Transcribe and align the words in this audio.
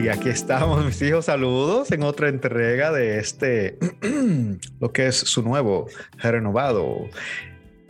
Y 0.00 0.08
aquí 0.08 0.28
estamos, 0.28 0.84
mis 0.84 1.02
hijos. 1.02 1.24
Saludos 1.24 1.90
en 1.90 2.04
otra 2.04 2.28
entrega 2.28 2.92
de 2.92 3.18
este, 3.18 3.78
lo 4.80 4.92
que 4.92 5.08
es 5.08 5.16
su 5.16 5.42
nuevo, 5.42 5.88
renovado 6.18 7.08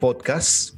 podcast. 0.00 0.74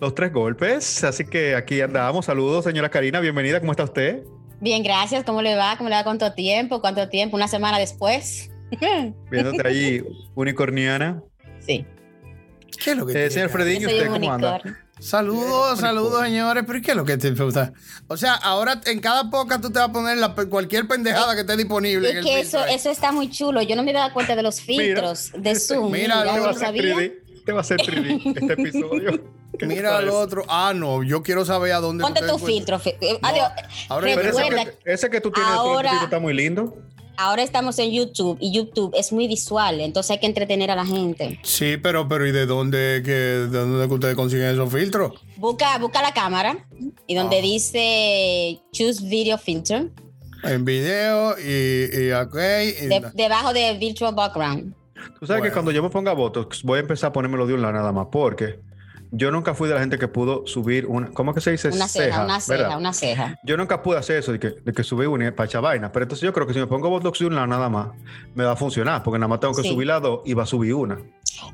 Los 0.00 0.14
tres 0.16 0.32
golpes. 0.32 1.04
Así 1.04 1.24
que 1.24 1.54
aquí 1.54 1.80
andamos. 1.80 2.26
Saludos, 2.26 2.64
señora 2.64 2.88
Karina. 2.88 3.20
Bienvenida. 3.20 3.60
¿Cómo 3.60 3.70
está 3.70 3.84
usted? 3.84 4.24
Bien, 4.60 4.82
gracias. 4.82 5.22
¿Cómo 5.22 5.42
le 5.42 5.54
va? 5.54 5.76
¿Cómo 5.76 5.88
le 5.88 5.94
va? 5.94 6.02
¿Cuánto 6.02 6.32
tiempo? 6.32 6.80
¿Cuánto 6.80 7.08
tiempo? 7.08 7.36
¿Una 7.36 7.46
semana 7.46 7.78
después? 7.78 8.50
Viéndote 9.30 9.68
ahí, 9.68 10.02
unicorniana. 10.34 11.22
Sí. 11.60 11.86
¿Qué 12.82 12.90
es 12.90 12.96
lo 12.96 13.06
que 13.06 13.26
Eh, 13.26 13.30
señor 13.30 13.50
soy 13.50 13.76
¿usted 13.76 14.08
cómo 14.08 14.32
anda? 14.32 14.60
Saludos, 15.00 15.80
saludos, 15.80 16.22
señores. 16.22 16.62
Pero 16.66 16.78
¿y 16.78 16.82
¿qué 16.82 16.90
es 16.92 16.96
lo 16.96 17.04
que 17.04 17.16
te 17.16 17.30
gusta? 17.32 17.72
O 18.08 18.16
sea, 18.16 18.34
ahora 18.34 18.80
en 18.86 19.00
cada 19.00 19.30
poca 19.30 19.60
tú 19.60 19.70
te 19.70 19.78
vas 19.80 19.88
a 19.88 19.92
poner 19.92 20.18
la, 20.18 20.34
cualquier 20.34 20.86
pendejada 20.86 21.34
que 21.34 21.40
esté 21.40 21.56
disponible. 21.56 22.10
en 22.10 22.18
Es 22.18 22.24
el 22.24 22.24
que 22.30 22.40
eso, 22.40 22.64
eso 22.66 22.90
está 22.90 23.10
muy 23.10 23.28
chulo. 23.30 23.62
Yo 23.62 23.74
no 23.74 23.82
me 23.82 23.90
he 23.90 23.94
dado 23.94 24.12
cuenta 24.12 24.36
de 24.36 24.42
los 24.42 24.60
filtros 24.60 25.32
de 25.36 25.54
Zoom. 25.58 25.90
Mira, 25.90 26.18
Mira, 26.20 26.24
lo 26.24 26.36
no 26.36 26.42
va 26.42 26.48
a 26.50 26.52
lo 26.52 26.58
ser 26.58 26.66
sabía. 26.68 26.94
3D. 26.96 27.12
Te 27.44 27.52
va 27.52 27.58
a 27.58 27.60
hacer 27.62 27.78
3D 27.78 28.36
este 28.40 28.52
episodio. 28.52 29.10
¿Qué 29.52 29.58
te 29.58 29.66
Mira 29.66 29.98
al 29.98 30.08
otro. 30.08 30.44
Ah, 30.48 30.72
no, 30.74 31.02
yo 31.02 31.22
quiero 31.22 31.44
saber 31.44 31.72
a 31.72 31.80
dónde. 31.80 32.02
Ponte 32.04 32.20
tu 32.26 32.38
filtro. 32.38 32.78
fi- 32.78 32.94
eh, 33.00 33.18
No, 33.20 33.28
adiós. 33.28 33.48
ahora- 33.88 34.06
Pero 34.14 34.30
ese 34.30 34.48
que, 34.48 34.78
ese 34.84 35.10
que 35.10 35.20
tú 35.20 35.30
tienes 35.32 35.52
ahora- 35.52 36.04
está 36.04 36.20
muy 36.20 36.32
lindo. 36.32 36.76
Ahora 37.16 37.42
estamos 37.42 37.78
en 37.78 37.90
YouTube 37.92 38.36
y 38.40 38.52
YouTube 38.52 38.92
es 38.96 39.12
muy 39.12 39.28
visual, 39.28 39.80
entonces 39.80 40.10
hay 40.12 40.18
que 40.18 40.26
entretener 40.26 40.70
a 40.70 40.76
la 40.76 40.84
gente. 40.86 41.38
Sí, 41.42 41.76
pero, 41.76 42.08
pero 42.08 42.26
¿y 42.26 42.32
de 42.32 42.46
dónde, 42.46 43.02
que, 43.04 43.10
de 43.12 43.46
dónde 43.48 43.86
que 43.88 43.94
ustedes 43.94 44.14
consiguen 44.14 44.46
esos 44.48 44.72
filtros? 44.72 45.12
Busca, 45.36 45.78
busca 45.78 46.02
la 46.02 46.12
cámara 46.12 46.66
y 47.06 47.14
donde 47.14 47.38
Ah. 47.38 47.42
dice 47.42 48.60
Choose 48.72 49.04
Video 49.06 49.38
Filter, 49.38 49.90
En 50.44 50.64
video 50.64 51.36
y, 51.38 52.06
y 52.06 52.12
ok. 52.12 52.34
y- 52.34 52.86
de- 52.88 53.10
debajo 53.14 53.52
de 53.52 53.76
Virtual 53.78 54.14
Background. 54.14 54.74
Tú 55.20 55.26
sabes 55.26 55.42
que 55.42 55.50
cuando 55.52 55.70
yo 55.72 55.82
me 55.82 55.90
ponga 55.90 56.12
Botox, 56.12 56.62
voy 56.62 56.78
a 56.78 56.80
empezar 56.80 57.10
a 57.10 57.12
ponérmelo 57.12 57.46
de 57.46 57.54
un 57.54 57.62
lado 57.62 57.74
nada 57.74 57.92
más, 57.92 58.06
porque 58.10 58.60
yo 59.14 59.30
nunca 59.30 59.54
fui 59.54 59.68
de 59.68 59.74
la 59.74 59.80
gente 59.80 59.98
que 59.98 60.08
pudo 60.08 60.46
subir 60.46 60.86
una. 60.86 61.10
¿Cómo 61.10 61.34
que 61.34 61.40
se 61.42 61.50
dice? 61.52 61.68
Una 61.68 61.86
ceja, 61.86 62.24
una 62.24 62.40
ceja, 62.40 62.62
¿verdad? 62.62 62.78
una 62.78 62.92
ceja. 62.94 63.36
Yo 63.44 63.56
nunca 63.58 63.82
pude 63.82 63.98
hacer 63.98 64.16
eso 64.16 64.32
de 64.32 64.40
que, 64.40 64.48
de 64.50 64.72
que 64.72 64.82
subí 64.82 65.04
una 65.06 65.34
para 65.34 65.46
echar 65.46 65.60
vaina. 65.62 65.92
Pero 65.92 66.04
entonces 66.04 66.24
yo 66.24 66.32
creo 66.32 66.46
que 66.46 66.54
si 66.54 66.58
me 66.58 66.66
pongo 66.66 66.88
Botox 66.88 67.18
de 67.18 67.26
un 67.26 67.34
lado 67.34 67.46
nada 67.46 67.68
más, 67.68 67.88
me 68.34 68.44
va 68.44 68.52
a 68.52 68.56
funcionar, 68.56 69.02
porque 69.02 69.18
nada 69.18 69.28
más 69.28 69.40
tengo 69.40 69.54
que 69.54 69.62
Sí. 69.62 69.68
subir 69.68 69.86
las 69.86 70.00
dos 70.02 70.20
y 70.24 70.32
va 70.34 70.44
a 70.44 70.46
subir 70.46 70.74
una. 70.74 70.98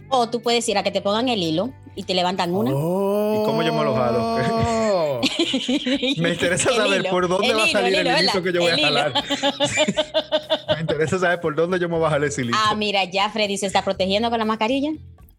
O 0.08 0.28
tú 0.30 0.40
puedes 0.40 0.68
ir 0.68 0.78
a 0.78 0.82
que 0.82 0.90
te 0.90 1.00
pongan 1.02 1.28
el 1.28 1.42
hilo 1.42 1.70
y 1.96 2.04
te 2.04 2.14
levantan 2.14 2.54
una. 2.54 2.70
Oh. 2.74 3.42
¿Y 3.42 3.46
cómo 3.46 3.62
yo 3.62 3.72
me 3.74 3.84
lo 3.84 3.94
jalo? 3.94 5.20
Me 6.18 6.30
interesa 6.30 6.70
El 6.70 6.76
saber 6.76 7.00
hilo, 7.00 7.10
por 7.10 7.26
dónde 7.28 7.48
el 7.48 7.56
va 7.56 7.62
a 7.64 7.68
hilo, 7.68 7.78
salir 7.80 7.94
el 7.98 8.06
el, 8.06 8.06
hilo, 8.06 8.18
hilito 8.18 8.42
¿verdad? 8.42 8.44
que 8.44 8.52
yo 8.52 8.60
voy 8.60 8.70
El 8.70 8.84
a 8.84 8.88
hilo. 8.88 8.98
jalar. 8.98 10.74
me 10.76 10.80
interesa 10.80 11.18
saber 11.18 11.40
por 11.40 11.54
dónde 11.56 11.78
yo 11.80 11.88
me 11.88 11.96
voy 11.96 12.06
a 12.06 12.10
jalar 12.10 12.28
ese 12.28 12.42
hilito. 12.42 12.56
Ah, 12.64 12.74
mira, 12.76 13.04
ya 13.04 13.28
Freddy 13.30 13.56
se 13.58 13.66
está 13.66 13.82
protegiendo 13.82 14.30
con 14.30 14.38
la 14.38 14.44
mascarilla 14.44 14.90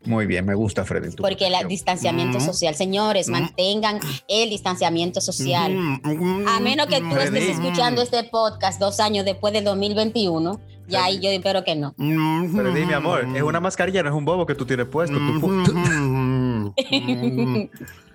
Muy 0.06 0.26
bien, 0.28 0.46
me 0.46 0.56
gusta, 0.56 0.86
Freddy. 0.86 1.10
porque 1.18 1.48
el 1.48 1.68
distanciamiento 1.68 2.38
Mm. 2.38 2.42
social, 2.42 2.74
señores, 2.76 3.28
mantengan 3.28 4.00
el 4.30 4.50
distanciamiento 4.50 5.20
social. 5.20 5.74
Mm, 5.76 6.48
A 6.48 6.60
menos 6.62 6.88
que 6.88 7.00
tú 7.02 7.16
estés 7.18 7.50
escuchando 7.50 8.02
este 8.02 8.24
podcast 8.24 8.80
dos 8.80 9.00
años 9.02 9.26
después 9.26 9.52
del 9.54 9.66
2021, 9.66 10.60
ya 10.88 11.04
ahí 11.04 11.20
yo 11.20 11.30
espero 11.30 11.64
que 11.66 11.76
no. 11.76 11.94
Mm, 11.98 12.56
Freddy, 12.56 12.86
mi 12.86 12.94
amor, 12.94 13.28
es 13.36 13.44
una 13.44 13.60
mascarilla, 13.60 14.02
no 14.02 14.10
es 14.10 14.16
un 14.16 14.24
bobo 14.26 14.46
que 14.46 14.56
tú 14.56 14.66
tienes 14.66 14.88
puesto. 14.88 15.18
Tú 15.18 15.22
pu- 15.42 15.66
tú- 15.66 15.74
Mm. 15.76 16.74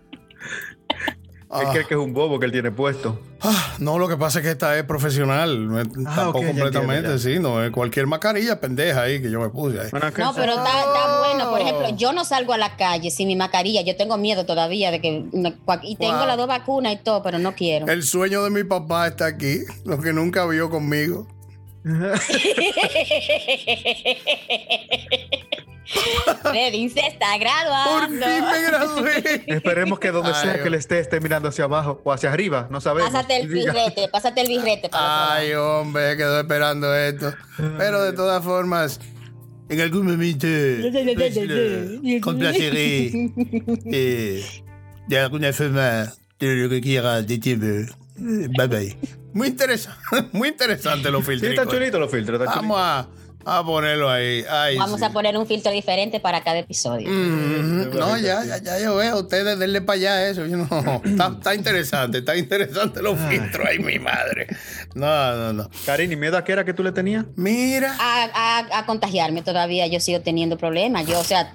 Él 1.60 1.66
cree 1.72 1.86
que 1.86 1.94
es 1.94 2.00
un 2.00 2.12
bobo 2.12 2.38
que 2.38 2.46
él 2.46 2.52
tiene 2.52 2.70
puesto. 2.70 3.18
Ah, 3.40 3.74
no, 3.78 3.98
lo 3.98 4.08
que 4.08 4.16
pasa 4.16 4.38
es 4.40 4.44
que 4.44 4.50
esta 4.52 4.76
es 4.78 4.84
profesional. 4.84 5.68
No 5.68 5.80
es, 5.80 5.88
tampoco 5.92 6.38
ok, 6.38 6.44
ya 6.44 6.48
completamente, 6.48 6.96
entiendo, 7.10 7.18
sí. 7.18 7.38
No 7.38 7.62
es 7.62 7.70
cualquier 7.70 8.06
mascarilla 8.06 8.60
pendeja 8.60 9.02
ahí 9.02 9.20
que 9.22 9.30
yo 9.30 9.40
me 9.40 9.48
puse 9.50 9.80
ahí. 9.80 9.88
Bueno, 9.90 10.12
¿qué 10.12 10.22
No, 10.22 10.34
pero 10.34 10.52
está, 10.52 10.80
está 10.80 11.18
bueno. 11.20 11.50
Por 11.50 11.60
ejemplo, 11.60 11.88
yo 11.96 12.12
no 12.12 12.24
salgo 12.24 12.52
a 12.52 12.58
la 12.58 12.76
calle 12.76 13.10
sin 13.10 13.28
mi 13.28 13.36
mascarilla. 13.36 13.82
Yo 13.82 13.96
tengo 13.96 14.16
miedo 14.16 14.44
todavía 14.46 14.90
de 14.90 15.00
que... 15.00 15.24
me- 15.32 15.54
y 15.82 15.96
tengo 15.96 16.18
Wow. 16.18 16.26
las 16.26 16.36
dos 16.36 16.46
vacunas 16.48 16.92
y 16.94 16.96
todo, 16.96 17.22
pero 17.22 17.38
no 17.38 17.54
quiero. 17.54 17.86
El 17.86 18.02
sueño 18.02 18.42
de 18.44 18.50
mi 18.50 18.64
papá 18.64 19.06
está 19.08 19.26
aquí, 19.26 19.58
lo 19.84 20.00
que 20.00 20.12
nunca 20.12 20.46
vio 20.46 20.70
conmigo. 20.70 21.26
Freddy 26.42 26.88
se 26.88 27.00
está 27.06 27.26
Por 27.32 27.40
graduando. 27.40 28.26
fin 28.26 28.44
me 28.44 28.62
gradué. 28.62 29.44
Esperemos 29.46 29.98
que 29.98 30.10
donde 30.10 30.30
Ay, 30.34 30.42
sea 30.42 30.62
que 30.62 30.68
él 30.68 30.74
esté, 30.74 30.98
esté 31.00 31.20
mirando 31.20 31.48
hacia 31.48 31.64
abajo 31.64 32.00
o 32.04 32.12
hacia 32.12 32.32
arriba, 32.32 32.68
no 32.70 32.80
sabemos. 32.80 33.10
Pásate 33.12 33.36
el 33.40 33.48
birrete, 33.48 34.08
pásate 34.10 34.40
el 34.42 34.48
birrete. 34.48 34.88
Ay, 34.92 35.52
hombre, 35.54 36.16
quedó 36.16 36.40
esperando 36.40 36.94
esto. 36.94 37.32
Pero 37.78 38.02
de 38.02 38.12
todas 38.12 38.42
formas, 38.42 39.00
en 39.68 39.80
algún 39.80 40.06
momento 40.06 40.46
le 40.46 42.20
complaceré 42.20 43.10
eh, 43.86 44.44
de 45.06 45.18
alguna 45.18 45.52
forma 45.52 46.12
de 46.38 46.54
lo 46.56 46.68
que 46.68 46.80
quiera 46.80 47.22
de 47.22 47.38
tiempo. 47.38 47.66
Eh, 47.66 48.48
Bye 48.56 48.66
bye. 48.68 48.96
Muy 49.32 49.48
interesante, 49.48 49.98
muy 50.32 50.48
interesante 50.48 51.10
los 51.10 51.24
Sí, 51.24 51.32
filtros. 51.32 51.50
está 51.52 51.66
chulito 51.66 51.98
los 51.98 52.10
filtros. 52.10 52.40
está 52.40 52.54
Vamos 52.56 52.76
a, 52.78 53.08
a 53.46 53.64
ponerlo 53.64 54.10
ahí. 54.10 54.44
Ay, 54.50 54.76
Vamos 54.78 55.00
sí. 55.00 55.04
a 55.06 55.10
poner 55.10 55.36
un 55.36 55.46
filtro 55.46 55.70
diferente 55.72 56.20
para 56.20 56.42
cada 56.42 56.58
episodio. 56.58 57.08
Mm, 57.10 57.90
no, 57.96 58.16
ya, 58.18 58.44
ya, 58.44 58.58
ya 58.58 58.78
yo 58.80 58.96
veo. 58.96 59.20
Ustedes 59.20 59.58
denle 59.58 59.80
para 59.80 59.96
allá 59.98 60.28
eso. 60.28 60.46
Yo 60.46 60.56
no, 60.56 60.64
está, 61.04 61.28
está 61.28 61.54
interesante, 61.54 62.18
está 62.18 62.36
interesante 62.36 63.02
los 63.02 63.18
filtros. 63.28 63.66
Ay, 63.68 63.78
mi 63.78 63.98
madre. 63.98 64.46
No, 64.94 65.36
no, 65.36 65.52
no. 65.52 65.70
Karin, 65.86 66.10
¿y 66.12 66.16
miedo 66.16 66.36
a 66.36 66.44
qué 66.44 66.52
era 66.52 66.64
que 66.64 66.74
tú 66.74 66.82
le 66.82 66.92
tenías? 66.92 67.24
Mira. 67.36 67.96
A, 67.98 68.24
a- 68.34 68.78
a 68.78 68.86
contagiarme 68.86 69.42
todavía 69.42 69.86
yo 69.86 70.00
sigo 70.00 70.20
teniendo 70.20 70.56
problemas. 70.58 71.06
Yo, 71.06 71.18
o 71.20 71.24
sea, 71.24 71.54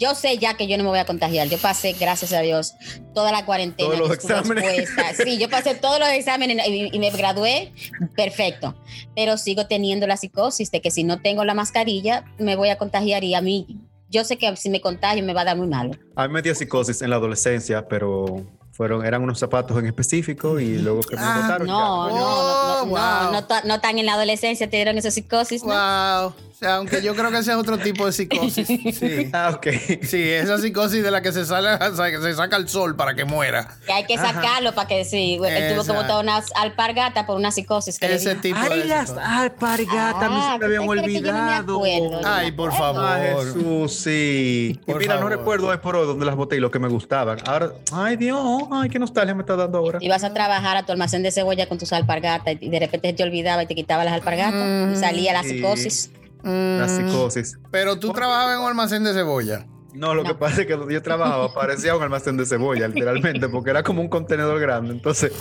yo 0.00 0.14
sé 0.14 0.38
ya 0.38 0.54
que 0.54 0.66
yo 0.66 0.78
no 0.78 0.84
me 0.84 0.88
voy 0.88 0.98
a 0.98 1.04
contagiar. 1.04 1.48
Yo 1.48 1.58
pasé, 1.58 1.92
gracias 1.92 2.32
a 2.32 2.40
Dios, 2.40 2.74
toda 3.14 3.30
la 3.30 3.44
cuarentena. 3.44 3.90
Todos 3.90 4.00
los 4.00 4.12
exámenes. 4.12 4.88
Sí, 5.22 5.38
yo 5.38 5.50
pasé 5.50 5.74
todos 5.74 6.00
los 6.00 6.08
exámenes 6.08 6.66
y, 6.66 6.88
y 6.90 6.98
me 6.98 7.10
gradué 7.10 7.72
perfecto. 8.16 8.74
Pero 9.14 9.36
sigo 9.36 9.66
teniendo 9.66 10.06
la 10.06 10.16
psicosis 10.16 10.70
de 10.70 10.80
que 10.80 10.90
si 10.90 11.04
no 11.04 11.20
tengo 11.20 11.44
la 11.44 11.54
mascarilla, 11.54 12.24
me 12.38 12.56
voy 12.56 12.70
a 12.70 12.78
contagiar 12.78 13.22
y 13.24 13.34
a 13.34 13.42
mí, 13.42 13.78
yo 14.08 14.24
sé 14.24 14.38
que 14.38 14.56
si 14.56 14.70
me 14.70 14.80
contagio 14.80 15.22
me 15.22 15.34
va 15.34 15.42
a 15.42 15.44
dar 15.44 15.56
muy 15.56 15.68
malo. 15.68 15.92
A 16.16 16.26
mí 16.26 16.32
me 16.32 16.42
dio 16.42 16.54
psicosis 16.54 17.02
en 17.02 17.10
la 17.10 17.16
adolescencia, 17.16 17.86
pero 17.86 18.42
fueron, 18.72 19.04
eran 19.04 19.22
unos 19.22 19.38
zapatos 19.38 19.78
en 19.78 19.86
específico 19.86 20.58
y 20.60 20.78
luego 20.78 21.00
que 21.02 21.16
me 21.16 21.22
Ah, 21.22 21.40
botaron. 21.42 21.66
No, 21.66 22.08
ya. 22.08 22.14
no, 22.14 22.18
no, 22.18 22.20
no, 22.20 22.82
Oh, 22.82 22.84
no, 22.84 22.86
wow. 22.86 23.32
no, 23.32 23.44
ta- 23.44 23.62
no 23.64 23.80
tan 23.80 23.98
en 23.98 24.06
la 24.06 24.14
adolescencia 24.14 24.70
te 24.70 24.76
dieron 24.76 24.96
esa 24.96 25.10
psicosis, 25.10 25.62
¿no? 25.64 25.68
Wow. 25.74 26.28
O 26.50 26.62
sea, 26.62 26.76
aunque 26.76 27.00
yo 27.02 27.14
creo 27.14 27.30
que 27.30 27.38
ese 27.38 27.52
es 27.52 27.56
otro 27.56 27.78
tipo 27.78 28.04
de 28.04 28.12
psicosis. 28.12 28.66
Sí. 28.98 29.30
Ah, 29.32 29.52
ok. 29.54 29.66
Sí, 30.02 30.28
esa 30.30 30.58
psicosis 30.58 31.02
de 31.02 31.10
la 31.10 31.22
que 31.22 31.32
se 31.32 31.46
sale, 31.46 31.70
se 32.22 32.34
saca 32.34 32.56
el 32.56 32.68
sol 32.68 32.96
para 32.96 33.14
que 33.14 33.24
muera. 33.24 33.76
Que 33.86 33.92
hay 33.94 34.04
que 34.04 34.16
sacarlo 34.18 34.74
para 34.74 34.86
que 34.88 35.04
sí. 35.06 35.38
Él 35.42 35.74
tuvo 35.74 35.84
que 35.84 35.92
botar 35.92 36.22
una 36.22 36.42
alpargata 36.56 37.24
por 37.26 37.36
una 37.36 37.50
psicosis 37.50 37.98
que 37.98 38.12
Ese 38.14 38.34
tipo 38.36 38.58
de 38.60 38.82
psicosis. 38.82 39.16
alpargatas, 39.18 40.30
Ah, 40.32 40.58
¿tú 40.60 40.60
te 40.60 40.66
crees 40.66 41.02
que 41.02 41.22
yo 41.22 41.32
no 41.32 41.44
me 41.44 41.54
acuerdo? 41.54 42.20
Ay, 42.24 42.52
por 42.52 42.70
Ah, 42.72 42.76
favor. 42.76 43.44
Jesús, 43.46 43.94
sí. 43.94 44.78
Y 44.80 44.84
Por 44.84 44.98
mira, 44.98 45.14
no 45.14 45.20
favor. 45.22 45.38
recuerdo 45.38 45.66
hoy 45.68 45.78
por 45.78 45.96
hoy 45.96 46.06
dónde 46.06 46.26
las 46.26 46.36
boté 46.36 46.56
y 46.56 46.60
lo 46.60 46.70
que 46.70 46.78
me 46.78 46.88
gustaban. 46.88 47.38
Ahora, 47.46 47.72
ay 47.92 48.16
Dios, 48.16 48.59
ay, 48.70 48.88
qué 48.88 48.98
nostalgia 48.98 49.34
me 49.34 49.42
está 49.42 49.56
dando 49.56 49.78
ahora. 49.78 49.98
Ibas 50.00 50.24
a 50.24 50.32
trabajar 50.32 50.76
a 50.76 50.84
tu 50.84 50.92
almacén 50.92 51.22
de 51.22 51.30
cebolla 51.30 51.66
con 51.68 51.78
tus 51.78 51.92
alpargatas 51.92 52.56
y 52.60 52.68
de 52.68 52.78
repente 52.80 53.12
te 53.12 53.22
olvidaba 53.22 53.62
y 53.62 53.66
te 53.66 53.74
quitaba 53.74 54.04
las 54.04 54.14
alpargatas 54.14 54.92
y 54.92 54.96
salía 54.96 55.32
la 55.32 55.42
Sí. 55.42 55.50
psicosis. 55.56 56.10
La 56.42 56.86
Mm, 56.86 56.88
psicosis. 56.88 57.58
Pero 57.70 57.98
tú 57.98 58.12
trabajabas 58.12 58.54
en 58.56 58.62
un 58.62 58.68
almacén 58.68 59.04
de 59.04 59.12
cebolla. 59.12 59.66
No, 59.92 60.14
lo 60.14 60.22
que 60.24 60.34
pasa 60.34 60.60
es 60.62 60.66
que 60.66 60.76
donde 60.76 60.94
yo 60.94 61.02
trabajaba 61.02 61.52
parecía 61.52 61.96
un 61.96 62.02
almacén 62.02 62.36
de 62.36 62.46
cebolla, 62.46 62.86
literalmente, 62.88 63.48
porque 63.48 63.70
era 63.70 63.82
como 63.82 64.00
un 64.00 64.08
contenedor 64.08 64.60
grande. 64.60 64.92
Entonces, 64.92 65.32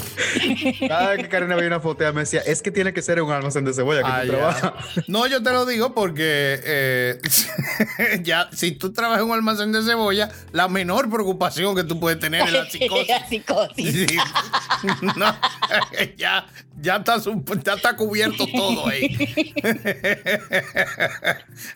cada 0.87 1.09
vez 1.11 1.19
que 1.23 1.29
Karina 1.29 1.55
veía 1.55 1.67
una 1.67 1.79
foto, 1.79 2.03
ella 2.03 2.13
me 2.13 2.21
decía, 2.21 2.41
es 2.41 2.61
que 2.61 2.71
tiene 2.71 2.93
que 2.93 3.01
ser 3.01 3.21
un 3.21 3.31
almacén 3.31 3.63
de 3.65 3.73
cebolla 3.73 4.01
que 4.01 4.07
Ah, 4.11 4.21
tú 4.21 4.27
ya. 4.31 4.37
trabajas. 4.37 4.73
No, 5.07 5.27
yo 5.27 5.43
te 5.43 5.51
lo 5.51 5.65
digo 5.65 5.93
porque 5.93 6.59
eh, 6.63 7.19
ya, 8.23 8.49
si 8.51 8.71
tú 8.71 8.91
trabajas 8.91 9.21
en 9.23 9.29
un 9.29 9.35
almacén 9.35 9.71
de 9.71 9.83
cebolla, 9.83 10.29
la 10.51 10.67
menor 10.67 11.09
preocupación 11.09 11.75
que 11.75 11.83
tú 11.83 11.99
puedes 11.99 12.19
tener 12.19 12.41
es 12.47 12.53
la 12.53 12.65
psicosis. 12.69 13.07
La 13.09 13.27
psicosis. 13.27 14.07
Sí. 14.09 14.17
No, 15.17 15.35
ya, 16.17 16.45
ya, 16.81 16.97
está, 16.97 17.19
su- 17.19 17.43
ya 17.63 17.73
está 17.73 17.95
cubierto 17.95 18.45
todo 18.47 18.87
ahí. 18.87 19.53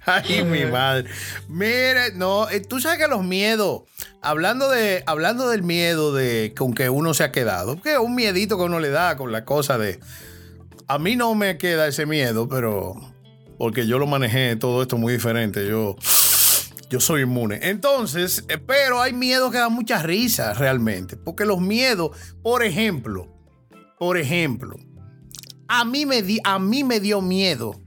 Ay, 0.06 0.44
mi 0.44 0.66
madre. 0.66 1.10
Mire, 1.48 2.14
no, 2.16 2.50
eh, 2.50 2.60
tú 2.62 2.80
sabes 2.80 3.00
que 3.00 3.08
los 3.08 3.24
miedos, 3.24 3.84
hablando 4.22 4.70
de, 4.70 5.04
hablando 5.06 5.50
del 5.50 5.64
miedo 5.64 6.14
de 6.14 6.54
con 6.58 6.74
que 6.74 6.90
uno 6.90 7.14
se 7.14 7.24
ha 7.24 7.32
quedado, 7.32 7.82
que 7.82 7.94
es 7.94 8.00
un 8.00 8.16
miedito 8.16 8.58
que 8.58 8.64
uno 8.64 8.80
le 8.80 8.90
da 8.90 9.18
con 9.18 9.32
la 9.32 9.46
cosa 9.46 9.78
de. 9.78 10.00
A 10.88 11.00
mí 11.00 11.16
no 11.16 11.34
me 11.36 11.58
queda 11.58 11.88
ese 11.88 12.06
miedo, 12.06 12.48
pero 12.50 12.96
porque 13.58 13.88
yo 13.88 14.00
lo 14.00 14.08
manejé 14.08 14.56
todo 14.58 14.82
esto 14.82 14.98
muy 14.98 15.14
diferente. 15.14 15.66
Yo, 15.68 15.96
yo 16.90 17.00
soy 17.00 17.22
inmune. 17.22 17.60
Entonces, 17.64 18.44
eh, 18.50 18.58
pero 18.58 19.02
hay 19.02 19.14
miedos 19.14 19.52
que 19.52 19.60
dan 19.60 19.72
mucha 19.74 20.02
risa 20.04 20.54
realmente. 20.54 21.16
Porque 21.16 21.46
los 21.46 21.62
miedos, 21.62 22.12
por 22.42 22.64
ejemplo, 22.64 23.34
por 23.98 24.18
ejemplo, 24.18 24.76
a 25.80 25.86
mí 25.86 26.06
me, 26.06 26.22
di, 26.22 26.40
a 26.44 26.60
mí 26.60 26.84
me 26.84 27.00
dio 27.00 27.22
miedo 27.22 27.80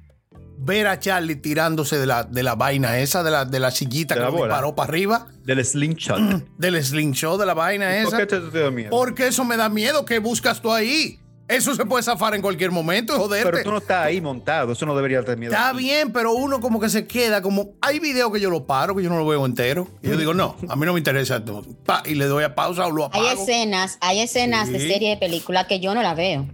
ver 0.58 0.86
a 0.86 0.98
Charlie 0.98 1.36
tirándose 1.36 1.98
de 1.98 2.06
la, 2.06 2.24
de 2.24 2.42
la 2.42 2.54
vaina 2.54 2.98
esa, 2.98 3.22
de 3.22 3.30
la, 3.30 3.44
de 3.44 3.60
la 3.60 3.70
sillita 3.70 4.14
De 4.14 4.20
que 4.20 4.24
la 4.24 4.30
lo 4.30 4.36
disparó 4.38 4.74
para 4.74 4.88
arriba, 4.88 5.26
Del 5.44 5.64
slingshot. 5.64 6.18
del 6.58 6.82
slingshot 6.82 7.38
de 7.38 7.46
la 7.46 7.54
vaina 7.54 7.86
¿Por 7.86 8.08
esa. 8.08 8.16
qué 8.18 8.26
te, 8.26 8.40
te 8.40 8.58
da 8.60 8.70
miedo? 8.70 8.90
Porque 8.90 9.26
eso 9.28 9.44
me 9.44 9.56
da 9.56 9.68
miedo. 9.68 10.04
¿Qué 10.04 10.18
buscas 10.18 10.60
tú 10.60 10.72
ahí? 10.72 11.20
Eso 11.48 11.76
se 11.76 11.84
puede 11.86 12.02
zafar 12.02 12.34
en 12.34 12.42
cualquier 12.42 12.72
momento 12.72 13.14
y 13.14 13.18
joderte. 13.18 13.48
Pero 13.50 13.62
tú 13.62 13.70
no 13.70 13.78
estás 13.78 14.04
ahí 14.06 14.20
montado, 14.20 14.72
eso 14.72 14.84
no 14.84 14.96
debería 14.96 15.22
tener 15.22 15.38
miedo. 15.38 15.52
Está 15.52 15.72
bien, 15.72 16.12
pero 16.12 16.32
uno 16.32 16.58
como 16.58 16.80
que 16.80 16.88
se 16.88 17.06
queda, 17.06 17.40
como 17.40 17.74
hay 17.80 18.00
videos 18.00 18.32
que 18.32 18.40
yo 18.40 18.50
lo 18.50 18.66
paro, 18.66 18.96
que 18.96 19.02
yo 19.04 19.10
no 19.10 19.16
lo 19.18 19.26
veo 19.26 19.46
entero. 19.46 19.86
Y 20.02 20.08
yo 20.08 20.16
digo, 20.16 20.34
no, 20.34 20.56
a 20.68 20.74
mí 20.74 20.84
no 20.84 20.92
me 20.92 20.98
interesa 20.98 21.36
esto. 21.36 21.62
Pa, 21.84 22.02
y 22.04 22.16
le 22.16 22.24
doy 22.24 22.42
a 22.42 22.56
pausa 22.56 22.86
o 22.86 22.90
lo 22.90 23.04
Hay 23.12 23.20
apago. 23.26 23.42
escenas, 23.42 23.96
hay 24.00 24.20
escenas 24.22 24.72
de 24.72 24.80
serie 24.80 25.10
de 25.10 25.16
película 25.18 25.68
que 25.68 25.78
yo 25.78 25.94
no 25.94 26.02
la 26.02 26.14
veo. 26.14 26.48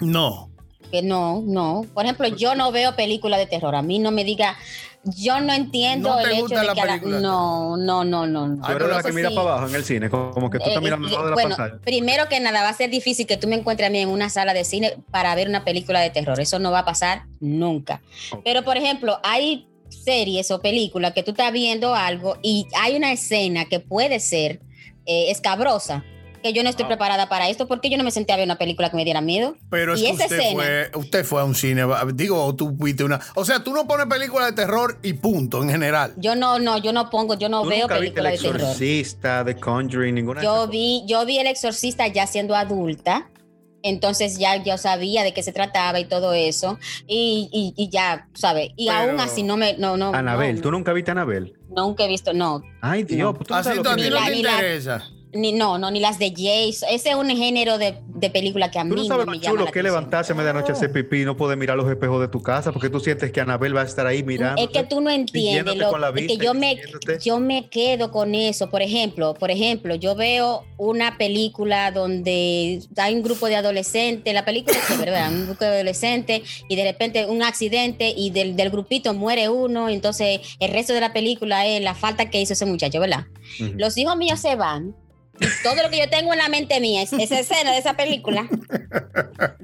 No. 0.00 0.50
Que 0.94 1.02
no, 1.02 1.42
no. 1.44 1.84
Por 1.92 2.04
ejemplo, 2.04 2.28
yo 2.28 2.54
no 2.54 2.70
veo 2.70 2.94
películas 2.94 3.40
de 3.40 3.46
terror. 3.46 3.74
A 3.74 3.82
mí 3.82 3.98
no 3.98 4.12
me 4.12 4.22
diga, 4.22 4.56
yo 5.02 5.40
no 5.40 5.52
entiendo 5.52 6.10
¿No 6.10 6.18
te 6.18 6.22
el 6.30 6.32
hecho 6.38 6.54
de 6.54 6.64
la 6.66 7.00
que 7.00 7.06
no, 7.06 7.76
no, 7.76 8.04
no, 8.04 8.26
no, 8.28 8.46
no. 8.46 8.68
Eres 8.68 8.88
la 8.88 9.02
que 9.02 9.10
mira 9.10 9.30
sí. 9.30 9.34
para 9.34 9.48
abajo 9.54 9.68
en 9.70 9.74
el 9.74 9.84
cine, 9.84 10.08
como 10.08 10.48
que 10.48 10.58
tú 10.58 10.66
estás 10.66 10.76
Eh, 10.76 10.84
mirando 10.84 11.08
eh, 11.08 11.10
al 11.10 11.14
lado 11.16 11.24
de 11.24 11.30
la 11.30 11.34
bueno, 11.34 11.56
pantalla. 11.56 11.80
primero 11.82 12.28
que 12.28 12.38
nada, 12.38 12.62
va 12.62 12.68
a 12.68 12.74
ser 12.74 12.90
difícil 12.90 13.26
que 13.26 13.36
tú 13.36 13.48
me 13.48 13.56
encuentres 13.56 13.88
a 13.88 13.90
mí 13.90 13.98
en 13.98 14.08
una 14.08 14.30
sala 14.30 14.54
de 14.54 14.62
cine 14.62 14.98
para 15.10 15.34
ver 15.34 15.48
una 15.48 15.64
película 15.64 15.98
de 15.98 16.10
terror. 16.10 16.38
Eso 16.38 16.60
no 16.60 16.70
va 16.70 16.78
a 16.78 16.84
pasar 16.84 17.24
nunca. 17.40 18.00
Pero, 18.44 18.62
por 18.62 18.76
ejemplo, 18.76 19.18
hay 19.24 19.66
series 19.88 20.52
o 20.52 20.60
películas 20.60 21.12
que 21.12 21.24
tú 21.24 21.32
estás 21.32 21.52
viendo 21.52 21.96
algo 21.96 22.38
y 22.40 22.68
hay 22.80 22.94
una 22.94 23.10
escena 23.10 23.64
que 23.64 23.80
puede 23.80 24.20
ser 24.20 24.60
eh, 25.06 25.32
escabrosa, 25.32 26.04
que 26.44 26.52
yo 26.52 26.62
no 26.62 26.68
estoy 26.68 26.84
Ah. 26.84 26.88
preparada 26.88 27.28
para 27.30 27.48
esto 27.48 27.66
porque 27.66 27.88
yo 27.88 27.96
no 27.96 28.04
me 28.04 28.10
senté 28.10 28.34
a 28.34 28.36
ver 28.36 28.44
una 28.44 28.58
película 28.58 28.90
que 28.90 28.96
me 28.96 29.04
diera 29.04 29.22
miedo. 29.22 29.56
Pero 29.70 29.94
es 29.94 30.00
Y 30.00 30.04
que 30.04 30.10
esa 30.10 30.24
usted 30.24 30.38
escena- 30.38 30.52
fue, 30.62 30.90
usted 31.00 31.24
fue 31.24 31.40
a 31.40 31.44
un 31.44 31.54
cine, 31.54 31.84
digo, 32.14 32.44
o 32.44 32.54
tú 32.54 32.76
fuiste 32.78 33.02
una. 33.02 33.18
O 33.34 33.46
sea, 33.46 33.64
tú 33.64 33.72
no 33.72 33.86
pones 33.88 34.06
películas 34.06 34.48
de 34.48 34.52
terror 34.62 34.98
y 35.02 35.14
punto, 35.14 35.62
en 35.62 35.70
general. 35.70 36.12
Yo 36.18 36.36
no, 36.36 36.58
no, 36.58 36.76
yo 36.76 36.92
no 36.92 37.08
pongo, 37.08 37.32
yo 37.38 37.48
no 37.48 37.62
Tú 37.62 37.70
veo 37.70 37.88
viste 37.88 37.94
El 37.94 37.98
películas 38.00 38.32
de 38.34 38.38
terror. 38.38 38.60
Exorcista, 38.60 39.42
The 39.44 39.56
Conjuring, 39.56 40.14
ninguna 40.14 40.42
Yo 40.42 40.68
vi, 40.68 41.02
yo 41.06 41.24
vi 41.24 41.38
El 41.38 41.46
Exorcista 41.46 42.06
ya 42.08 42.26
siendo 42.26 42.54
adulta, 42.54 43.30
entonces 43.82 44.38
ya 44.38 44.62
yo 44.62 44.76
sabía 44.76 45.22
de 45.24 45.32
qué 45.32 45.42
se 45.42 45.52
trataba 45.52 45.98
y 45.98 46.04
todo 46.04 46.34
eso, 46.34 46.78
y, 47.06 47.48
y, 47.52 47.82
y 47.82 47.88
ya, 47.88 48.28
¿sabes? 48.34 48.68
Y 48.76 48.88
Pero- 48.88 48.98
aún 48.98 49.20
así 49.20 49.42
no 49.42 49.56
me, 49.56 49.78
no, 49.78 49.96
no. 49.96 50.14
Anabel, 50.14 50.56
no, 50.56 50.60
¿tú 50.60 50.70
nunca 50.70 50.92
viste 50.92 51.10
a 51.10 51.12
Anabel? 51.12 51.54
Nunca 51.74 52.04
he 52.04 52.08
visto, 52.08 52.32
no, 52.34 52.62
Ay, 52.82 53.02
Dios, 53.04 53.32
No. 53.32 53.34
pues 53.34 53.48
tú 53.48 53.54
no 53.54 53.60
Así 53.60 53.70
tú 53.82 53.88
a 53.88 53.96
ti 53.96 54.02
no 54.02 54.08
te 54.08 54.10
la- 54.10 54.30
interesa. 54.34 55.02
Ni 55.34 55.52
no, 55.52 55.78
no, 55.78 55.90
ni 55.90 56.00
las 56.00 56.18
de 56.18 56.30
Jace. 56.30 56.86
Ese 56.90 57.10
es 57.10 57.14
un 57.14 57.28
género 57.30 57.78
de, 57.78 57.98
de 58.06 58.30
película 58.30 58.70
que 58.70 58.78
a 58.78 58.82
Tú 58.82 58.88
mí 58.88 58.94
no 58.96 59.04
sabes 59.04 59.26
no 59.26 59.32
me 59.32 59.38
llama 59.38 59.50
chulo 59.50 59.64
la 59.64 59.70
que 59.70 59.80
atención. 59.80 59.84
levantarse 59.84 60.32
a 60.32 60.36
medianoche 60.36 60.72
a 60.72 60.74
hacer 60.74 60.92
pipí 60.92 61.22
y 61.22 61.24
no 61.24 61.36
poder 61.36 61.58
mirar 61.58 61.76
los 61.76 61.90
espejos 61.90 62.20
de 62.20 62.28
tu 62.28 62.42
casa 62.42 62.72
porque 62.72 62.90
tú 62.90 63.00
sientes 63.00 63.32
que 63.32 63.40
Anabel 63.40 63.76
va 63.76 63.82
a 63.82 63.84
estar 63.84 64.06
ahí 64.06 64.22
mirando. 64.22 64.62
Es 64.62 64.68
que 64.70 64.84
tú 64.84 65.00
no 65.00 65.10
entiendes 65.10 65.76
lo 65.76 65.90
es 66.14 66.26
que 66.26 66.36
yo 66.36 66.54
me, 66.54 66.80
yo 67.22 67.40
me 67.40 67.68
quedo 67.68 68.10
con 68.10 68.34
eso. 68.34 68.70
Por 68.70 68.82
ejemplo, 68.82 69.34
por 69.34 69.50
ejemplo, 69.50 69.94
yo 69.94 70.14
veo 70.14 70.64
una 70.76 71.18
película 71.18 71.90
donde 71.90 72.80
hay 72.96 73.14
un 73.14 73.22
grupo 73.22 73.46
de 73.46 73.56
adolescentes, 73.56 74.32
la 74.34 74.44
película 74.44 74.76
es 74.76 74.90
un 75.30 75.46
grupo 75.46 75.64
de 75.64 75.70
adolescentes 75.70 76.42
y 76.68 76.76
de 76.76 76.84
repente 76.84 77.26
un 77.26 77.42
accidente 77.42 78.12
y 78.16 78.30
del, 78.30 78.56
del 78.56 78.70
grupito 78.70 79.14
muere 79.14 79.48
uno, 79.48 79.88
entonces 79.88 80.40
el 80.60 80.70
resto 80.72 80.92
de 80.92 81.00
la 81.00 81.12
película 81.12 81.66
es 81.66 81.82
la 81.82 81.94
falta 81.94 82.30
que 82.30 82.40
hizo 82.40 82.52
ese 82.52 82.66
muchacho, 82.66 83.00
¿verdad? 83.00 83.26
Los 83.76 83.96
hijos 83.98 84.16
míos 84.16 84.40
se 84.40 84.56
van. 84.56 84.94
Todo 85.62 85.82
lo 85.82 85.90
que 85.90 85.98
yo 85.98 86.08
tengo 86.10 86.32
en 86.32 86.38
la 86.38 86.48
mente 86.48 86.80
mía 86.80 87.02
es 87.02 87.12
esa 87.12 87.38
escena 87.40 87.72
de 87.72 87.78
esa 87.78 87.94
película. 87.94 88.48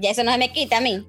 Y 0.00 0.06
eso 0.08 0.25
no 0.25 0.32
se 0.32 0.38
me 0.38 0.52
quita 0.52 0.78
a 0.78 0.81
mí. 0.81 1.06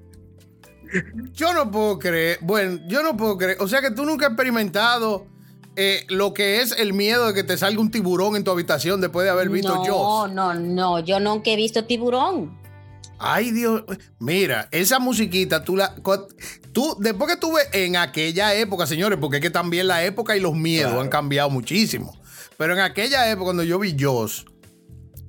Yo 1.32 1.52
no 1.54 1.70
puedo 1.70 1.98
creer, 1.98 2.38
bueno, 2.42 2.80
yo 2.86 3.02
no 3.02 3.16
puedo 3.16 3.38
creer. 3.38 3.56
O 3.60 3.68
sea 3.68 3.80
que 3.80 3.90
tú 3.90 4.04
nunca 4.04 4.26
has 4.26 4.32
experimentado 4.32 5.26
eh, 5.74 6.04
lo 6.08 6.34
que 6.34 6.60
es 6.60 6.72
el 6.78 6.92
miedo 6.92 7.28
de 7.28 7.34
que 7.34 7.42
te 7.44 7.56
salga 7.56 7.80
un 7.80 7.90
tiburón 7.90 8.36
en 8.36 8.44
tu 8.44 8.50
habitación 8.50 9.00
después 9.00 9.24
de 9.24 9.30
haber 9.30 9.48
visto 9.48 9.74
no, 9.74 9.84
Jaws. 9.84 10.32
no, 10.32 10.52
no, 10.54 11.00
yo 11.00 11.18
nunca 11.18 11.50
he 11.50 11.56
visto 11.56 11.84
tiburón. 11.86 12.60
Ay, 13.18 13.52
Dios. 13.52 13.84
Mira, 14.18 14.68
esa 14.70 14.98
musiquita, 14.98 15.64
tú 15.64 15.76
la. 15.76 15.94
Tú, 16.72 16.96
después 16.98 17.30
que 17.30 17.36
tuve 17.40 17.60
en 17.72 17.96
aquella 17.96 18.52
época, 18.54 18.86
señores, 18.86 19.18
porque 19.20 19.36
es 19.36 19.42
que 19.42 19.50
también 19.50 19.86
la 19.86 20.04
época 20.04 20.36
y 20.36 20.40
los 20.40 20.54
miedos 20.54 20.90
Claro. 20.90 21.02
han 21.02 21.08
cambiado 21.08 21.48
muchísimo. 21.48 22.18
Pero 22.58 22.74
en 22.74 22.80
aquella 22.80 23.30
época, 23.30 23.44
cuando 23.44 23.62
yo 23.62 23.78
vi 23.78 23.94
Jaws, 23.98 24.46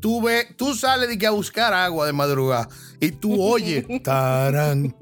tú, 0.03 0.21
ve- 0.21 0.47
tú 0.57 0.75
sales 0.75 1.07
de 1.07 1.17
que 1.17 1.25
a 1.25 1.31
buscar 1.31 1.73
agua 1.73 2.05
de 2.05 2.11
madrugada 2.11 2.67
y 2.99 3.11
tú 3.11 3.41
oyes. 3.41 3.85
Tarán. 4.03 4.93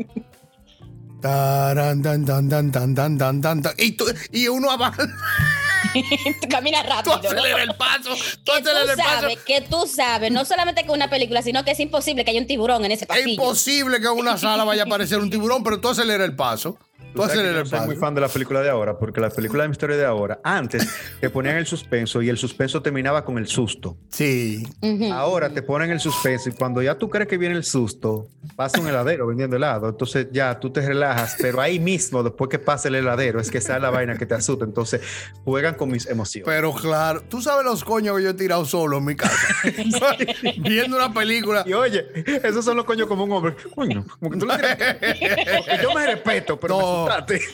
Tarán, 1.22 2.02
tan, 2.02 2.24
tan, 2.26 2.48
tan, 2.50 2.72
tan, 2.72 2.94
tan, 2.96 3.18
tan, 3.18 3.42
tan, 3.42 3.62
tan, 3.62 3.74
y, 3.78 3.92
tú- 3.94 4.06
y 4.32 4.48
uno 4.48 4.72
avanza, 4.72 5.04
tú 6.42 6.48
caminas 6.50 6.84
tú 6.84 6.90
rápido. 7.12 7.20
¿no? 7.22 7.28
aceleras 7.30 7.62
el 7.70 7.76
paso, 7.76 8.10
tú 8.44 8.52
aceleras 8.52 8.86
tú 8.86 8.92
el 8.92 8.98
paso. 8.98 9.28
que 9.46 9.62
tú 9.62 9.88
sabes, 9.88 10.32
no 10.32 10.46
solamente 10.46 10.84
que 10.84 10.90
una 10.92 11.10
película, 11.12 11.42
sino 11.44 11.64
que 11.64 11.72
es 11.72 11.80
imposible 11.80 12.24
que 12.26 12.32
haya 12.32 12.40
un 12.42 12.48
tiburón 12.48 12.86
en 12.86 12.92
ese 12.92 13.04
Es 13.06 13.08
pasillo. 13.08 13.30
imposible 13.30 14.00
que 14.00 14.08
en 14.08 14.14
una 14.14 14.38
sala 14.38 14.64
vaya 14.64 14.84
a 14.84 14.86
aparecer 14.86 15.20
un 15.20 15.30
tiburón, 15.30 15.64
pero 15.64 15.80
tú 15.80 15.90
aceleras 15.90 16.28
el 16.28 16.36
paso. 16.36 16.78
Tú 17.14 17.22
sabes 17.24 17.38
que 17.40 17.44
yo 17.44 17.54
no 17.60 17.66
soy 17.66 17.80
muy 17.88 17.96
fan 17.98 18.16
de 18.16 18.22
la 18.22 18.30
película 18.30 18.62
de 18.62 18.70
ahora, 18.70 18.98
porque 18.98 19.20
la 19.20 19.30
película 19.30 19.64
de 19.64 19.70
mi 19.70 19.74
historia 19.74 19.98
de 19.98 20.06
ahora, 20.06 20.40
antes 20.46 20.88
te 21.20 21.30
ponían 21.30 21.58
el 21.58 21.66
suspenso 21.66 22.22
y 22.22 22.30
el 22.30 22.38
suspenso 22.38 22.82
terminaba 22.82 23.26
con 23.26 23.38
el 23.38 23.48
susto. 23.48 23.98
Sí. 24.10 24.66
Ahora 25.12 25.50
te 25.50 25.62
ponen 25.62 25.92
el 25.92 26.00
suspenso 26.00 26.48
y 26.50 26.54
cuando 26.54 26.82
ya 26.82 26.98
tú 26.98 27.10
crees 27.10 27.28
que 27.28 27.38
viene 27.38 27.56
el 27.56 27.66
susto, 27.66 28.28
pasa 28.56 28.80
un 28.80 28.88
heladero 28.88 29.28
vendiendo 29.28 29.58
helado. 29.58 29.90
Entonces 29.90 30.28
ya 30.32 30.58
tú 30.60 30.70
te 30.70 30.80
relajas, 30.86 31.36
pero 31.42 31.60
ahí 31.60 31.80
mismo, 31.80 32.24
después 32.24 32.50
que 32.50 32.60
pasa 32.60 32.88
el 32.88 32.96
heladero, 32.96 33.42
es 33.42 33.52
que 33.52 33.60
sale 33.60 33.82
la 33.82 33.90
vaina 33.90 34.18
que 34.18 34.26
te 34.26 34.36
asusta. 34.36 34.64
Entonces 34.64 35.02
juegan 35.44 35.76
con 35.76 35.90
mis 35.92 36.06
emociones. 36.08 36.46
Pero 36.48 36.74
claro, 36.74 37.24
tú 37.28 37.42
sabes 37.42 37.66
los 37.66 37.84
coños 37.84 38.16
que 38.18 38.24
yo 38.24 38.30
he 38.30 38.34
tirado 38.36 38.64
solo 38.64 39.00
en 39.00 39.06
mi 39.06 39.16
casa. 39.16 39.36
Viendo 40.60 40.96
una 40.96 41.14
película. 41.14 41.64
Y 41.68 41.74
oye, 41.74 42.06
esos 42.44 42.64
son 42.64 42.78
los 42.78 42.86
coños 42.86 43.08
como 43.08 43.26
un 43.26 43.32
hombre. 43.34 43.56
Coño, 43.76 44.06
como 44.20 44.32
que 44.32 44.38
tú 44.40 44.48
tienes- 44.48 44.78
Porque 45.58 45.80
yo 45.84 45.94
me 45.94 46.06
respeto, 46.08 46.60
pero 46.60 46.78
me 46.78 46.84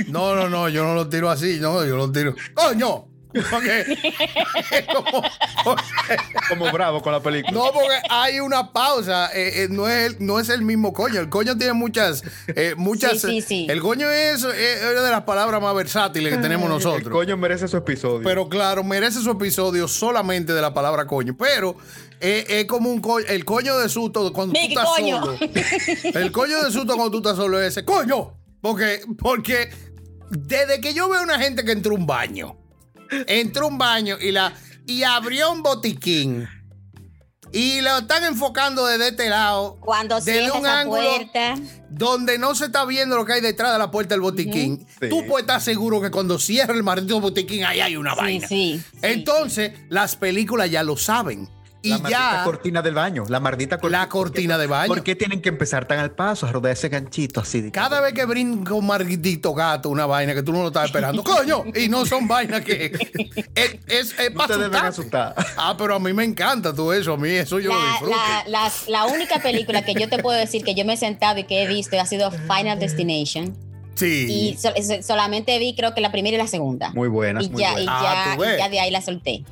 No, 0.08 0.36
no, 0.36 0.44
no, 0.44 0.50
no, 0.50 0.70
yo 0.70 0.84
no 0.84 0.94
lo 0.96 1.08
tiro 1.10 1.30
así, 1.30 1.60
no, 1.60 1.86
yo 1.86 1.96
lo 1.96 2.12
tiro. 2.12 2.36
¡Coño! 2.54 3.06
Porque- 3.52 3.86
como- 4.96 5.24
Como 6.50 6.72
bravo 6.72 7.02
con 7.02 7.12
la 7.12 7.20
película. 7.20 7.52
no, 7.54 7.72
porque 7.72 7.96
hay 8.10 8.40
una 8.40 8.72
pausa. 8.72 9.30
eh, 9.34 9.64
eh, 9.64 9.68
no, 9.70 9.88
es 9.88 10.14
el, 10.14 10.26
no 10.26 10.40
es 10.40 10.50
el 10.50 10.62
mismo 10.62 10.94
coño. 10.94 11.20
El 11.20 11.30
coño 11.30 11.56
tiene 11.58 11.74
muchas. 11.74 12.24
eh, 12.48 12.74
muchas 12.78 13.20
Sí, 13.22 13.28
sí, 13.28 13.42
sí. 13.42 13.68
El 13.70 13.82
coño 13.82 14.10
es, 14.10 14.44
es 14.44 14.82
una 14.92 15.02
de 15.02 15.12
las 15.12 15.24
palabras 15.24 15.62
más 15.62 15.76
versátiles 15.76 16.34
que 16.36 16.42
tenemos 16.42 16.66
El 16.68 16.74
nosotros. 16.76 17.10
coño 17.12 17.38
merece 17.38 17.68
su 17.68 17.78
episodio. 17.78 18.22
Pero 18.24 18.48
claro, 18.50 18.84
merece 18.84 19.20
su 19.22 19.30
episodio 19.30 19.88
solamente 19.88 20.54
de 20.54 20.62
la 20.62 20.74
palabra 20.74 21.06
coño. 21.06 21.36
Pero 21.38 21.76
eh, 22.22 22.46
es 22.48 22.66
como 22.66 22.90
un 22.90 23.02
coño, 23.02 23.26
el 23.28 23.46
coño 23.46 23.78
de 23.78 23.90
susto 23.90 24.32
cuando 24.34 24.54
tú 24.54 24.60
estás 24.68 24.86
coño. 24.96 25.24
solo. 25.24 25.38
El 26.14 26.32
coño 26.32 26.64
de 26.64 26.72
susto 26.72 26.96
cuando 26.96 27.12
tú 27.12 27.18
estás 27.18 27.36
solo 27.36 27.62
es 27.62 27.68
ese, 27.68 27.86
coño. 27.86 28.34
Porque, 28.68 29.00
porque 29.18 29.70
desde 30.30 30.82
que 30.82 30.94
yo 30.94 31.08
veo 31.08 31.24
una 31.24 31.40
gente 31.40 31.64
que 31.64 31.72
entró 31.72 31.94
a 31.94 31.98
un 31.98 32.06
baño, 32.06 32.58
entró 33.28 33.64
a 33.64 33.68
un 33.70 33.78
baño 33.78 34.18
y 34.20 34.34
la 34.34 34.52
y 34.86 35.04
abrió 35.04 35.54
un 35.54 35.64
botiquín 35.64 36.46
y 37.54 37.80
lo 37.80 38.00
están 38.00 38.26
enfocando 38.26 38.86
desde 38.86 39.08
este 39.08 39.30
lado. 39.30 39.78
Cuando 39.80 40.16
desde 40.20 40.52
un 40.52 40.66
esa 40.66 40.82
ángulo 40.82 41.16
puerta. 41.16 41.56
donde 41.90 42.38
no 42.38 42.56
se 42.56 42.66
está 42.66 42.84
viendo 42.84 43.16
lo 43.16 43.24
que 43.24 43.34
hay 43.34 43.42
detrás 43.42 43.72
de 43.72 43.80
la 43.80 43.90
puerta 43.90 44.16
del 44.16 44.22
botiquín. 44.22 44.86
Sí. 45.00 45.08
Tú 45.08 45.26
puedes 45.26 45.44
estar 45.44 45.62
seguro 45.62 46.02
que 46.02 46.12
cuando 46.12 46.38
cierra 46.38 46.74
el 46.74 46.84
maldito 46.84 47.22
botiquín 47.22 47.64
ahí 47.64 47.80
hay 47.80 47.96
una 47.96 48.16
Sí, 48.16 48.18
vaina. 48.20 48.48
sí, 48.50 48.82
sí, 48.92 48.98
Entonces, 49.02 49.72
las 49.88 50.18
películas 50.18 50.70
ya 50.70 50.84
lo 50.84 50.98
saben. 50.98 51.48
Y 51.88 51.90
la 51.92 51.98
maldita 52.00 52.38
ya 52.38 52.44
cortina 52.44 52.82
del 52.82 52.94
baño. 52.94 53.24
La 53.30 53.40
maldita 53.40 53.78
cortina. 53.78 54.00
la 54.02 54.10
cortina 54.10 54.58
de 54.58 54.68
baño. 54.68 54.88
¿Por 54.88 55.04
qué 55.04 55.16
tienen 55.16 55.42
que 55.42 55.50
empezar 55.50 55.86
tan 55.88 56.00
al 56.00 56.12
paso 56.12 56.46
a 56.46 56.52
rodar 56.52 56.72
ese 56.74 56.90
ganchito 56.90 57.40
así? 57.40 57.62
de- 57.62 57.72
Cada 57.72 58.02
vez 58.02 58.14
que 58.14 58.26
brinca 58.26 58.74
un 58.74 58.86
maldito 58.88 59.54
gato, 59.54 59.90
una 59.90 60.06
vaina 60.06 60.34
que 60.34 60.44
tú 60.44 60.52
no 60.54 60.62
lo 60.62 60.68
estás 60.68 60.86
esperando, 60.86 61.24
coño, 61.24 61.64
y 61.76 61.90
no 61.90 62.06
son 62.06 62.28
vainas 62.28 62.62
que 62.62 62.86
es, 63.56 63.76
es, 63.88 64.20
es 64.20 64.32
No 64.32 64.38
pa' 64.40 64.48
te 64.48 64.58
deben 64.58 64.76
asustarte. 64.76 65.42
asustar. 65.42 65.56
Ah, 65.58 65.76
pero 65.78 65.96
a 65.96 66.00
mí 66.00 66.14
me 66.14 66.24
encanta 66.24 66.74
todo 66.74 66.94
eso, 66.94 67.14
a 67.14 67.18
mí 67.18 67.30
eso 67.30 67.60
yo 67.60 67.72
lo 67.74 67.80
La, 67.84 67.92
disfruto. 67.92 68.18
la, 68.88 69.06
única 69.06 69.40
película 69.40 69.84
que 69.84 69.94
yo 69.94 70.08
te 70.10 70.20
puedo 70.20 70.38
decir 70.38 70.64
que 70.64 70.76
yo 70.76 70.86
me 70.86 70.94
he 70.94 70.98
sentado 70.98 71.40
y 71.40 71.44
que 71.46 71.64
he 71.64 71.68
visto 71.68 72.00
ha 72.00 72.06
sido 72.06 72.30
Final 72.32 72.80
Destination. 72.80 73.56
sí. 73.96 74.28
Y 74.30 74.58
so- 74.58 74.70
so- 74.84 75.02
solamente 75.02 75.58
vi 75.60 75.76
creo 75.76 75.94
que 75.96 76.02
la 76.02 76.12
primera 76.12 76.36
y 76.36 76.38
la 76.38 76.48
segunda. 76.48 76.92
Muy 76.92 77.08
buenas, 77.08 77.46
y 77.46 77.50
muy 77.50 77.62
ya, 77.62 77.72
y 77.72 77.74
buenas. 77.86 77.96
Ah, 77.98 78.26
ya, 78.34 78.38
ves. 78.38 78.56
y 78.56 78.58
ya 78.60 78.70
de 78.70 78.80
ahí 78.80 78.92
la 78.92 79.02
solté. 79.02 79.44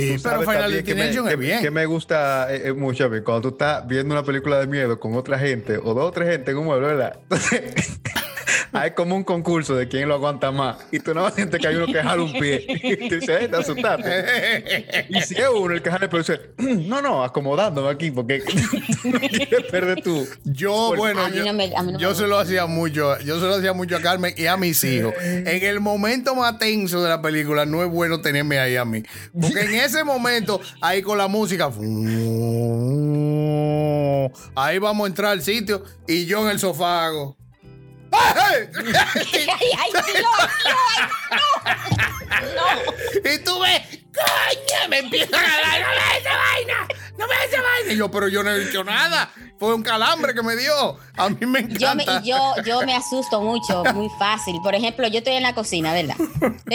Sí, 0.00 0.16
pero 0.22 0.40
Final 0.40 0.60
también 0.62 0.84
que 0.84 0.94
me- 0.94 1.02
Destination 1.04 1.28
es 1.32 1.38
bien. 1.38 1.60
que 1.62 1.70
me 1.70 1.86
gusta 1.86 2.52
eh, 2.54 2.62
eh, 2.68 2.72
mucho 2.72 3.04
a 3.04 3.08
mí, 3.08 3.20
cuando 3.20 3.42
tú 3.42 3.48
estás 3.50 3.86
viendo 3.86 4.14
una 4.14 4.24
película 4.24 4.58
de 4.58 4.66
miedo 4.66 4.98
con 4.98 5.14
otra 5.14 5.38
gente 5.38 5.76
o 5.78 5.94
dos 5.94 6.04
o 6.08 6.10
tres 6.10 6.28
gente 6.30 6.50
en 6.50 6.58
un 6.58 6.64
mueble, 6.64 6.88
¿verdad? 6.88 7.18
Entonces, 7.22 8.00
hay 8.72 8.90
como 8.92 9.14
un 9.16 9.24
concurso 9.24 9.74
de 9.76 9.88
quién 9.88 10.08
lo 10.08 10.14
aguanta 10.14 10.50
más. 10.50 10.76
Y 10.90 10.98
tú 11.00 11.14
no 11.14 11.30
sientes 11.30 11.60
que 11.60 11.68
hay 11.68 11.76
uno 11.76 11.86
que 11.86 12.02
jala 12.02 12.22
un 12.22 12.32
pie. 12.32 12.64
Y 12.82 13.08
tú 13.08 13.14
dices, 13.16 13.42
"Eh, 13.42 13.48
te 13.48 13.56
asustaste. 13.56 15.06
Y 15.08 15.20
si 15.22 15.34
es 15.34 15.48
uno 15.54 15.74
el 15.74 15.82
que 15.82 15.90
jala, 15.90 16.08
pero 16.08 16.18
dice, 16.22 16.40
no, 16.58 17.00
no, 17.02 17.22
acomodándome 17.24 17.88
aquí 17.90 18.10
porque 18.10 18.40
tú 18.40 19.08
no 19.10 19.18
quieres 19.20 19.70
perder 19.70 20.02
tu. 20.02 20.26
Yo, 20.44 20.94
bueno, 20.96 21.28
yo, 21.28 21.44
no 21.44 21.52
me- 21.52 21.72
yo 21.98 22.14
se 22.14 22.26
lo 22.26 22.38
hacía 22.38 22.66
mucho, 22.66 23.18
yo 23.20 23.38
se 23.40 23.46
lo 23.46 23.54
hacía 23.54 23.72
mucho 23.72 23.96
a 23.96 24.00
Carmen 24.00 24.34
y 24.36 24.46
a 24.46 24.56
mis 24.56 24.82
hijos. 24.84 25.14
En 25.22 25.62
el 25.64 25.80
momento 25.80 26.34
más 26.34 26.58
tenso 26.58 27.02
de 27.02 27.08
la 27.08 27.20
película, 27.22 27.66
no 27.66 27.82
es 27.82 27.90
bueno 27.90 28.20
tenerme 28.20 28.58
ahí 28.58 28.76
a 28.76 28.84
mí. 28.84 29.02
Porque 29.38 29.60
en 29.62 29.74
ese 29.74 30.04
momento, 30.04 30.60
ahí 30.80 31.02
con 31.02 31.18
la 31.18 31.28
música, 31.28 31.70
ahí 34.56 34.78
vamos 34.78 35.04
a 35.04 35.08
entrar 35.08 35.32
al 35.32 35.42
sitio 35.42 35.82
y 36.06 36.26
yo 36.26 36.42
en 36.44 36.50
el 36.50 36.58
sofá 36.58 37.06
hago. 37.06 37.36
¡Ay! 38.12 38.68
ay, 39.48 39.70
ay, 39.78 39.90
Dios, 40.12 40.40
Y 43.34 43.38
tú 43.44 43.60
ves, 43.60 44.01
coño, 44.14 44.88
me 44.88 44.98
empiezan 44.98 45.34
a 45.44 45.60
dar, 45.60 45.80
no 45.80 45.88
me 45.88 46.18
esa 46.18 46.36
vaina, 46.36 46.88
no 47.18 47.26
me 47.26 47.34
esa 47.44 47.62
vaina. 47.62 47.92
Y 47.92 47.96
yo, 47.96 48.10
pero 48.10 48.28
yo 48.28 48.42
no 48.42 48.50
he 48.50 48.58
dicho 48.60 48.84
nada. 48.84 49.30
Fue 49.58 49.74
un 49.74 49.82
calambre 49.82 50.34
que 50.34 50.42
me 50.42 50.56
dio. 50.56 50.98
A 51.16 51.28
mí 51.28 51.46
me 51.46 51.68
Yo 51.68 51.94
me, 51.94 52.02
encanta. 52.02 52.22
yo, 52.24 52.54
yo 52.66 52.80
me 52.82 52.96
asusto 52.96 53.40
mucho, 53.40 53.84
muy 53.94 54.08
fácil. 54.18 54.56
Por 54.60 54.74
ejemplo, 54.74 55.06
yo 55.06 55.18
estoy 55.18 55.34
en 55.34 55.44
la 55.44 55.54
cocina, 55.54 55.92
¿verdad? 55.92 56.16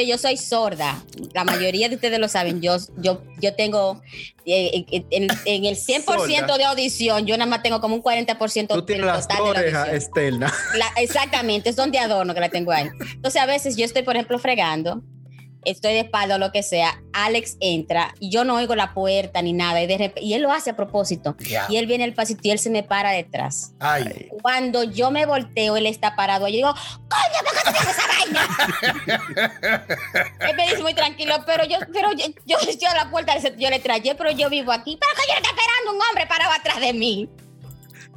Yo 0.08 0.18
soy 0.18 0.38
sorda. 0.38 1.04
La 1.34 1.44
mayoría 1.44 1.90
de 1.90 1.96
ustedes 1.96 2.18
lo 2.18 2.30
saben. 2.30 2.62
Yo, 2.62 2.78
yo, 2.98 3.22
yo 3.42 3.54
tengo 3.56 4.02
eh, 4.46 4.86
eh, 4.90 5.06
en, 5.12 5.28
en 5.46 5.66
el 5.66 5.76
100% 5.76 6.06
Sorda. 6.06 6.58
de 6.58 6.64
audición, 6.64 7.26
yo 7.26 7.36
nada 7.38 7.50
más 7.50 7.62
tengo 7.62 7.82
como 7.82 7.96
un 7.96 8.02
40% 8.02 8.68
Tú 8.70 8.76
del 8.76 8.86
tienes 8.86 9.06
las 9.06 9.28
total 9.28 9.38
de 9.38 9.44
la 9.44 9.50
orejas 9.60 9.88
audición. 9.90 9.96
externas. 9.96 10.54
La- 10.76 10.94
exactamente, 11.02 11.70
es 11.72 11.76
donde 11.76 12.00
adorno 12.00 12.34
que 12.34 12.40
la 12.40 12.50
tengo 12.50 12.72
ahí. 12.72 12.88
Entonces, 13.16 13.42
a 13.42 13.46
veces 13.46 13.76
yo 13.76 13.84
estoy, 13.84 14.04
por 14.04 14.16
ejemplo, 14.16 14.40
fregando, 14.40 15.02
estoy 15.72 15.94
de 15.94 16.00
espalda 16.02 16.36
o 16.36 16.38
lo 16.38 16.52
que 16.52 16.64
sea, 16.64 17.02
Alex 17.14 17.58
entra 17.60 18.14
y 18.20 18.30
yo 18.30 18.44
no 18.44 18.56
oigo 18.56 18.76
la 18.76 18.94
puerta 18.94 19.42
ni 19.42 19.54
nada, 19.54 19.82
y, 19.82 19.88
de 19.88 20.14
y 20.18 20.34
él 20.34 20.42
lo 20.42 20.52
hace 20.52 20.72
a 20.72 20.76
propósito. 20.76 21.36
Ya. 21.40 21.66
Y 21.70 21.78
él 21.78 21.86
viene 21.86 22.04
al 22.04 22.14
pasito 22.14 22.42
y 22.44 22.52
él 22.52 22.60
se 22.60 22.70
me 22.70 22.84
para 22.84 23.12
detrás. 23.12 23.74
Ay. 23.80 24.30
Cuando 24.42 24.84
yo 24.84 25.12
me 25.12 25.26
volteo, 25.26 25.78
él 25.78 25.86
está 25.86 26.16
parado. 26.16 26.48
Yo 26.48 26.56
digo, 26.56 26.74
coño, 26.74 27.44
¿por 27.44 27.54
qué 27.54 27.60
tú 27.66 27.72
tienes 27.74 27.98
esa 27.98 28.08
vaina? 28.08 28.42
él 30.50 30.56
me 30.56 30.64
dice 30.70 30.82
muy 30.82 30.94
tranquilo, 30.94 31.36
pero 31.46 31.66
yo, 31.66 31.78
pero 31.94 32.12
yo, 32.14 32.26
yo, 32.46 32.58
yo 32.80 32.90
a 32.90 32.96
la 32.96 33.10
puerta 33.10 33.38
yo 33.58 33.70
le 33.70 33.80
traje, 33.80 34.16
pero 34.16 34.32
yo 34.32 34.50
vivo 34.50 34.72
aquí. 34.72 34.98
Pero 35.00 35.12
que 35.16 35.32
yo 35.32 35.38
está 35.38 35.50
esperando 35.50 35.94
un 35.94 36.02
hombre 36.10 36.28
parado 36.28 36.52
atrás 36.52 36.80
de 36.80 36.94
mí. 36.94 37.30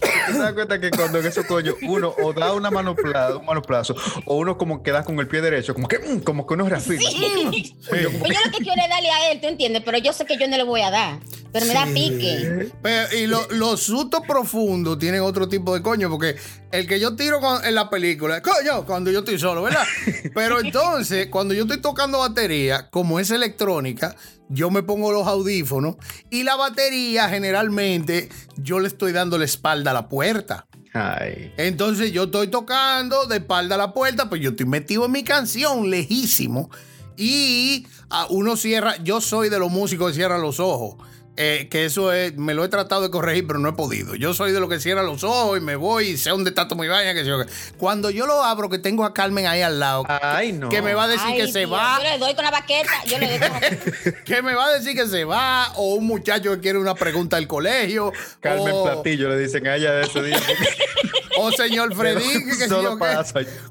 ¿Tú 0.00 0.32
te 0.32 0.38
das 0.38 0.52
cuenta 0.54 0.80
que 0.80 0.90
cuando 0.90 1.18
en 1.18 1.26
esos 1.26 1.44
coños 1.46 1.74
uno 1.82 2.14
o 2.22 2.32
da 2.32 2.52
una 2.52 2.70
mano 2.70 2.94
plazo, 2.96 3.40
un 3.40 3.46
manoplazo 3.46 3.94
o 4.24 4.36
uno 4.36 4.56
como 4.56 4.82
que 4.82 4.90
da 4.92 5.04
con 5.04 5.18
el 5.18 5.28
pie 5.28 5.40
derecho, 5.40 5.74
como 5.74 5.88
que, 5.88 5.98
mm, 5.98 6.20
como 6.20 6.46
que 6.46 6.54
uno 6.54 6.68
reafirma. 6.68 7.08
Sí. 7.10 7.76
Pues 7.90 8.02
yo 8.02 8.10
lo 8.44 8.50
que 8.52 8.58
quiero 8.64 8.82
es 8.82 8.88
darle 8.88 9.10
a 9.10 9.30
él, 9.32 9.40
¿tú 9.40 9.48
entiendes? 9.48 9.82
Pero 9.84 9.98
yo 9.98 10.12
sé 10.12 10.24
que 10.24 10.38
yo 10.38 10.46
no 10.48 10.56
le 10.56 10.62
voy 10.62 10.80
a 10.82 10.90
dar. 10.90 11.18
Pero 11.52 11.66
me 11.66 11.74
da 11.74 11.84
pique. 11.86 12.70
Pero, 12.82 13.16
y 13.16 13.26
lo- 13.26 13.46
los 13.50 13.82
sustos 13.82 14.20
profundos 14.26 14.98
tienen 14.98 15.20
otro 15.22 15.48
tipo 15.48 15.74
de 15.74 15.82
coño, 15.82 16.08
porque 16.08 16.36
el 16.70 16.86
que 16.86 17.00
yo 17.00 17.16
tiro 17.16 17.40
con- 17.40 17.64
en 17.64 17.74
la 17.74 17.90
película, 17.90 18.36
es 18.36 18.42
coño, 18.42 18.84
cuando 18.86 19.10
yo 19.10 19.20
estoy 19.20 19.38
solo, 19.38 19.62
¿verdad? 19.62 19.84
Pero 20.34 20.60
entonces, 20.60 21.26
cuando 21.26 21.52
yo 21.54 21.62
estoy 21.62 21.80
tocando 21.80 22.18
batería, 22.20 22.88
como 22.90 23.18
es 23.18 23.30
electrónica, 23.30 24.14
yo 24.50 24.70
me 24.70 24.82
pongo 24.82 25.12
los 25.12 25.26
audífonos 25.26 25.96
y 26.28 26.42
la 26.42 26.56
batería 26.56 27.28
generalmente 27.28 28.28
yo 28.56 28.80
le 28.80 28.88
estoy 28.88 29.12
dando 29.12 29.38
la 29.38 29.44
espalda 29.44 29.92
a 29.92 29.94
la 29.94 30.08
puerta. 30.08 30.66
Ay. 30.92 31.54
Entonces 31.56 32.12
yo 32.12 32.24
estoy 32.24 32.48
tocando 32.48 33.26
de 33.26 33.36
espalda 33.36 33.76
a 33.76 33.78
la 33.78 33.94
puerta, 33.94 34.28
pues 34.28 34.42
yo 34.42 34.50
estoy 34.50 34.66
metido 34.66 35.06
en 35.06 35.12
mi 35.12 35.22
canción, 35.22 35.88
lejísimo. 35.88 36.68
Y 37.16 37.86
ah, 38.10 38.26
uno 38.30 38.56
cierra, 38.56 38.96
yo 39.02 39.20
soy 39.20 39.48
de 39.50 39.58
los 39.58 39.70
músicos 39.70 40.10
que 40.10 40.16
cierran 40.16 40.42
los 40.42 40.58
ojos. 40.58 40.96
Eh, 41.42 41.68
que 41.70 41.86
eso 41.86 42.12
es, 42.12 42.36
me 42.36 42.52
lo 42.52 42.62
he 42.66 42.68
tratado 42.68 43.00
de 43.00 43.10
corregir, 43.10 43.46
pero 43.46 43.58
no 43.58 43.70
he 43.70 43.72
podido. 43.72 44.14
Yo 44.14 44.34
soy 44.34 44.52
de 44.52 44.60
los 44.60 44.68
que 44.68 44.78
cierra 44.78 45.02
los 45.02 45.24
ojos 45.24 45.56
y 45.56 45.62
me 45.62 45.74
voy 45.74 46.08
y 46.08 46.16
sé 46.18 46.28
dónde 46.28 46.50
está 46.50 46.68
todo 46.68 46.78
mi 46.78 46.86
vaina. 46.86 47.14
Que 47.14 47.24
yo. 47.24 47.38
Cuando 47.78 48.10
yo 48.10 48.26
lo 48.26 48.44
abro, 48.44 48.68
que 48.68 48.78
tengo 48.78 49.06
a 49.06 49.14
Carmen 49.14 49.46
ahí 49.46 49.62
al 49.62 49.80
lado, 49.80 50.04
Ay, 50.06 50.52
no. 50.52 50.68
que 50.68 50.82
me 50.82 50.92
va 50.92 51.04
a 51.04 51.08
decir 51.08 51.28
Ay, 51.28 51.38
que 51.38 51.48
se 51.48 51.64
va, 51.64 51.96
Yo 51.96 52.10
le 52.10 52.18
doy 52.18 52.34
con 52.34 52.44
la 52.44 52.50
baqueta. 52.50 52.90
Yo 53.06 53.18
le 53.18 53.26
doy 53.26 53.38
con 53.38 53.52
la 53.58 54.22
que 54.24 54.42
me 54.42 54.52
va 54.52 54.66
a 54.66 54.72
decir 54.74 54.94
que 54.94 55.06
se 55.06 55.24
va, 55.24 55.72
o 55.76 55.94
un 55.94 56.06
muchacho 56.06 56.50
que 56.56 56.60
quiere 56.60 56.78
una 56.78 56.94
pregunta 56.94 57.36
del 57.36 57.46
colegio, 57.46 58.12
Carmen 58.40 58.74
o, 58.74 58.84
Platillo 58.84 59.30
le 59.30 59.38
dicen 59.38 59.66
a 59.66 59.76
ella 59.76 59.92
de 59.92 60.02
ese 60.02 60.22
día. 60.22 60.36
o 61.40 61.52
señor 61.52 61.94
Freddy, 61.96 62.44
que 62.44 62.54
Solo. 62.68 62.98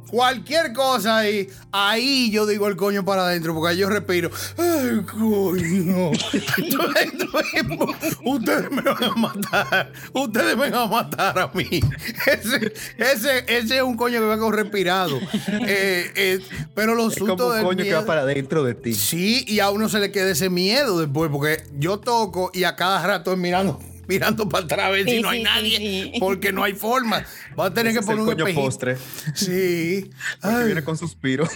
Cualquier 0.10 0.74
cosa 0.74 1.20
ahí, 1.20 1.48
ahí 1.72 2.32
yo 2.32 2.48
digo 2.48 2.68
el 2.68 2.76
coño 2.76 3.06
para 3.06 3.28
adentro, 3.28 3.54
porque 3.54 3.74
ahí 3.74 3.78
yo 3.78 3.90
respiro. 3.90 4.32
Ay, 4.58 5.02
coño. 5.06 6.10
Ustedes 8.26 8.72
me 8.72 8.82
van 8.82 9.04
a 9.04 9.16
matar. 9.16 9.94
Ustedes 10.14 10.58
me 10.58 10.72
van 10.72 10.74
a 10.74 10.88
matar 10.88 11.38
a 11.38 11.52
mí. 11.54 11.80
Ese, 12.26 12.74
ese, 12.98 13.46
ese 13.48 13.78
es 13.78 13.84
un 13.84 13.96
coño 13.96 14.20
que 14.20 14.26
va 14.26 14.40
con 14.40 14.52
respirado. 14.52 15.20
Eh, 15.48 16.12
eh, 16.16 16.40
pero 16.74 16.96
los 16.96 17.14
Es 17.14 17.20
como 17.20 17.34
un 17.34 17.56
del 17.56 17.64
coño 17.64 17.84
que 17.84 17.94
va 17.94 18.06
para 18.06 18.22
adentro 18.22 18.64
de 18.64 18.74
ti. 18.74 18.96
Sí, 18.96 19.46
y 19.48 19.60
a 19.60 19.70
uno 19.70 19.90
se 19.90 20.00
le 20.00 20.12
queda 20.12 20.32
ese 20.32 20.50
miedo 20.50 21.00
después, 21.00 21.30
porque 21.32 21.64
yo 21.78 22.00
toco 22.00 22.50
y 22.54 22.64
a 22.64 22.76
cada 22.76 23.06
rato 23.06 23.32
estoy 23.32 23.38
mirando, 23.38 23.80
mirando 24.10 24.50
para 24.50 24.66
atrás 24.66 24.86
a 24.88 24.90
ver 24.90 25.06
si 25.08 25.22
no 25.22 25.30
hay 25.30 25.38
sí, 25.40 25.44
nadie, 25.44 25.78
sí, 25.78 26.12
sí. 26.14 26.14
porque 26.20 26.52
no 26.52 26.64
hay 26.64 26.74
forma. 26.74 27.24
Va 27.58 27.68
a 27.68 27.74
tener 27.74 27.92
Ese 27.92 28.00
que 28.00 28.04
es 28.04 28.10
el 28.10 28.18
poner 28.18 28.38
un 28.40 28.44
coño 28.44 28.56
postre. 28.56 28.98
Sí. 29.36 30.10
Ay, 30.42 30.66
viene 30.66 30.84
con 30.84 30.98
suspiro. 30.98 31.48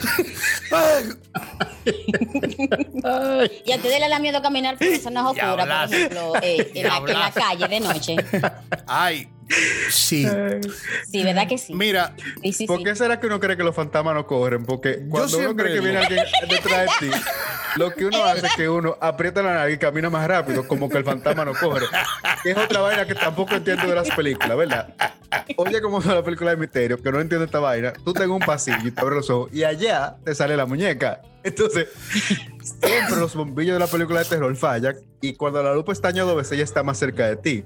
ay. 0.71 1.09
Y 3.65 3.71
a 3.71 3.75
ustedes 3.75 3.99
les 3.99 4.09
da 4.09 4.19
miedo 4.19 4.41
caminar 4.41 4.77
por 4.77 4.97
zonas 4.97 5.25
oscuras, 5.25 5.87
por 5.89 5.95
ejemplo, 5.95 6.33
eh, 6.41 6.71
en, 6.75 6.87
la, 6.87 6.97
en 6.97 7.03
la 7.03 7.09
Diablazo. 7.31 7.39
calle 7.39 7.67
de 7.67 7.79
noche. 7.81 8.15
Ay, 8.87 9.29
sí. 9.89 10.25
Sí, 11.11 11.23
¿verdad 11.23 11.47
que 11.47 11.57
sí? 11.57 11.73
Mira, 11.73 12.15
Sí, 12.41 12.53
sí, 12.53 12.65
¿Por 12.67 12.77
sí. 12.79 12.83
qué 12.85 12.95
será 12.95 13.19
que 13.19 13.27
uno 13.27 13.39
cree 13.39 13.57
que 13.57 13.63
los 13.63 13.75
fantasmas 13.75 14.13
no 14.15 14.25
corren? 14.27 14.65
Porque 14.65 15.05
cuando 15.09 15.37
uno 15.39 15.55
cree 15.55 15.73
que 15.73 15.79
viene 15.81 15.97
alguien 15.97 16.23
detrás 16.49 16.89
de 17.01 17.07
ti, 17.09 17.13
lo 17.75 17.93
que 17.93 18.05
uno 18.05 18.23
hace 18.23 18.45
es 18.45 18.55
que 18.55 18.69
uno 18.69 18.97
aprieta 18.99 19.41
la 19.41 19.53
nariz 19.53 19.75
y 19.75 19.79
camina 19.79 20.09
más 20.09 20.27
rápido, 20.27 20.67
como 20.67 20.89
que 20.89 20.97
el 20.97 21.03
fantasma 21.03 21.45
no 21.45 21.53
corre. 21.53 21.85
Es 22.43 22.57
otra 22.57 22.81
vaina 22.81 23.05
que 23.05 23.15
tampoco 23.15 23.55
entiendo 23.55 23.87
de 23.87 23.95
las 23.95 24.09
películas, 24.11 24.57
¿verdad? 24.57 24.93
Oye, 25.57 25.81
como 25.81 26.01
son 26.01 26.15
las 26.15 26.23
películas 26.23 26.55
de 26.55 26.61
misterio, 26.61 27.01
que 27.01 27.11
no 27.11 27.19
entiendo 27.19 27.45
esta 27.45 27.59
vaina. 27.59 27.93
Tú 27.93 28.13
tengas 28.13 28.29
un 28.29 28.39
pasillo 28.39 28.87
y 28.87 28.91
te 28.91 29.01
abres 29.01 29.17
los 29.17 29.29
ojos 29.29 29.53
y 29.53 29.63
allá 29.63 30.15
te 30.23 30.35
sale 30.35 30.55
la 30.55 30.65
muñeca. 30.65 31.21
Entonces, 31.43 31.89
siempre 32.61 33.17
los 33.17 33.35
bombillos 33.35 33.73
de 33.73 33.79
la 33.79 33.87
película 33.87 34.19
de 34.19 34.25
terror 34.25 34.55
fallan 34.55 34.95
y 35.21 35.33
cuando 35.35 35.61
la 35.61 35.73
luz 35.73 35.85
pestaña 35.85 36.23
dos 36.23 36.35
veces 36.35 36.53
ella 36.53 36.63
está 36.63 36.83
más 36.83 36.97
cerca 36.97 37.27
de 37.27 37.35
ti. 37.35 37.63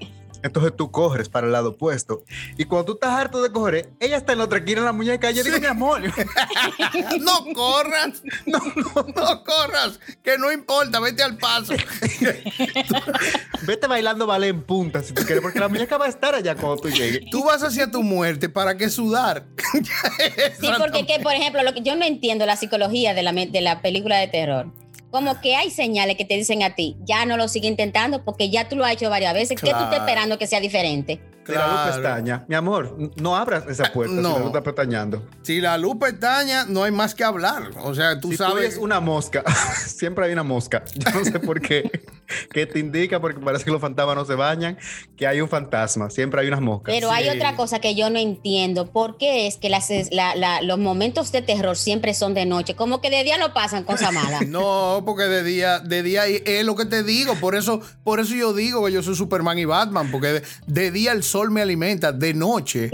Entonces 0.47 0.73
tú 0.75 0.91
corres 0.91 1.29
para 1.29 1.47
el 1.47 1.53
lado 1.53 1.69
opuesto. 1.69 2.23
Y 2.57 2.65
cuando 2.65 2.85
tú 2.85 2.93
estás 2.93 3.11
harto 3.11 3.41
de 3.41 3.51
correr, 3.51 3.89
ella 3.99 4.17
está 4.17 4.31
en 4.31 4.39
la 4.39 4.45
otra 4.45 4.59
esquina 4.59 4.79
en 4.79 4.85
la 4.85 4.93
muñeca. 4.93 5.29
Yo 5.31 5.43
digo, 5.43 5.59
mi 5.59 5.65
amor, 5.65 6.01
no 7.19 7.45
corras. 7.53 8.23
No, 8.45 8.59
no, 8.59 9.05
no 9.13 9.43
corras. 9.43 9.99
Que 10.23 10.37
no 10.37 10.51
importa, 10.51 11.01
vete 11.01 11.21
al 11.21 11.37
paso. 11.37 11.73
vete 13.63 13.87
bailando 13.87 14.25
ballet 14.25 14.49
en 14.49 14.63
punta 14.63 15.03
si 15.03 15.13
tú 15.13 15.23
quieres, 15.23 15.41
porque 15.41 15.59
la 15.59 15.67
muñeca 15.67 15.97
va 15.97 16.05
a 16.05 16.09
estar 16.09 16.33
allá 16.33 16.55
cuando 16.55 16.77
tú 16.77 16.89
llegues. 16.89 17.29
Tú 17.29 17.43
vas 17.43 17.61
hacia 17.61 17.91
tu 17.91 18.03
muerte, 18.03 18.47
¿para 18.47 18.77
qué 18.77 18.89
sudar? 18.89 19.45
Sí, 20.61 20.69
porque, 20.77 21.05
que, 21.05 21.19
por 21.19 21.33
ejemplo, 21.33 21.61
lo 21.63 21.73
que 21.73 21.81
yo 21.81 21.95
no 21.97 22.05
entiendo 22.05 22.45
la 22.45 22.55
psicología 22.55 23.13
de 23.13 23.23
la, 23.23 23.33
de 23.33 23.61
la 23.61 23.81
película 23.81 24.17
de 24.17 24.27
terror. 24.27 24.71
Como 25.11 25.39
que 25.41 25.55
hay 25.55 25.69
señales 25.71 26.17
que 26.17 26.25
te 26.25 26.33
dicen 26.35 26.63
a 26.63 26.75
ti, 26.75 26.97
ya 27.05 27.25
no 27.25 27.37
lo 27.37 27.47
sigue 27.47 27.67
intentando 27.67 28.23
porque 28.25 28.49
ya 28.49 28.67
tú 28.67 28.75
lo 28.75 28.83
has 28.85 28.91
hecho 28.93 29.09
varias 29.09 29.33
veces. 29.33 29.49
¿Qué 29.59 29.67
tú 29.67 29.77
Claro. 29.77 29.85
estás 29.85 29.99
esperando 29.99 30.37
que 30.37 30.47
sea 30.47 30.59
diferente? 30.59 31.21
Si 31.45 31.53
la 31.53 31.65
luz 31.65 31.75
Claro. 31.75 31.93
pestaña, 31.93 32.45
mi 32.49 32.55
amor, 32.55 32.97
no 33.15 33.37
abras 33.37 33.63
esa 33.69 33.85
puerta 33.93 34.13
si 34.15 34.21
No. 34.21 34.33
la 34.33 34.37
luz 34.39 34.47
está 34.47 34.63
pestañando. 34.63 35.25
Si 35.43 35.61
la 35.61 35.77
luz 35.77 35.95
pestaña, 35.97 36.65
no 36.65 36.83
hay 36.83 36.91
más 36.91 37.15
que 37.15 37.23
hablar. 37.23 37.69
O 37.83 37.95
sea, 37.95 38.19
tú 38.19 38.31
si 38.31 38.37
tú 38.37 38.43
sabes. 38.43 38.75
una 38.77 38.99
mosca, 38.99 39.43
siempre 39.87 40.25
hay 40.25 40.33
una 40.33 40.43
mosca. 40.43 40.83
Yo 40.93 41.09
no 41.11 41.23
sé 41.23 41.39
por 41.39 41.61
qué. 41.61 41.89
¿Qué 42.51 42.65
te 42.65 42.79
indica? 42.79 43.19
Porque 43.19 43.39
parece 43.39 43.65
que 43.65 43.71
los 43.71 43.81
fantasmas 43.81 44.15
no 44.15 44.25
se 44.25 44.35
bañan, 44.35 44.77
que 45.15 45.27
hay 45.27 45.41
un 45.41 45.49
fantasma. 45.49 46.09
Siempre 46.09 46.41
hay 46.41 46.47
unas 46.47 46.61
moscas. 46.61 46.93
Pero 46.93 47.11
hay 47.11 47.29
otra 47.29 47.55
cosa 47.55 47.79
que 47.79 47.95
yo 47.95 48.09
no 48.09 48.19
entiendo. 48.19 48.87
¿Por 48.91 49.17
qué 49.17 49.47
es 49.47 49.57
que 49.57 49.69
las, 49.69 49.89
la- 50.11 50.35
la- 50.35 50.61
los 50.61 50.79
momentos 50.79 51.31
de 51.31 51.41
terror 51.41 51.77
siempre 51.77 52.13
son 52.13 52.33
de 52.33 52.45
noche? 52.45 52.75
Como 52.75 53.01
que 53.01 53.09
de 53.09 53.23
día 53.23 53.37
no 53.37 53.53
pasan 53.53 53.83
cosas 53.83 54.11
malas. 54.13 54.41
No, 54.47 55.03
porque 55.05 55.23
de 55.23 55.43
día, 55.43 55.79
de 55.79 56.03
día 56.03 56.25
es 56.25 56.63
lo 56.65 56.75
que 56.75 56.85
te 56.85 57.03
digo. 57.03 57.35
Por 57.35 57.55
eso, 57.55 57.81
por 58.03 58.19
eso 58.19 58.33
yo 58.35 58.53
digo 58.53 58.85
que 58.85 58.91
yo 58.91 59.03
soy 59.03 59.15
Superman 59.15 59.57
y 59.59 59.65
Batman, 59.65 60.09
porque 60.11 60.27
de, 60.27 60.43
de 60.67 60.91
día 60.91 61.11
el 61.11 61.23
sol 61.23 61.51
me 61.51 61.61
alimenta, 61.61 62.11
de 62.11 62.33
noche 62.33 62.89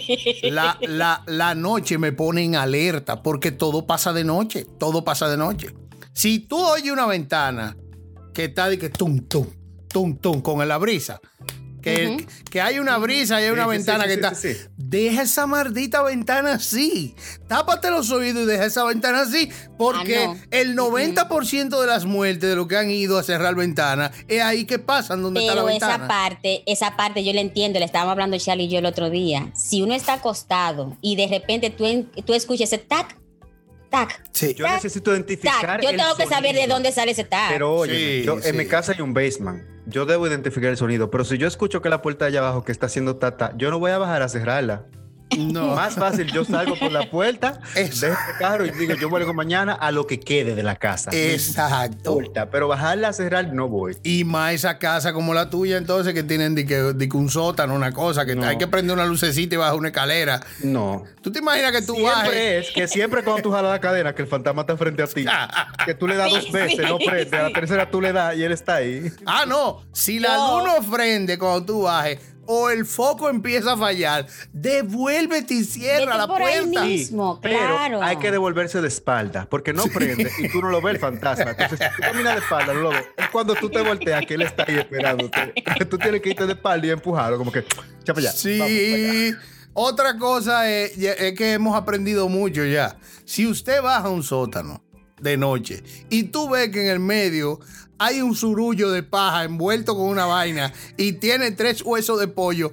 la, 0.42 0.78
la, 0.82 1.22
la 1.26 1.54
noche 1.54 1.98
me 1.98 2.12
pone 2.12 2.42
en 2.44 2.56
alerta, 2.56 3.22
porque 3.22 3.52
todo 3.52 3.86
pasa 3.86 4.12
de 4.12 4.24
noche, 4.24 4.66
todo 4.78 5.04
pasa 5.04 5.28
de 5.28 5.36
noche. 5.36 5.68
Si 6.12 6.38
tú 6.40 6.58
oyes 6.58 6.90
una 6.92 7.06
ventana 7.06 7.76
que 8.36 8.44
está 8.44 8.68
de 8.68 8.78
que 8.78 8.90
tum, 8.90 9.18
tum, 9.26 9.46
tum, 9.88 10.16
tum, 10.18 10.42
con 10.42 10.68
la 10.68 10.76
brisa, 10.78 11.20
que, 11.80 12.08
Ujú. 12.18 12.26
que 12.50 12.60
hay 12.60 12.78
una 12.80 12.98
brisa 12.98 13.40
y 13.40 13.44
hay 13.44 13.50
una 13.50 13.62
sí, 13.64 13.70
ventana 13.70 14.04
sí, 14.04 14.08
que 14.08 14.14
sí, 14.14 14.20
está 14.20 14.34
sí, 14.34 14.54
sí. 14.54 14.60
deja 14.76 15.22
esa 15.22 15.46
maldita 15.46 16.02
ventana 16.02 16.52
así. 16.54 17.14
Tápate 17.48 17.90
los 17.90 18.10
oídos 18.10 18.42
y 18.42 18.46
deja 18.46 18.64
esa 18.66 18.84
ventana 18.84 19.20
así. 19.22 19.48
Porque 19.78 20.18
Ah, 20.24 20.34
no. 20.34 20.40
el 20.50 20.76
90% 20.76 21.80
de 21.80 21.86
las 21.86 22.04
muertes 22.04 22.50
de 22.50 22.56
los 22.56 22.66
que 22.66 22.76
han 22.76 22.90
ido 22.90 23.18
a 23.18 23.22
cerrar 23.22 23.54
ventana 23.54 24.10
es 24.28 24.42
ahí 24.42 24.64
que 24.64 24.78
pasan 24.78 25.22
donde 25.22 25.40
está 25.40 25.54
la 25.54 25.62
Pero 25.64 25.76
esa 25.76 25.86
ventana. 25.88 26.08
parte, 26.08 26.62
esa 26.66 26.96
parte 26.96 27.24
yo 27.24 27.32
la 27.32 27.40
entiendo, 27.40 27.78
le 27.78 27.84
estábamos 27.84 28.12
hablando 28.12 28.36
Charlie 28.38 28.64
y 28.64 28.68
yo 28.68 28.78
el 28.80 28.86
otro 28.86 29.08
día. 29.08 29.50
Si 29.54 29.80
uno 29.80 29.94
está 29.94 30.14
acostado 30.14 30.96
y 31.00 31.16
de 31.16 31.28
repente 31.28 31.70
tú, 31.70 31.84
tú 32.24 32.34
escuchas 32.34 32.72
ese 32.72 32.78
tac, 32.78 33.16
tac, 34.06 34.22
Sí. 34.32 34.54
Yo 34.54 34.66
necesito 34.68 35.12
identificar. 35.12 35.60
tac, 35.60 35.82
yo 35.82 35.90
el 35.90 35.96
tengo 35.96 36.14
que 36.16 36.26
saber 36.26 36.54
de 36.54 36.66
dónde 36.66 36.92
sale 36.92 37.12
ese 37.12 37.24
tac. 37.24 37.50
Pero 37.50 37.72
oye, 37.74 38.20
Sí, 38.20 38.22
yo- 38.26 38.40
sí. 38.40 38.48
en 38.48 38.56
mi 38.56 38.66
casa 38.66 38.92
hay 38.92 39.00
un 39.00 39.14
basement. 39.14 39.62
Yo 39.86 40.04
debo 40.04 40.26
identificar 40.26 40.70
el 40.70 40.76
sonido. 40.76 41.10
Pero 41.10 41.24
si 41.24 41.38
yo 41.38 41.46
escucho 41.46 41.80
que 41.80 41.88
la 41.88 42.02
puerta 42.02 42.24
de 42.24 42.30
allá 42.30 42.40
abajo 42.40 42.64
que 42.64 42.72
está 42.72 42.86
haciendo 42.86 43.16
tata, 43.16 43.52
yo 43.56 43.70
no 43.70 43.78
voy 43.78 43.92
a 43.92 43.98
bajar 43.98 44.22
a 44.22 44.28
cerrarla. 44.28 44.86
No. 45.36 45.74
Más 45.74 45.94
fácil, 45.94 46.30
yo 46.32 46.44
salgo 46.44 46.78
por 46.78 46.92
la 46.92 47.10
puerta, 47.10 47.60
Eso. 47.74 48.06
dejo 48.06 48.18
el 48.32 48.38
carro 48.38 48.64
y 48.66 48.70
digo, 48.70 48.94
yo 48.94 49.08
vuelvo 49.10 49.34
mañana 49.34 49.72
a 49.74 49.90
lo 49.90 50.06
que 50.06 50.20
quede 50.20 50.54
de 50.54 50.62
la 50.62 50.76
casa. 50.76 51.10
Exacto. 51.12 52.18
Pero 52.50 52.68
bajarla 52.68 53.08
a 53.08 53.12
cerrar 53.12 53.52
no 53.52 53.68
voy. 53.68 53.96
Y 54.04 54.24
más 54.24 54.54
esa 54.54 54.78
casa 54.78 55.12
como 55.12 55.34
la 55.34 55.50
tuya, 55.50 55.76
entonces, 55.78 56.14
que 56.14 56.22
tienen 56.22 56.54
de 56.54 56.64
que, 56.64 56.76
de 56.76 57.08
que 57.08 57.16
un 57.16 57.28
sótano, 57.28 57.74
una 57.74 57.92
cosa, 57.92 58.24
que 58.24 58.36
No. 58.36 58.44
hay 58.46 58.56
que 58.56 58.66
prender 58.68 58.94
una 58.96 59.04
lucecita 59.06 59.54
y 59.56 59.58
bajar 59.58 59.74
una 59.74 59.88
escalera. 59.88 60.40
No. 60.62 61.04
¿Tú 61.22 61.32
te 61.32 61.40
imaginas 61.40 61.72
que 61.72 61.82
tú 61.82 61.94
Siempre 61.94 62.12
bajes? 62.14 62.68
es 62.68 62.70
que 62.74 62.86
siempre 62.88 63.24
cuando 63.24 63.42
tú 63.42 63.50
jalas 63.50 63.72
la 63.72 63.80
cadena, 63.80 64.14
que 64.14 64.22
el 64.22 64.28
fantasma 64.28 64.62
está 64.62 64.76
frente 64.76 65.02
a 65.02 65.06
ti, 65.06 65.24
que 65.84 65.94
tú 65.94 66.06
le 66.06 66.16
das 66.16 66.30
dos 66.30 66.50
veces, 66.52 66.78
sí, 66.78 66.84
no 66.88 66.98
prende, 66.98 67.36
a 67.36 67.42
la 67.44 67.52
tercera 67.52 67.90
tú 67.90 68.00
le 68.00 68.12
das 68.12 68.36
y 68.36 68.44
él 68.44 68.52
está 68.52 68.76
ahí. 68.76 69.10
Ah, 69.26 69.44
no. 69.46 69.82
Si 69.92 70.18
la 70.20 70.36
No. 70.36 70.60
luz 70.64 70.68
no 70.86 70.90
prende 70.92 71.38
cuando 71.38 71.64
tú 71.66 71.82
bajes 71.82 72.20
o 72.46 72.70
el 72.70 72.86
foco 72.86 73.28
empieza 73.28 73.72
a 73.72 73.76
fallar, 73.76 74.26
devuélvete 74.52 75.54
y 75.54 75.64
cierra 75.64 76.06
Vete 76.06 76.18
la 76.18 76.26
por 76.26 76.42
ahí 76.42 76.60
puerta. 76.62 76.84
mismo. 76.84 77.40
pero 77.42 77.58
claro. 77.58 78.02
hay 78.02 78.16
que 78.16 78.30
devolverse 78.30 78.80
de 78.80 78.88
espalda, 78.88 79.46
porque 79.50 79.72
no 79.72 79.84
prende 79.84 80.30
y 80.38 80.48
tú 80.48 80.60
no 80.60 80.70
lo 80.70 80.80
ves 80.80 80.94
el 80.94 81.00
fantasma. 81.00 81.50
Entonces, 81.50 81.78
si 81.78 81.96
tú 81.96 82.02
caminas 82.02 82.34
de 82.34 82.40
espalda, 82.40 82.74
no 82.74 82.80
lo 82.80 82.90
ves. 82.90 83.04
Es 83.16 83.28
cuando 83.30 83.54
tú 83.54 83.68
te 83.70 83.80
volteas 83.82 84.24
que 84.26 84.34
él 84.34 84.42
está 84.42 84.64
ahí 84.66 84.76
esperándote. 84.78 85.54
Tú 85.88 85.98
tienes 85.98 86.20
que 86.22 86.30
irte 86.30 86.46
de 86.46 86.52
espalda 86.54 86.86
y 86.86 86.90
empujarlo, 86.90 87.38
como 87.38 87.52
que, 87.52 87.64
chapa 88.04 88.20
ya. 88.20 88.32
Sí. 88.32 88.58
vamos 88.58 88.72
para 88.74 88.94
allá". 88.94 89.38
Otra 89.78 90.16
cosa 90.18 90.70
es, 90.70 90.96
es 90.96 91.34
que 91.34 91.52
hemos 91.52 91.76
aprendido 91.76 92.30
mucho 92.30 92.64
ya. 92.64 92.96
Si 93.26 93.46
usted 93.46 93.82
baja 93.82 94.06
a 94.06 94.10
un 94.10 94.22
sótano 94.22 94.82
de 95.20 95.36
noche 95.36 95.82
y 96.10 96.24
tú 96.24 96.50
ves 96.50 96.68
que 96.70 96.82
en 96.82 96.88
el 96.88 97.00
medio 97.00 97.60
hay 97.98 98.20
un 98.20 98.34
surullo 98.34 98.90
de 98.90 99.02
paja 99.02 99.44
envuelto 99.44 99.96
con 99.96 100.08
una 100.08 100.26
vaina 100.26 100.72
y 100.96 101.12
tiene 101.14 101.50
tres 101.52 101.82
huesos 101.82 102.20
de 102.20 102.28
pollo, 102.28 102.72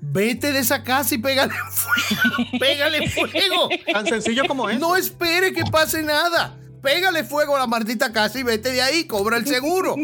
vete 0.00 0.52
de 0.52 0.60
esa 0.60 0.82
casa 0.82 1.14
y 1.14 1.18
pégale 1.18 1.52
fuego. 1.70 2.58
pégale 2.58 3.10
fuego. 3.10 3.68
Tan 3.92 4.06
sencillo 4.06 4.44
como 4.48 4.70
es. 4.70 4.78
No 4.80 4.96
espere 4.96 5.52
que 5.52 5.64
pase 5.64 6.02
nada. 6.02 6.58
Pégale 6.82 7.24
fuego 7.24 7.56
a 7.56 7.60
la 7.60 7.66
maldita 7.66 8.12
casa 8.12 8.38
y 8.38 8.42
vete 8.42 8.70
de 8.70 8.82
ahí, 8.82 9.04
cobra 9.04 9.38
el 9.38 9.46
seguro. 9.46 9.96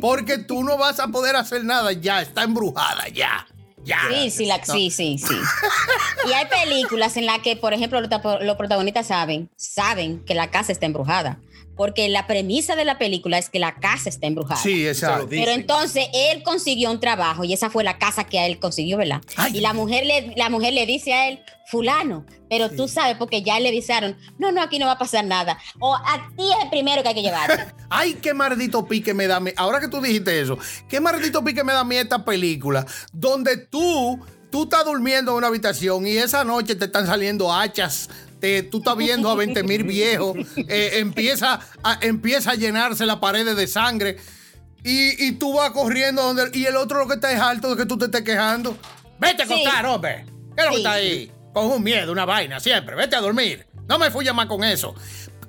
Porque 0.00 0.38
tú 0.38 0.64
no 0.64 0.76
vas 0.76 0.98
a 0.98 1.08
poder 1.08 1.36
hacer 1.36 1.64
nada. 1.64 1.92
Ya, 1.92 2.20
está 2.20 2.42
embrujada, 2.42 3.08
ya. 3.08 3.46
Ya. 3.86 3.98
Sí, 4.10 4.30
sí, 4.30 4.46
la- 4.46 4.62
sí, 4.64 4.90
sí, 4.90 5.16
sí. 5.16 5.34
Y 6.28 6.32
hay 6.32 6.46
películas 6.46 7.16
en 7.16 7.24
las 7.24 7.38
que, 7.38 7.54
por 7.56 7.72
ejemplo, 7.72 8.00
los, 8.00 8.10
los 8.42 8.56
protagonistas 8.56 9.06
saben, 9.06 9.48
saben 9.56 10.24
que 10.24 10.34
la 10.34 10.50
casa 10.50 10.72
está 10.72 10.86
embrujada. 10.86 11.38
Porque 11.76 12.08
la 12.08 12.26
premisa 12.26 12.74
de 12.74 12.84
la 12.84 12.98
película 12.98 13.38
es 13.38 13.50
que 13.50 13.58
la 13.58 13.76
casa 13.76 14.08
está 14.08 14.26
embrujada. 14.26 14.60
Sí, 14.60 14.86
exacto. 14.86 15.26
Pero 15.28 15.52
entonces 15.52 16.06
él 16.14 16.42
consiguió 16.42 16.90
un 16.90 17.00
trabajo 17.00 17.44
y 17.44 17.52
esa 17.52 17.70
fue 17.70 17.84
la 17.84 17.98
casa 17.98 18.24
que 18.24 18.38
a 18.38 18.46
él 18.46 18.58
consiguió, 18.58 18.96
¿verdad? 18.96 19.20
Ay. 19.36 19.58
Y 19.58 19.60
la 19.60 19.72
mujer, 19.72 20.06
le, 20.06 20.34
la 20.36 20.48
mujer 20.48 20.72
le 20.72 20.86
dice 20.86 21.12
a 21.12 21.28
él, 21.28 21.40
fulano, 21.66 22.24
pero 22.48 22.70
tú 22.70 22.86
sabes 22.86 23.16
porque 23.16 23.42
ya 23.42 23.58
le 23.58 23.68
avisaron, 23.68 24.16
no, 24.38 24.52
no, 24.52 24.62
aquí 24.62 24.78
no 24.78 24.86
va 24.86 24.92
a 24.92 24.98
pasar 24.98 25.24
nada. 25.24 25.58
O 25.80 25.94
a 25.94 26.30
ti 26.36 26.44
es 26.56 26.64
el 26.64 26.70
primero 26.70 27.02
que 27.02 27.08
hay 27.08 27.14
que 27.14 27.22
llevarte. 27.22 27.66
Ay, 27.90 28.14
qué 28.14 28.32
maldito 28.32 28.86
pique 28.86 29.12
me 29.12 29.26
da 29.26 29.36
a 29.36 29.40
mí. 29.40 29.50
Ahora 29.56 29.80
que 29.80 29.88
tú 29.88 30.00
dijiste 30.00 30.40
eso, 30.40 30.56
qué 30.88 31.00
maldito 31.00 31.44
pique 31.44 31.64
me 31.64 31.72
da 31.72 31.80
a 31.80 31.84
mí 31.84 31.96
esta 31.96 32.24
película 32.24 32.86
donde 33.12 33.56
tú, 33.56 34.18
tú 34.50 34.64
estás 34.64 34.84
durmiendo 34.84 35.32
en 35.32 35.38
una 35.38 35.48
habitación 35.48 36.06
y 36.06 36.16
esa 36.16 36.44
noche 36.44 36.76
te 36.76 36.86
están 36.86 37.06
saliendo 37.06 37.52
hachas. 37.52 38.08
Te, 38.46 38.62
tú 38.62 38.78
estás 38.78 38.96
viendo 38.96 39.28
a 39.28 39.34
20 39.34 39.64
mil 39.64 39.82
viejos, 39.82 40.36
eh, 40.56 40.90
empieza, 40.98 41.58
a, 41.82 41.98
empieza 42.00 42.52
a 42.52 42.54
llenarse 42.54 43.04
la 43.04 43.18
pared 43.18 43.56
de 43.56 43.66
sangre 43.66 44.18
y, 44.84 45.26
y 45.26 45.32
tú 45.32 45.54
vas 45.54 45.72
corriendo 45.72 46.22
donde, 46.22 46.56
y 46.56 46.64
el 46.64 46.76
otro 46.76 47.00
lo 47.00 47.08
que 47.08 47.14
está 47.14 47.32
es 47.32 47.40
alto 47.40 47.70
de 47.74 47.76
que 47.82 47.86
tú 47.86 47.98
te 47.98 48.04
estés 48.04 48.22
quejando. 48.22 48.78
Vete 49.18 49.42
a 49.42 49.46
Sí. 49.46 49.54
acostar, 49.54 49.86
hombre. 49.86 50.26
¿Qué 50.56 50.62
es 50.62 50.64
lo 50.64 50.70
que 50.70 50.76
Sí. 50.76 50.82
está 50.82 50.92
ahí? 50.92 51.32
Con 51.52 51.66
un 51.72 51.82
miedo, 51.82 52.12
una 52.12 52.24
vaina, 52.24 52.60
siempre. 52.60 52.94
Vete 52.94 53.16
a 53.16 53.20
dormir. 53.20 53.66
No 53.88 53.98
me 53.98 54.12
fui 54.12 54.24
más 54.32 54.46
con 54.46 54.62
eso. 54.62 54.94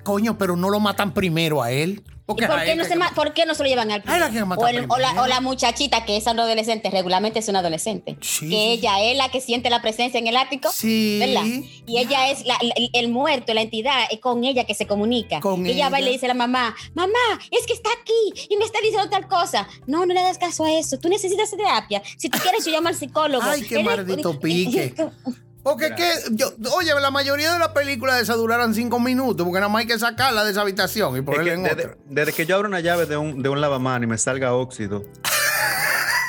Coño, 0.02 0.36
pero 0.36 0.56
no 0.56 0.68
lo 0.68 0.80
matan 0.80 1.14
primero 1.14 1.62
a 1.62 1.70
él. 1.70 2.02
¿Y 2.28 2.30
Porque 2.30 2.46
por 2.46 2.62
qué, 2.62 2.76
no 2.76 2.84
se 2.84 2.94
ma- 2.94 3.10
por 3.14 3.32
qué 3.32 3.46
no 3.46 3.54
se 3.54 3.62
lo 3.62 3.70
llevan 3.70 3.90
al 3.90 4.02
o, 4.06 4.66
el- 4.68 4.84
o 4.86 4.98
la, 4.98 5.08
primero. 5.08 5.22
o 5.22 5.26
la 5.26 5.40
muchachita 5.40 6.04
que 6.04 6.18
es 6.18 6.26
adolescente, 6.26 6.90
regularmente 6.90 7.38
es 7.38 7.48
una 7.48 7.60
adolescente. 7.60 8.18
Sí. 8.20 8.50
Que 8.50 8.72
ella 8.72 9.00
es 9.02 9.16
la 9.16 9.30
que 9.30 9.40
siente 9.40 9.70
la 9.70 9.80
presencia 9.80 10.18
en 10.20 10.26
el 10.26 10.36
ático. 10.36 10.70
Sí. 10.70 11.16
¿Verdad? 11.20 11.44
Y 11.86 11.96
ella 11.96 12.30
es 12.30 12.44
la- 12.44 12.58
el, 12.60 12.90
el 12.92 13.08
muerto, 13.08 13.54
la 13.54 13.62
entidad, 13.62 14.04
es 14.10 14.20
con 14.20 14.44
ella 14.44 14.64
que 14.64 14.74
se 14.74 14.86
comunica. 14.86 15.40
Con 15.40 15.64
ella, 15.64 15.88
va 15.88 16.00
y 16.00 16.04
le 16.04 16.10
dice 16.10 16.26
a 16.26 16.28
la 16.28 16.34
mamá, 16.34 16.76
mamá, 16.94 17.40
es 17.50 17.66
que 17.66 17.72
está 17.72 17.88
aquí 18.02 18.46
y 18.50 18.56
me 18.58 18.66
está 18.66 18.78
diciendo 18.82 19.08
tal 19.08 19.26
cosa. 19.26 19.66
No, 19.86 20.04
no 20.04 20.12
le 20.12 20.20
das 20.20 20.36
caso 20.36 20.64
a 20.66 20.72
eso. 20.78 20.98
Tú 20.98 21.08
necesitas 21.08 21.50
terapia. 21.50 22.02
Si 22.18 22.28
tú 22.28 22.38
quieres, 22.42 22.62
yo 22.62 22.70
llamo 22.72 22.88
al 22.88 22.94
psicólogo. 22.94 23.42
Ay, 23.42 23.62
qué 23.62 23.82
maldito 23.82 24.38
pique. 24.38 24.92
Porque 25.62 25.94
que, 25.94 26.08
yo, 26.30 26.52
oye, 26.76 26.92
la 26.98 27.10
mayoría 27.10 27.52
de 27.52 27.58
las 27.58 27.68
películas 27.68 28.16
de 28.16 28.22
esas 28.22 28.36
duraran 28.36 28.74
cinco 28.74 29.00
minutos, 29.00 29.44
porque 29.44 29.58
nada 29.60 29.68
más 29.68 29.80
hay 29.80 29.86
que 29.86 29.98
sacarla 29.98 30.44
de 30.44 30.52
esa 30.52 30.62
habitación 30.62 31.14
y 31.16 31.18
Es 31.18 31.24
ponerla 31.24 31.44
que 31.44 31.52
en 31.54 31.62
desde, 31.64 31.82
otra. 31.86 31.96
desde 32.06 32.32
que 32.32 32.46
yo 32.46 32.56
abro 32.56 32.68
una 32.68 32.80
llave 32.80 33.06
de 33.06 33.16
un, 33.16 33.42
de 33.42 33.48
un 33.48 33.60
lavamanos 33.60 34.04
y 34.04 34.06
me 34.06 34.16
salga 34.18 34.54
óxido. 34.54 35.02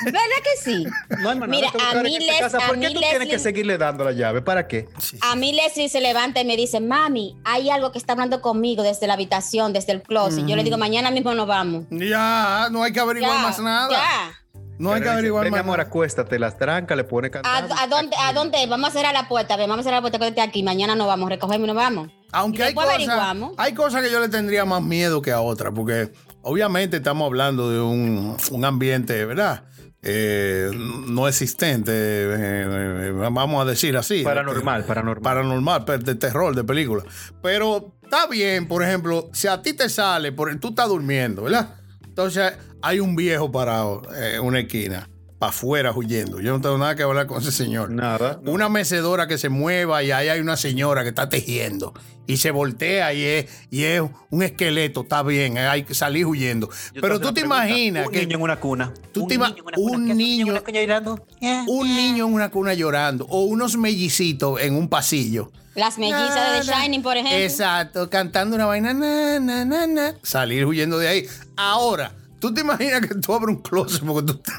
¿Verdad 0.02 0.18
que 0.42 0.62
sí? 0.70 0.86
No 1.20 1.28
hay 1.28 1.38
manera 1.38 1.68
Mira, 1.74 1.90
a 1.90 2.02
mí 2.02 2.18
les- 2.18 2.40
casa. 2.40 2.56
a 2.58 2.66
¿Por 2.68 2.80
qué 2.80 2.88
mí 2.88 2.94
tú 2.94 3.00
tienes 3.00 3.18
Leslie- 3.20 3.30
que 3.32 3.38
seguirle 3.38 3.76
dando 3.76 4.02
la 4.02 4.12
llave? 4.12 4.40
¿Para 4.40 4.66
qué? 4.66 4.88
A 5.20 5.36
mí 5.36 5.52
Leslie 5.52 5.90
se 5.90 6.00
levanta 6.00 6.40
y 6.40 6.46
me 6.46 6.56
dice, 6.56 6.80
mami, 6.80 7.36
hay 7.44 7.68
algo 7.68 7.92
que 7.92 7.98
está 7.98 8.14
hablando 8.14 8.40
conmigo 8.40 8.82
desde 8.82 9.06
la 9.06 9.12
habitación, 9.14 9.74
desde 9.74 9.92
el 9.92 10.02
closet. 10.02 10.46
Yo 10.46 10.56
le 10.56 10.64
digo, 10.64 10.78
mañana 10.78 11.10
mismo 11.10 11.34
nos 11.34 11.46
vamos. 11.46 11.84
Ya, 11.90 12.68
no 12.70 12.82
hay 12.82 12.92
que 12.94 13.00
averiguar 13.00 13.36
Ya, 13.36 13.42
más 13.42 13.58
nada. 13.58 13.90
ya. 13.90 14.32
No 14.80 14.92
hay 14.92 15.00
que 15.00 15.04
Pero 15.04 15.10
dice, 15.10 15.18
averiguar 15.18 15.44
Ven, 15.44 15.52
mi 15.52 15.56
más 15.58 15.60
amor, 15.60 15.78
nada. 15.78 15.88
acuéstate, 15.88 16.38
las 16.38 16.56
tranca, 16.56 16.96
le 16.96 17.04
pone 17.04 17.28
¿A, 17.28 17.30
candado. 17.30 17.74
a 17.78 17.86
dónde, 17.86 18.16
¿A 18.18 18.32
dónde? 18.32 18.66
Vamos 18.66 18.88
a 18.88 18.92
cerrar 18.92 19.12
la 19.12 19.28
puerta. 19.28 19.56
Ven, 19.56 19.68
vamos 19.68 19.84
a 19.84 19.84
cerrar 19.84 19.98
la 19.98 20.02
puerta 20.10 20.18
que 20.18 20.28
esté 20.28 20.40
aquí. 20.40 20.62
Mañana 20.62 20.94
nos 20.94 21.06
vamos, 21.06 21.28
recogemos 21.28 21.64
y 21.64 21.66
nos 21.68 21.76
vamos. 21.76 22.08
Aunque 22.32 22.60
Y 22.60 22.62
hay 22.62 22.74
cosas, 22.74 22.90
averiguamos. 22.94 23.52
hay 23.58 23.74
cosas 23.74 24.02
que 24.02 24.10
yo 24.10 24.20
le 24.20 24.28
tendría 24.28 24.64
más 24.64 24.82
miedo 24.82 25.20
que 25.20 25.32
a 25.32 25.40
otras, 25.40 25.72
porque 25.74 26.10
obviamente 26.42 26.96
estamos 26.96 27.26
hablando 27.26 27.70
de 27.70 27.80
un, 27.80 28.36
un 28.50 28.64
ambiente, 28.64 29.24
¿verdad? 29.26 29.64
Eh, 30.02 30.70
no 31.08 31.28
existente, 31.28 31.92
eh, 31.92 32.64
eh, 33.10 33.12
vamos 33.14 33.60
a 33.60 33.68
decir 33.68 33.98
así. 33.98 34.22
Paranormal, 34.22 34.84
paranormal. 34.84 35.22
Paranormal, 35.22 35.84
pero 35.84 35.98
de 35.98 36.14
terror, 36.14 36.54
de 36.56 36.64
película. 36.64 37.02
Pero 37.42 37.92
está 38.02 38.26
bien, 38.26 38.66
por 38.66 38.82
ejemplo, 38.82 39.28
si 39.34 39.46
a 39.46 39.60
ti 39.60 39.74
te 39.74 39.90
sale, 39.90 40.32
por, 40.32 40.58
tú 40.58 40.68
estás 40.68 40.88
durmiendo, 40.88 41.42
¿verdad? 41.42 41.74
Entonces 42.02 42.54
hay 42.82 43.00
un 43.00 43.16
viejo 43.16 43.50
parado 43.52 44.02
en 44.14 44.42
una 44.42 44.60
esquina, 44.60 45.08
para 45.38 45.50
afuera 45.50 45.92
huyendo. 45.92 46.40
Yo 46.40 46.52
no 46.52 46.60
tengo 46.60 46.76
nada 46.78 46.94
que 46.96 47.02
hablar 47.02 47.26
con 47.26 47.40
ese 47.40 47.50
señor 47.52 47.90
Nada. 47.90 48.40
una 48.44 48.68
mecedora 48.68 49.26
que 49.26 49.38
se 49.38 49.48
mueva 49.48 50.02
y 50.02 50.10
ahí 50.10 50.28
hay 50.28 50.40
una 50.40 50.56
señora 50.58 51.02
que 51.02 51.08
está 51.08 51.28
tejiendo 51.30 51.94
y 52.26 52.36
se 52.36 52.50
voltea 52.50 53.12
y 53.14 53.22
es, 53.24 53.46
y 53.70 53.84
es 53.84 54.02
un 54.30 54.42
esqueleto, 54.42 55.00
está 55.00 55.22
bien, 55.22 55.56
hay 55.58 55.84
que 55.84 55.94
salir 55.94 56.26
huyendo. 56.26 56.68
Yo 56.94 57.00
Pero 57.00 57.18
tú 57.18 57.32
te 57.32 57.40
pregunta, 57.40 57.66
imaginas 57.66 58.06
un 58.06 58.12
que 58.12 58.20
niño 58.20 58.36
en 58.36 58.42
una 58.42 58.60
cuna. 58.60 58.92
Tú 59.12 59.22
un 59.22 59.28
te 59.28 59.38
niño 59.38 59.46
en 59.56 59.62
una 59.64 59.76
cuna. 59.76 59.96
un 59.96 60.04
¿Qué 60.06 60.12
hace 60.12 60.22
niño- 60.22 60.44
en 60.46 60.50
una 60.52 60.60
cuna 60.60 60.80
llorando? 60.80 61.26
un 61.66 61.96
niño 61.96 62.26
en 62.26 62.32
una 62.34 62.50
cuna 62.50 62.74
llorando 62.74 63.26
o 63.30 63.40
unos 63.44 63.76
mellicitos 63.78 64.60
en 64.60 64.74
un 64.74 64.88
pasillo. 64.88 65.50
Las 65.74 65.98
mellizas 65.98 66.66
de 66.66 66.70
The. 66.72 66.80
Shining, 66.82 67.02
por 67.02 67.16
ejemplo. 67.16 67.38
Exacto, 67.38 68.10
cantando 68.10 68.56
una 68.56 68.66
vaina, 68.66 68.92
na, 68.92 69.40
na, 69.40 69.64
na, 69.64 69.86
na. 69.86 70.14
salir 70.22 70.66
huyendo 70.66 70.98
de 70.98 71.08
ahí. 71.08 71.26
Ahora, 71.56 72.12
tú 72.40 72.52
te 72.52 72.62
imaginas 72.62 73.02
que 73.02 73.14
tú 73.16 73.34
abres 73.34 73.56
un 73.56 73.62
closet 73.62 74.02
porque 74.04 74.32
tú. 74.32 74.40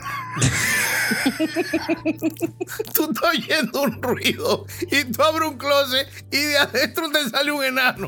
tú 2.93 3.11
estás 3.11 3.23
oyendo 3.23 3.81
un 3.81 4.01
ruido 4.01 4.65
y 4.89 5.03
tú 5.05 5.23
abres 5.23 5.49
un 5.49 5.57
closet 5.57 6.07
y 6.31 6.37
de 6.37 6.57
adentro 6.57 7.09
te 7.11 7.29
sale 7.29 7.51
un 7.51 7.63
enano. 7.63 8.07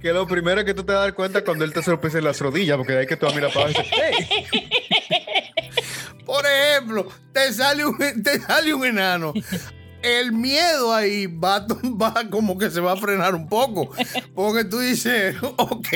Que 0.00 0.12
lo 0.12 0.26
primero 0.26 0.60
es 0.60 0.66
que 0.66 0.74
tú 0.74 0.84
te 0.84 0.92
das 0.92 1.12
cuenta 1.12 1.44
cuando 1.44 1.64
él 1.64 1.72
te 1.72 1.82
sorprende 1.82 2.18
en 2.18 2.24
las 2.24 2.40
rodillas, 2.40 2.76
porque 2.76 2.92
de 2.92 2.98
ahí 3.00 3.06
que 3.06 3.16
tú 3.16 3.26
vas 3.26 3.32
a 3.32 3.36
mirar 3.36 3.52
para 3.52 3.66
abajo 3.66 3.80
y 3.80 3.82
dices, 3.82 3.98
"Hey". 4.00 4.46
Por 6.24 6.46
ejemplo, 6.46 7.08
te 7.32 7.52
sale 7.52 7.84
un, 7.84 7.98
te 8.22 8.40
sale 8.40 8.72
un 8.72 8.86
enano 8.86 9.34
el 10.04 10.32
miedo 10.32 10.94
ahí 10.94 11.26
va, 11.26 11.66
va 12.00 12.14
como 12.30 12.58
que 12.58 12.70
se 12.70 12.80
va 12.80 12.92
a 12.92 12.96
frenar 12.96 13.34
un 13.34 13.48
poco. 13.48 13.90
Porque 14.34 14.64
tú 14.64 14.78
dices, 14.78 15.36
ok. 15.56 15.88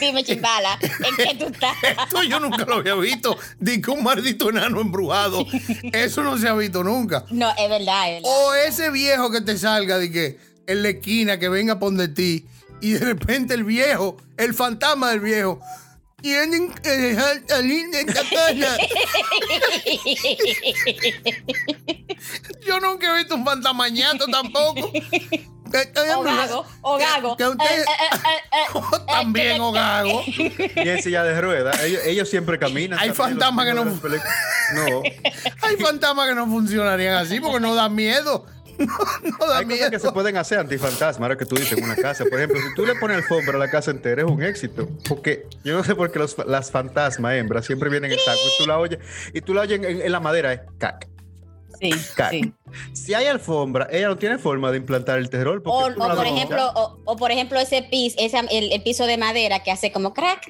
Dime, 0.00 0.24
chimbala, 0.24 0.78
¿en 0.80 1.16
qué 1.16 1.34
tú 1.38 1.46
estás? 1.46 1.76
Esto 2.04 2.22
yo 2.22 2.40
nunca 2.40 2.64
lo 2.64 2.76
había 2.76 2.94
visto. 2.94 3.36
Di 3.60 3.82
que 3.82 3.90
un 3.90 4.02
maldito 4.02 4.50
enano 4.50 4.80
embrujado. 4.80 5.44
Eso 5.92 6.22
no 6.22 6.38
se 6.38 6.48
ha 6.48 6.54
visto 6.54 6.82
nunca. 6.82 7.24
No, 7.30 7.50
es 7.50 7.68
verdad, 7.68 8.08
es 8.08 8.22
verdad. 8.22 8.30
O 8.30 8.54
ese 8.54 8.90
viejo 8.90 9.30
que 9.30 9.42
te 9.42 9.58
salga 9.58 9.98
de 9.98 10.10
que 10.10 10.38
en 10.66 10.82
la 10.82 10.88
esquina 10.88 11.38
que 11.38 11.48
venga 11.48 11.74
a 11.74 11.78
poner 11.78 12.14
ti 12.14 12.46
y 12.80 12.92
de 12.92 13.00
repente 13.00 13.54
el 13.54 13.64
viejo, 13.64 14.16
el 14.36 14.54
fantasma 14.54 15.10
del 15.10 15.20
viejo, 15.20 15.60
tienen 16.22 16.72
que 16.72 16.88
dejar 16.88 17.42
salir 17.46 17.90
de 17.90 18.00
esta 18.00 18.22
casa. 18.22 18.78
Yo 22.64 22.80
nunca 22.80 23.12
he 23.12 23.18
visto 23.18 23.34
un 23.34 23.44
fantasmañato 23.44 24.26
tampoco. 24.26 24.92
O 26.14 26.22
gago, 26.22 26.66
o 26.82 26.98
gago. 26.98 27.36
Que 27.36 27.48
usted, 27.48 27.84
también 29.06 29.60
o 29.60 29.72
gago. 29.72 30.22
Y 30.26 30.88
en 30.88 31.02
silla 31.02 31.24
de 31.24 31.40
ruedas. 31.40 31.82
Ellos, 31.82 32.02
ellos 32.04 32.28
siempre 32.28 32.58
caminan. 32.58 32.98
Hay 32.98 33.10
fantasmas 33.10 33.66
que 33.66 33.74
no-. 33.74 33.84
No. 33.84 35.02
Hay 35.62 35.76
fantasmas 35.76 36.28
que 36.28 36.34
no 36.34 36.46
funcionarían 36.46 37.16
así 37.16 37.40
porque 37.40 37.60
no 37.60 37.74
da 37.74 37.88
miedo. 37.88 38.44
No, 39.22 39.38
no 39.38 39.46
da 39.46 39.58
Hay 39.58 39.64
cosas 39.66 39.90
que 39.90 39.98
se 39.98 40.04
miedo. 40.04 40.12
pueden 40.14 40.36
hacer 40.36 40.58
antifantasma, 40.58 41.26
ahora 41.26 41.36
que 41.38 41.44
tú 41.46 41.54
dices 41.56 41.76
en 41.78 41.84
una 41.84 41.96
casa. 41.96 42.24
Por 42.24 42.34
ejemplo, 42.38 42.58
si 42.60 42.74
tú 42.74 42.84
le 42.86 42.94
pones 42.96 43.18
alfombra 43.18 43.54
a 43.56 43.58
la 43.58 43.70
casa 43.70 43.90
entera, 43.90 44.22
es 44.22 44.28
un 44.28 44.42
éxito. 44.42 44.88
Porque 45.08 45.46
yo 45.64 45.76
no 45.76 45.84
sé 45.84 45.94
por 45.94 46.10
qué 46.10 46.18
los, 46.18 46.36
las 46.46 46.70
fantasmas 46.70 47.34
hembras 47.34 47.66
siempre 47.66 47.90
vienen 47.90 48.12
en 48.12 48.18
taco 48.24 48.38
y 48.38 48.62
tú 48.62 48.66
la 48.68 48.78
oyes, 48.78 48.98
y 49.32 49.40
tú 49.40 49.54
la 49.54 49.62
oyes 49.62 49.78
en, 49.82 50.02
en 50.02 50.12
la 50.12 50.20
madera, 50.20 50.52
es 50.52 50.60
cac, 50.78 51.08
Sí, 51.80 51.90
cac. 52.16 52.30
sí. 52.30 52.52
Si 52.92 53.12
hay 53.14 53.26
alfombra, 53.26 53.88
ella 53.90 54.08
no 54.08 54.16
tiene 54.16 54.38
forma 54.38 54.70
de 54.70 54.76
implantar 54.78 55.18
el 55.18 55.28
terror. 55.30 55.60
O, 55.64 55.86
o 55.88 55.94
por 55.94 56.26
ejemplo, 56.26 56.70
o, 56.74 56.98
o 57.04 57.16
por 57.16 57.30
ejemplo 57.32 57.58
ese 57.58 57.82
piso, 57.90 58.16
ese, 58.20 58.38
el, 58.50 58.72
el 58.72 58.82
piso 58.82 59.04
de 59.06 59.18
madera 59.18 59.62
que 59.62 59.70
hace 59.72 59.90
como 59.92 60.14
crack. 60.14 60.48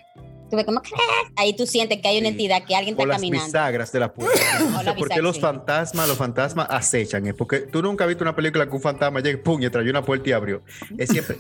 Tú 0.52 0.56
ves 0.56 0.66
como 0.66 0.82
crack. 0.82 1.32
Ahí 1.36 1.56
tú 1.56 1.64
sientes 1.66 2.02
que 2.02 2.08
hay 2.08 2.18
una 2.18 2.26
Sí. 2.28 2.32
entidad, 2.32 2.62
que 2.66 2.76
alguien 2.76 2.94
o 2.94 2.98
está 2.98 3.06
las 3.08 3.16
caminando. 3.16 3.46
bisagras 3.46 3.90
de 3.90 4.00
la 4.00 4.12
puerta. 4.12 4.38
No 4.60 4.66
O 4.80 4.82
sé 4.82 4.84
por 4.84 4.94
qué 4.96 5.02
bisagra, 5.04 5.22
los 5.22 5.36
sí. 5.36 5.40
fantasmas, 5.40 6.08
los 6.08 6.18
fantasmas 6.18 6.66
acechan. 6.68 7.26
Es 7.26 7.32
porque 7.32 7.60
tú 7.60 7.80
nunca 7.82 8.04
has 8.04 8.08
visto 8.08 8.22
una 8.22 8.36
película 8.36 8.66
que 8.68 8.76
un 8.76 8.82
fantasma 8.82 9.20
llegue, 9.20 9.38
pum, 9.38 9.62
y 9.62 9.70
trayó 9.70 9.88
una 9.88 10.02
puerta 10.04 10.28
y 10.28 10.32
abrió. 10.32 10.60
Es 10.98 11.08
siempre. 11.08 11.38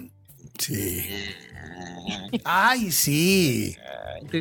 Sí. 0.58 1.06
Ay, 2.42 2.90
sí. 2.90 3.76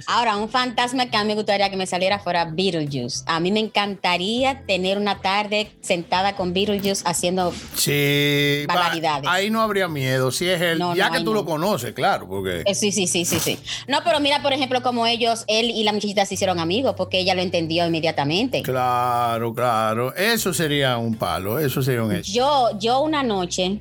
Ahora, 0.07 0.37
un 0.37 0.49
fantasma 0.49 1.09
que 1.09 1.17
a 1.17 1.21
mí 1.23 1.27
me 1.27 1.35
gustaría 1.35 1.69
que 1.69 1.77
me 1.77 1.85
saliera 1.87 2.19
fuera 2.19 2.45
Beetlejuice. 2.45 3.23
A 3.25 3.39
mí 3.39 3.51
me 3.51 3.59
encantaría 3.59 4.63
tener 4.65 4.97
una 4.97 5.19
tarde 5.21 5.71
sentada 5.81 6.35
con 6.35 6.53
Beetlejuice 6.53 7.03
haciendo. 7.05 7.53
Sí. 7.75 8.63
Barbaridades. 8.67 9.29
Ahí 9.29 9.49
no 9.49 9.61
habría 9.61 9.87
miedo. 9.87 10.31
Si 10.31 10.47
es 10.47 10.61
él, 10.61 10.79
No, 10.79 10.95
ya 10.95 11.07
no, 11.07 11.13
que 11.13 11.19
tú 11.19 11.25
no. 11.33 11.33
lo 11.41 11.45
conoces, 11.45 11.93
claro, 11.93 12.27
porque. 12.27 12.63
eh, 12.65 12.75
sí, 12.75 12.91
sí, 12.91 13.07
sí, 13.07 13.25
sí, 13.25 13.39
sí. 13.39 13.57
No, 13.87 13.99
pero 14.03 14.19
mira, 14.19 14.41
por 14.41 14.53
ejemplo, 14.53 14.81
como 14.81 15.05
ellos, 15.07 15.43
él 15.47 15.69
y 15.71 15.83
la 15.83 15.93
muchachita 15.93 16.25
se 16.25 16.33
hicieron 16.35 16.59
amigos 16.59 16.95
porque 16.97 17.19
ella 17.19 17.35
lo 17.35 17.41
entendió 17.41 17.85
inmediatamente. 17.85 18.61
Claro, 18.63 19.53
claro. 19.53 20.15
Eso 20.15 20.53
sería 20.53 20.97
un 20.97 21.15
palo. 21.15 21.59
Eso 21.59 21.81
sería 21.81 22.03
un 22.03 22.15
hecho. 22.15 22.31
Yo, 22.31 22.69
yo 22.79 23.01
una 23.01 23.23
noche, 23.23 23.79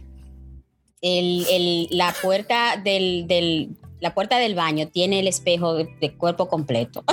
el, 1.03 1.47
el- 1.51 1.89
la 1.91 2.15
puerta 2.21 2.77
del, 2.83 3.27
del- 3.27 3.71
la 4.01 4.15
puerta 4.15 4.39
del 4.39 4.55
baño 4.55 4.89
tiene 4.89 5.21
el 5.21 5.29
espejo 5.29 5.75
de, 5.75 5.89
de 6.01 6.13
cuerpo 6.15 6.49
completo. 6.49 7.05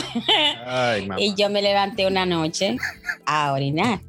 Ay, 0.65 1.05
mamá. 1.05 1.21
Y 1.21 1.35
yo 1.35 1.49
me 1.49 1.61
levanté 1.61 2.07
una 2.07 2.25
noche 2.25 2.77
a 3.25 3.51
orinar. 3.53 3.99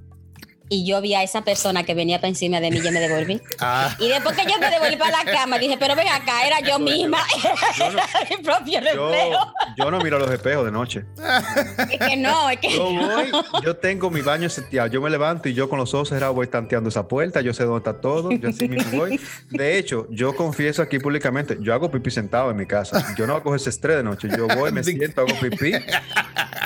Y 0.70 0.86
yo 0.86 1.00
vi 1.00 1.14
a 1.14 1.22
esa 1.22 1.42
persona 1.42 1.82
que 1.84 1.94
venía 1.94 2.18
para 2.18 2.28
encima 2.28 2.60
de 2.60 2.70
mí, 2.70 2.80
yo 2.82 2.92
me 2.92 3.00
devolví. 3.00 3.40
Ah, 3.60 3.96
Y 3.98 4.08
después 4.08 4.36
que 4.36 4.44
yo 4.50 4.58
me 4.60 4.70
devolví 4.70 4.96
para 4.96 5.24
la 5.24 5.32
cama, 5.32 5.58
dije, 5.58 5.76
pero 5.80 5.96
ven 5.96 6.06
acá, 6.08 6.46
era 6.46 6.60
yo 6.60 6.78
misma, 6.78 7.18
Yo 7.78 7.90
no- 7.90 8.02
mi 8.30 8.36
propio 8.44 8.80
Yo, 8.80 9.08
reflejo. 9.10 9.52
yo 9.76 9.90
no 9.90 9.98
miro 10.00 10.18
los 10.18 10.30
espejos 10.30 10.64
de 10.64 10.70
noche. 10.70 11.04
Es 11.90 11.98
que 11.98 12.16
no, 12.16 12.50
es 12.50 12.58
que 12.58 12.70
Yo 12.76 12.90
no. 12.92 13.06
voy, 13.08 13.30
yo 13.64 13.76
tengo 13.76 14.10
mi 14.10 14.20
baño 14.20 14.48
seteado. 14.48 14.88
Yo 14.88 15.00
me 15.00 15.10
levanto 15.10 15.48
y 15.48 15.54
yo 15.54 15.68
con 15.68 15.78
los 15.78 15.92
ojos 15.94 16.08
cerrados 16.10 16.34
voy 16.36 16.46
tanteando 16.46 16.88
esa 16.88 17.08
puerta. 17.08 17.40
Yo 17.40 17.52
sé 17.54 17.64
dónde 17.64 17.78
está 17.78 18.00
todo. 18.00 18.30
Yo 18.30 18.48
así 18.48 18.68
mismo 18.68 18.98
voy. 18.98 19.20
De 19.50 19.78
hecho, 19.78 20.06
yo 20.10 20.34
confieso 20.36 20.82
aquí 20.82 20.98
públicamente, 20.98 21.56
yo 21.60 21.72
hago 21.74 21.90
pipí 21.90 22.10
sentado 22.10 22.50
en 22.50 22.56
mi 22.56 22.66
casa. 22.66 23.14
Yo 23.16 23.26
no 23.26 23.42
cojo 23.42 23.56
ese 23.56 23.70
estrés 23.70 23.96
de 23.96 24.02
noche. 24.02 24.28
Yo 24.36 24.46
voy, 24.48 24.70
me 24.72 24.84
siento, 24.84 25.22
hago 25.22 25.34
pipí. 25.40 25.72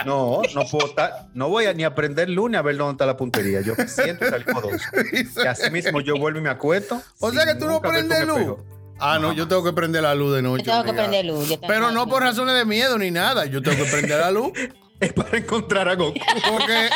No, 0.04 0.42
no 0.54 0.64
puedo 0.70 0.86
estar, 0.88 1.26
no 1.34 1.48
voy 1.48 1.66
a 1.66 1.72
ni 1.74 1.84
aprender 1.84 2.28
lunes 2.28 2.58
a 2.58 2.62
ver 2.62 2.76
dónde 2.76 2.92
está 2.92 3.06
la 3.06 3.16
puntería. 3.16 3.60
Yo 3.60 3.74
siento 3.92 4.26
y 4.26 4.31
salgo 4.31 4.61
dos. 4.61 4.83
Y 5.12 5.46
así 5.46 5.70
mismo 5.70 6.00
yo 6.00 6.16
vuelvo 6.16 6.38
y 6.40 6.42
me 6.42 6.50
acuesto. 6.50 7.00
O 7.20 7.31
sea 7.33 7.44
que 7.46 7.55
tú 7.55 7.66
no 7.66 7.81
prendes 7.81 8.26
luz. 8.26 8.57
Ah, 8.98 9.18
no, 9.20 9.33
yo 9.33 9.48
tengo 9.48 9.64
que 9.64 9.72
prender 9.72 10.02
la 10.02 10.14
luz 10.14 10.35
de 10.35 10.42
noche. 10.42 10.64
Yo 10.64 10.72
tengo 10.72 10.85
que 10.85 10.92
prender 10.92 11.24
luz. 11.24 11.48
yo 11.48 11.61
Pero 11.61 11.90
no 11.90 12.07
por 12.07 12.22
razones 12.22 12.55
de 12.55 12.64
miedo 12.64 12.98
ni 12.98 13.11
nada. 13.11 13.46
Yo 13.46 13.61
tengo 13.61 13.85
que 13.85 13.90
prender 13.90 14.18
la 14.20 14.31
luz. 14.31 14.52
Es 15.00 15.12
para 15.14 15.37
encontrar 15.37 15.88
a 15.88 15.96
Goku. 15.96 16.16
Porque. 16.48 16.88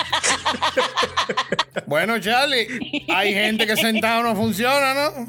bueno, 1.86 2.20
Charlie, 2.20 3.04
hay 3.12 3.34
gente 3.34 3.66
que 3.66 3.76
sentado 3.76 4.22
no 4.22 4.36
funciona, 4.36 4.94
¿no? 4.94 5.26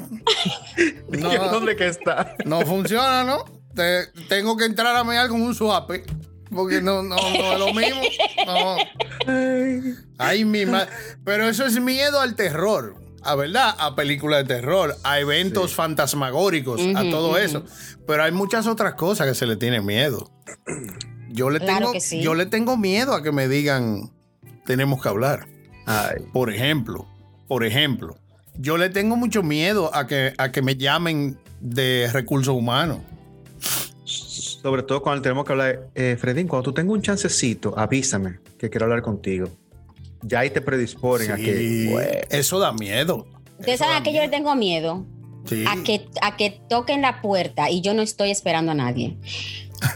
No, 1.08 1.50
¿Dónde 1.50 1.74
que 1.74 1.88
está? 1.88 2.36
no 2.44 2.60
funciona, 2.60 3.24
¿no? 3.24 3.44
Te- 3.74 4.06
tengo 4.28 4.56
que 4.56 4.64
entrar 4.66 4.94
a 4.94 5.02
mear 5.02 5.28
con 5.28 5.42
un 5.42 5.56
suape. 5.56 6.04
Porque 6.50 6.80
no, 6.80 7.02
no, 7.02 7.16
no 7.16 7.52
es 7.52 7.58
lo 7.58 7.74
mismo. 7.74 8.00
No. 8.46 8.76
Ay, 10.18 10.44
mi 10.44 10.66
madre. 10.66 10.90
Pero 11.24 11.48
eso 11.48 11.64
es 11.66 11.80
miedo 11.80 12.20
al 12.20 12.34
terror. 12.34 12.96
A 13.22 13.34
verdad, 13.34 13.74
a 13.78 13.94
películas 13.94 14.46
de 14.46 14.54
terror, 14.54 14.96
a 15.02 15.18
eventos 15.18 15.74
fantasmagóricos, 15.74 16.80
a 16.94 17.02
todo 17.10 17.36
eso. 17.36 17.64
Pero 18.06 18.22
hay 18.22 18.32
muchas 18.32 18.66
otras 18.66 18.94
cosas 18.94 19.26
que 19.26 19.34
se 19.34 19.46
le 19.46 19.56
tiene 19.56 19.80
miedo. 19.80 20.30
Yo 21.28 21.50
le 21.50 21.58
Claro 21.58 21.90
tengo, 21.90 22.00
sí. 22.00 22.22
yo 22.22 22.34
le 22.34 22.46
tengo 22.46 22.76
miedo 22.76 23.14
a 23.14 23.22
que 23.22 23.32
me 23.32 23.48
digan 23.48 24.12
tenemos 24.64 25.02
que 25.02 25.08
hablar. 25.08 25.46
Ay, 25.86 26.22
Por 26.32 26.52
ejemplo, 26.52 27.06
por 27.48 27.64
ejemplo, 27.64 28.16
yo 28.54 28.76
le 28.76 28.88
tengo 28.90 29.16
mucho 29.16 29.42
miedo 29.42 29.90
a 29.94 30.06
que, 30.06 30.34
a 30.38 30.52
que 30.52 30.62
me 30.62 30.76
llamen 30.76 31.38
de 31.60 32.08
recursos 32.12 32.54
humanos. 32.54 32.98
Sobre 34.60 34.82
todo 34.82 35.02
cuando 35.02 35.22
tenemos 35.22 35.44
que 35.44 35.52
hablar. 35.52 35.88
Eh, 35.94 36.16
Fredín, 36.18 36.48
cuando 36.48 36.64
tú 36.64 36.72
tengas 36.72 36.94
un 36.94 37.02
chancecito, 37.02 37.74
avísame 37.78 38.40
que 38.58 38.68
quiero 38.68 38.86
hablar 38.86 39.02
contigo. 39.02 39.48
Ya 40.22 40.40
ahí 40.40 40.50
te 40.50 40.60
predisponen 40.60 41.30
a 41.30 41.36
que. 41.36 41.56
Sí, 41.56 41.88
bueno, 41.90 42.10
eso 42.30 42.58
da 42.58 42.72
miedo. 42.72 43.26
Ustedes 43.58 43.78
saben 43.78 43.96
a 43.96 44.02
qué 44.02 44.12
yo 44.12 44.20
le 44.20 44.28
tengo 44.28 44.54
miedo. 44.54 45.06
Sí. 45.44 45.64
a 45.66 45.82
que, 45.82 46.06
a 46.20 46.36
que 46.36 46.60
toquen 46.68 47.00
la 47.00 47.22
puerta 47.22 47.70
y 47.70 47.80
yo 47.80 47.94
no 47.94 48.02
estoy 48.02 48.30
esperando 48.30 48.72
a 48.72 48.74
nadie. 48.74 49.16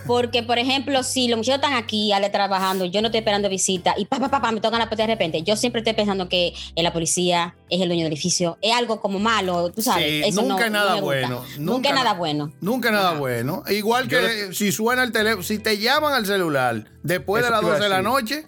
Porque, 0.07 0.43
por 0.43 0.59
ejemplo, 0.59 1.03
si 1.03 1.29
los 1.29 1.37
muchachos 1.39 1.63
están 1.63 1.75
aquí, 1.75 2.13
Ale 2.13 2.31
trabajando, 2.31 2.85
yo 2.85 3.01
no 3.03 3.09
estoy 3.09 3.19
esperando 3.19 3.49
visita 3.49 3.95
y 3.97 4.05
pa, 4.05 4.19
pa, 4.19 4.29
pa, 4.31 4.41
pa, 4.41 4.53
me 4.53 4.61
tocan 4.61 4.79
la 4.79 4.87
puerta 4.89 5.03
de 5.07 5.13
repente, 5.13 5.43
yo 5.43 5.57
siempre 5.57 5.81
estoy 5.81 5.95
pensando 5.95 6.29
que 6.29 6.53
es 6.75 6.83
la 6.85 6.93
policía, 6.93 7.55
es 7.71 7.81
el 7.81 7.89
dueño 7.89 8.05
del 8.05 8.13
edificio, 8.13 8.59
es 8.63 8.75
algo 8.75 9.01
como 9.01 9.19
malo, 9.19 9.71
tú 9.73 9.83
sabes. 9.83 10.07
Sí, 10.07 10.23
eso 10.29 10.43
nunca 10.43 10.55
no- 10.61 10.65
es 10.67 10.71
nada 10.73 10.97
no 10.97 11.03
bueno, 11.03 11.29
Nunca, 11.41 11.49
nunca 11.59 11.89
es 11.89 11.95
nada 11.95 12.13
na- 12.13 12.19
bueno. 12.19 12.53
Nunca 12.61 12.91
nada 12.91 13.11
Ajá. 13.11 13.19
bueno. 13.19 13.63
Igual 13.69 14.09
que 14.09 14.21
le- 14.21 14.55
si 14.55 14.71
suena 14.73 15.03
el 15.03 15.13
teléfono, 15.13 15.43
si 15.43 15.59
te 15.59 15.79
llaman 15.79 16.13
al 16.15 16.27
celular 16.27 16.85
después 17.03 17.45
de 17.45 17.51
las 17.51 17.61
te 17.61 17.67
iba 17.67 17.75
a 17.75 17.79
12 17.79 17.83
de 17.85 17.89
la 17.89 18.03
noche, 18.03 18.47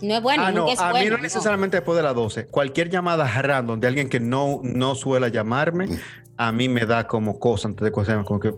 No 0.00 0.14
es 0.14 0.22
bueno, 0.22 0.44
ah, 0.46 0.52
no, 0.52 0.68
es 0.68 0.78
a 0.78 0.90
bueno. 0.90 1.04
mí 1.04 1.10
no 1.10 1.16
no. 1.16 1.22
necesariamente 1.24 1.76
después 1.78 1.96
de 1.96 2.02
las 2.04 2.14
12. 2.14 2.46
Cualquier 2.46 2.88
llamada 2.90 3.26
random 3.42 3.80
de 3.80 3.86
alguien 3.88 4.08
que 4.08 4.20
no, 4.20 4.60
no 4.62 4.94
suele 4.94 5.30
llamarme, 5.32 5.88
a 6.36 6.52
mí 6.52 6.68
me 6.68 6.86
da 6.86 7.08
como 7.08 7.40
cosa 7.40 7.66
antes 7.66 7.84
de 7.84 7.90
cosas, 7.90 8.24
como 8.24 8.38
que. 8.38 8.52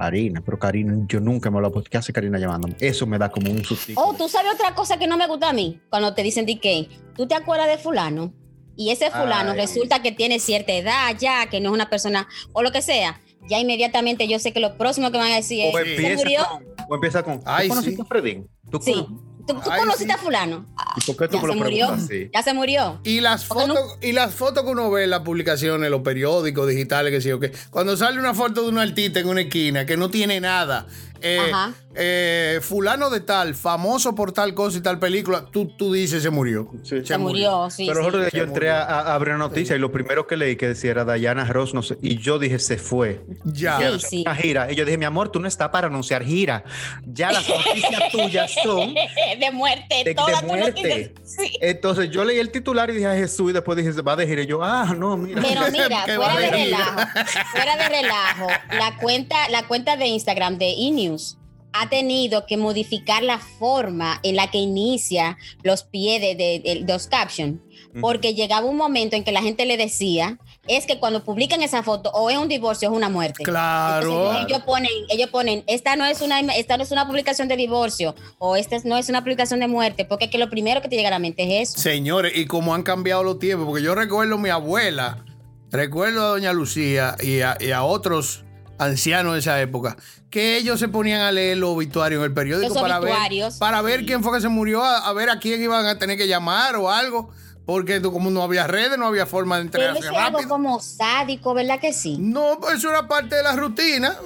Karina, 0.00 0.40
pero 0.42 0.58
Karina, 0.58 0.94
yo 1.06 1.20
nunca 1.20 1.50
me 1.50 1.58
hablo. 1.58 1.84
¿Qué 1.84 1.98
hace 1.98 2.10
Karina 2.10 2.38
llamándome? 2.38 2.74
Eso 2.80 3.06
me 3.06 3.18
da 3.18 3.28
como 3.30 3.50
un 3.50 3.62
susto. 3.62 3.92
Oh, 3.96 4.14
tú 4.14 4.30
sabes 4.30 4.54
otra 4.54 4.74
cosa 4.74 4.98
que 4.98 5.06
no 5.06 5.18
me 5.18 5.26
gusta 5.26 5.50
a 5.50 5.52
mí, 5.52 5.78
cuando 5.90 6.14
te 6.14 6.22
dicen 6.22 6.46
que 6.46 6.88
tú 7.14 7.28
te 7.28 7.34
acuerdas 7.34 7.68
de 7.68 7.76
fulano 7.76 8.32
y 8.76 8.90
ese 8.92 9.10
fulano 9.10 9.50
Ay. 9.50 9.58
resulta 9.58 10.00
que 10.00 10.10
tiene 10.10 10.38
cierta 10.38 10.72
edad 10.72 11.14
ya, 11.18 11.50
que 11.50 11.60
no 11.60 11.68
es 11.68 11.74
una 11.74 11.90
persona 11.90 12.26
o 12.54 12.62
lo 12.62 12.72
que 12.72 12.80
sea, 12.80 13.20
ya 13.46 13.58
inmediatamente 13.58 14.26
yo 14.26 14.38
sé 14.38 14.54
que 14.54 14.60
lo 14.60 14.78
próximo 14.78 15.10
que 15.10 15.18
van 15.18 15.32
a 15.32 15.36
decir 15.36 15.66
es, 15.66 15.74
o, 15.74 15.78
¿se 15.78 15.90
empieza 15.90 16.16
murió? 16.16 16.40
con, 16.48 16.86
o 16.88 16.94
empieza 16.94 17.22
con. 17.22 17.38
¿Tú 17.40 17.44
Ay, 17.44 17.68
conociste 17.68 17.96
sí. 17.96 18.02
a 18.02 18.04
Fredín? 18.06 18.48
¿Tú 18.70 18.78
Sí. 18.80 19.06
¿Tú, 19.46 19.54
tú 19.54 19.70
Ay, 19.70 19.80
conociste 19.80 20.12
sí. 20.12 20.18
a 20.18 20.18
fulano? 20.18 20.66
¿Y 20.96 21.00
por 21.12 21.16
qué 21.16 21.28
tú 21.28 21.34
ya 21.36 21.40
se 21.52 21.54
murió. 21.58 21.88
así? 21.90 22.30
Ya 22.32 22.42
se 22.42 22.54
murió. 22.54 23.00
Y 23.04 23.20
las 23.20 23.48
no- 23.48 23.54
fotos, 23.54 23.98
y 24.00 24.12
las 24.12 24.34
fotos 24.34 24.64
que 24.64 24.70
uno 24.70 24.90
ve 24.90 25.04
en 25.04 25.10
las 25.10 25.20
publicaciones, 25.20 25.90
los 25.90 26.02
periódicos 26.02 26.68
digitales, 26.68 27.12
que 27.12 27.20
sí 27.20 27.30
o 27.32 27.40
qué. 27.40 27.52
Cuando 27.70 27.96
sale 27.96 28.18
una 28.18 28.34
foto 28.34 28.62
de 28.62 28.68
un 28.68 28.78
artista 28.78 29.20
en 29.20 29.28
una 29.28 29.42
esquina 29.42 29.86
que 29.86 29.96
no 29.96 30.10
tiene 30.10 30.40
nada, 30.40 30.86
eh, 31.22 31.52
eh, 31.94 32.60
fulano 32.62 33.10
de 33.10 33.20
tal, 33.20 33.54
famoso 33.54 34.14
por 34.14 34.32
tal 34.32 34.54
cosa 34.54 34.78
y 34.78 34.80
tal 34.80 34.98
película, 34.98 35.46
tú, 35.50 35.66
tú 35.66 35.92
dices 35.92 36.22
se 36.22 36.30
murió. 36.30 36.70
Sí. 36.82 37.04
Se 37.04 37.18
murió, 37.18 37.68
sí. 37.70 37.86
Pero 37.86 38.04
sí. 38.24 38.36
yo 38.36 38.44
entré 38.44 38.70
a, 38.70 38.82
a 38.82 39.14
abrir 39.14 39.34
una 39.34 39.44
noticia 39.46 39.76
y 39.76 39.78
lo 39.78 39.90
primero 39.90 40.26
que 40.26 40.36
leí 40.36 40.56
que 40.56 40.68
decía 40.68 40.90
era 40.92 41.04
Diana 41.04 41.44
Ross, 41.44 41.74
no 41.74 41.82
sé, 41.82 41.98
y 42.00 42.18
yo 42.18 42.38
dije, 42.38 42.58
se 42.58 42.78
fue. 42.78 43.20
Ya. 43.44 43.78
Sí, 43.78 44.06
sí. 44.08 44.22
Una 44.26 44.34
gira. 44.34 44.72
Y 44.72 44.76
yo 44.76 44.84
dije, 44.84 44.98
mi 44.98 45.04
amor, 45.04 45.30
tú 45.30 45.40
no 45.40 45.48
estás 45.48 45.70
para 45.70 45.88
anunciar 45.88 46.24
gira. 46.24 46.64
Ya 47.06 47.32
las 47.32 47.48
noticias 47.48 48.02
tuyas 48.12 48.54
son 48.62 48.94
de 48.94 49.50
muerte. 49.52 50.02
De, 50.04 50.14
todas 50.14 50.40
de 50.40 50.46
muerte. 50.46 50.70
noticias. 50.70 51.10
Sí. 51.24 51.52
Entonces 51.60 52.10
yo 52.10 52.24
leí 52.24 52.38
el 52.38 52.50
titular 52.50 52.90
y 52.90 52.94
dije 52.94 53.06
a 53.06 53.14
Jesús 53.14 53.50
y 53.50 53.52
después 53.52 53.76
dije, 53.76 53.92
se 53.92 54.02
va 54.02 54.12
a 54.12 54.16
dejar. 54.16 54.40
Y 54.40 54.46
yo, 54.46 54.62
ah, 54.62 54.94
no, 54.96 55.16
mira. 55.16 55.42
Pero 55.42 55.62
mira, 55.72 56.04
fuera 56.04 56.36
de 56.36 56.50
relajo, 56.50 57.00
fuera 57.52 57.76
de 57.76 57.88
relajo, 57.88 58.46
la 58.72 58.96
cuenta, 59.00 59.48
la 59.48 59.66
cuenta 59.66 59.96
de 59.96 60.06
Instagram 60.06 60.58
de 60.58 60.70
eNews 61.10 61.36
ha 61.72 61.88
tenido 61.88 62.46
que 62.46 62.56
modificar 62.56 63.22
la 63.22 63.38
forma 63.38 64.18
en 64.24 64.34
la 64.34 64.50
que 64.50 64.58
inicia 64.58 65.38
los 65.62 65.84
pies 65.84 66.20
de, 66.20 66.34
de- 66.34 66.60
de 66.64 66.84
los 66.92 67.06
captions, 67.06 67.60
porque 68.00 68.34
llegaba 68.34 68.66
un 68.66 68.76
momento 68.76 69.14
en 69.14 69.22
que 69.22 69.30
la 69.30 69.40
gente 69.40 69.64
le 69.66 69.76
decía, 69.76 70.36
es 70.66 70.84
que 70.84 70.98
cuando 70.98 71.22
publican 71.24 71.62
esa 71.62 71.84
foto 71.84 72.10
o 72.10 72.28
es 72.28 72.36
un 72.38 72.48
divorcio 72.48 72.88
o 72.88 72.92
es 72.92 72.96
una 72.96 73.08
muerte. 73.08 73.44
Claro. 73.44 74.10
Entonces, 74.32 74.46
ellos 74.48 74.62
ponen, 74.64 74.90
ellos 75.10 75.30
ponen, 75.30 75.62
esta 75.68 75.94
no 75.94 76.04
es 76.06 76.20
una, 76.22 76.40
esta 76.40 76.76
no 76.76 76.82
es 76.82 76.90
una 76.90 77.06
publicación 77.06 77.46
de 77.46 77.54
divorcio 77.56 78.16
o 78.40 78.56
esta 78.56 78.76
no 78.82 78.96
es 78.98 79.08
una 79.08 79.22
publicación 79.22 79.60
de 79.60 79.68
muerte, 79.68 80.04
porque 80.04 80.24
es 80.24 80.30
que 80.32 80.38
lo 80.38 80.50
primero 80.50 80.82
que 80.82 80.88
te 80.88 80.96
llega 80.96 81.06
a 81.06 81.12
la 81.12 81.18
mente 81.20 81.44
es 81.60 81.70
eso. 81.70 81.78
Señores, 81.80 82.32
y 82.36 82.46
cómo 82.46 82.74
han 82.74 82.82
cambiado 82.82 83.22
los 83.22 83.38
tiempos, 83.38 83.68
porque 83.68 83.82
yo 83.84 83.94
recuerdo 83.94 84.34
a 84.34 84.38
mi 84.38 84.48
abuela, 84.50 85.24
recuerdo 85.70 86.22
a 86.24 86.28
doña 86.30 86.52
Lucía 86.52 87.14
y 87.22 87.42
a, 87.42 87.56
y 87.60 87.70
a 87.70 87.84
otros 87.84 88.44
ancianos 88.80 89.34
de 89.34 89.38
esa 89.40 89.60
época, 89.60 89.96
que 90.30 90.56
ellos 90.56 90.80
se 90.80 90.88
ponían 90.88 91.20
a 91.20 91.30
leer 91.32 91.58
los 91.58 91.70
obituarios 91.70 92.18
en 92.20 92.24
el 92.24 92.32
periódico 92.34 92.72
Los 92.74 92.82
para 92.82 92.98
ver, 93.00 93.14
para 93.58 93.82
ver 93.82 94.00
sí. 94.00 94.06
quién 94.06 94.22
fue 94.22 94.32
que 94.34 94.40
se 94.40 94.48
murió, 94.48 94.82
a, 94.82 95.08
a 95.08 95.12
ver 95.12 95.30
a 95.30 95.38
quién 95.38 95.62
iban 95.62 95.86
a 95.86 95.98
tener 95.98 96.16
que 96.16 96.26
llamar 96.28 96.76
o 96.76 96.90
algo, 96.90 97.30
porque 97.66 98.00
tú- 98.00 98.10
como 98.12 98.30
no 98.30 98.42
había 98.42 98.66
redes, 98.66 98.98
no 98.98 99.06
había 99.06 99.26
forma 99.26 99.58
de 99.60 99.66
Pero 99.68 99.84
enterarse 99.84 100.08
eso 100.08 100.12
es 100.12 100.26
algo 100.26 100.48
como 100.48 100.80
sádico, 100.80 101.54
¿verdad 101.54 101.78
que 101.78 101.92
sí? 101.92 102.16
No, 102.18 102.58
pues 102.60 102.76
eso 102.78 102.90
era 102.90 103.06
parte 103.06 103.36
de 103.36 103.42
la 103.44 103.54
rutina. 103.54 104.16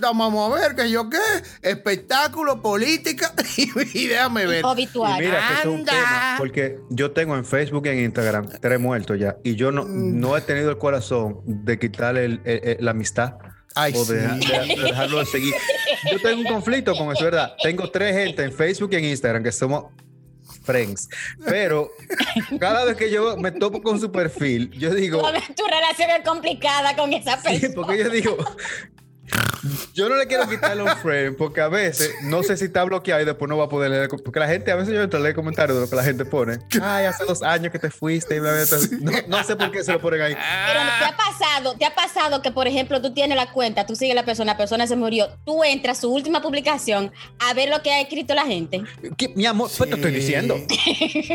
Vamos 0.00 0.50
a 0.52 0.54
ver, 0.60 0.74
que 0.74 0.90
yo 0.90 1.08
qué, 1.08 1.18
espectáculo, 1.62 2.60
política, 2.60 3.32
y, 3.94 4.06
déjame 4.06 4.46
ver. 4.46 4.64
Obituario. 4.64 5.26
mira, 5.28 5.38
que 5.48 5.52
eso 5.54 5.62
es 5.62 5.66
un 5.68 5.80
Anda. 5.80 5.92
tema, 5.92 6.34
porque 6.38 6.78
yo 6.90 7.12
tengo 7.12 7.36
en 7.36 7.44
Facebook 7.44 7.86
y 7.86 7.90
en 7.90 8.00
Instagram 8.00 8.48
tres 8.60 8.78
muertos 8.80 9.18
ya, 9.18 9.36
y 9.44 9.54
yo 9.56 9.72
no, 9.72 9.84
Mm. 9.84 10.20
no 10.20 10.36
he 10.36 10.40
tenido 10.42 10.70
el 10.70 10.78
corazón 10.78 11.40
de 11.46 11.78
quitarle 11.78 12.24
el- 12.26 12.40
el- 12.44 12.60
el- 12.64 12.84
la 12.84 12.90
amistad 12.90 13.34
Ay, 13.74 13.92
o 13.96 14.04
de, 14.04 14.20
sí. 14.28 14.48
de- 14.48 14.76
de 14.76 14.82
dejarlo 14.82 15.18
de 15.20 15.26
seguir. 15.26 15.54
Yo 16.10 16.20
tengo 16.20 16.40
un 16.40 16.46
conflicto 16.46 16.94
con 16.94 17.12
eso, 17.12 17.24
¿verdad? 17.24 17.54
Tengo 17.62 17.88
tres 17.90 18.14
gente 18.16 18.42
en 18.42 18.52
Facebook 18.52 18.90
y 18.92 18.96
en 18.96 19.04
Instagram 19.04 19.42
que 19.44 19.52
somos 19.52 19.84
friends, 20.64 21.08
pero 21.46 21.90
cada 22.58 22.84
vez 22.84 22.96
que 22.96 23.10
yo 23.10 23.36
me 23.36 23.50
topo 23.52 23.80
con 23.82 23.98
su 24.00 24.10
perfil, 24.12 24.70
yo 24.72 24.92
digo, 24.94 25.18
Tu, 25.22 25.54
tu 25.54 25.64
relación 25.64 26.10
es 26.10 26.28
complicada 26.28 26.94
con 26.96 27.12
esa 27.12 27.36
Sí, 27.40 27.42
persona. 27.60 27.74
porque 27.74 27.98
yo 27.98 28.10
digo, 28.10 28.36
yo 29.94 30.08
no 30.08 30.16
le 30.16 30.26
quiero 30.26 30.48
quitarle 30.48 30.82
un 30.82 30.96
friend 30.96 31.36
porque 31.36 31.60
a 31.60 31.68
veces 31.68 32.10
no 32.22 32.42
sé 32.42 32.56
si 32.56 32.66
está 32.66 32.84
bloqueado 32.84 33.22
y 33.22 33.24
después 33.24 33.48
no 33.48 33.56
va 33.56 33.64
a 33.64 33.68
poder 33.68 33.90
leer. 33.90 34.08
Porque 34.08 34.40
la 34.40 34.48
gente, 34.48 34.70
a 34.70 34.76
veces 34.76 34.94
yo 34.94 35.02
entro 35.02 35.18
a 35.18 35.22
leer 35.22 35.34
comentarios 35.34 35.76
de 35.76 35.82
lo 35.84 35.90
que 35.90 35.96
la 35.96 36.04
gente 36.04 36.24
pone. 36.24 36.58
Ay, 36.82 37.06
hace 37.06 37.24
dos 37.24 37.42
años 37.42 37.70
que 37.72 37.78
te 37.78 37.90
fuiste. 37.90 38.36
y 38.36 38.40
bla, 38.40 38.52
bla, 38.52 38.64
bla. 38.64 38.88
No, 39.28 39.38
no 39.38 39.44
sé 39.44 39.56
por 39.56 39.70
qué 39.70 39.82
se 39.84 39.92
lo 39.92 40.00
ponen 40.00 40.20
ahí. 40.22 40.34
Pero 40.34 40.80
te 40.98 41.04
ha 41.04 41.16
pasado, 41.16 41.74
te 41.78 41.84
ha 41.84 41.94
pasado 41.94 42.42
que, 42.42 42.50
por 42.50 42.66
ejemplo, 42.66 43.00
tú 43.02 43.12
tienes 43.12 43.36
la 43.36 43.52
cuenta, 43.52 43.86
tú 43.86 43.94
sigues 43.96 44.12
a 44.12 44.16
la 44.16 44.24
persona, 44.24 44.52
la 44.52 44.58
persona 44.58 44.86
se 44.86 44.96
murió, 44.96 45.28
tú 45.44 45.62
entras 45.64 45.98
a 45.98 46.00
su 46.02 46.12
última 46.12 46.40
publicación 46.42 47.12
a 47.38 47.54
ver 47.54 47.68
lo 47.68 47.82
que 47.82 47.90
ha 47.92 48.00
escrito 48.00 48.34
la 48.34 48.44
gente. 48.46 48.82
¿Qué? 49.16 49.28
Mi 49.36 49.46
amor, 49.46 49.70
pues 49.76 49.88
te 49.90 49.96
estoy 49.96 50.10
Sí. 50.12 50.18
diciendo. 50.18 50.56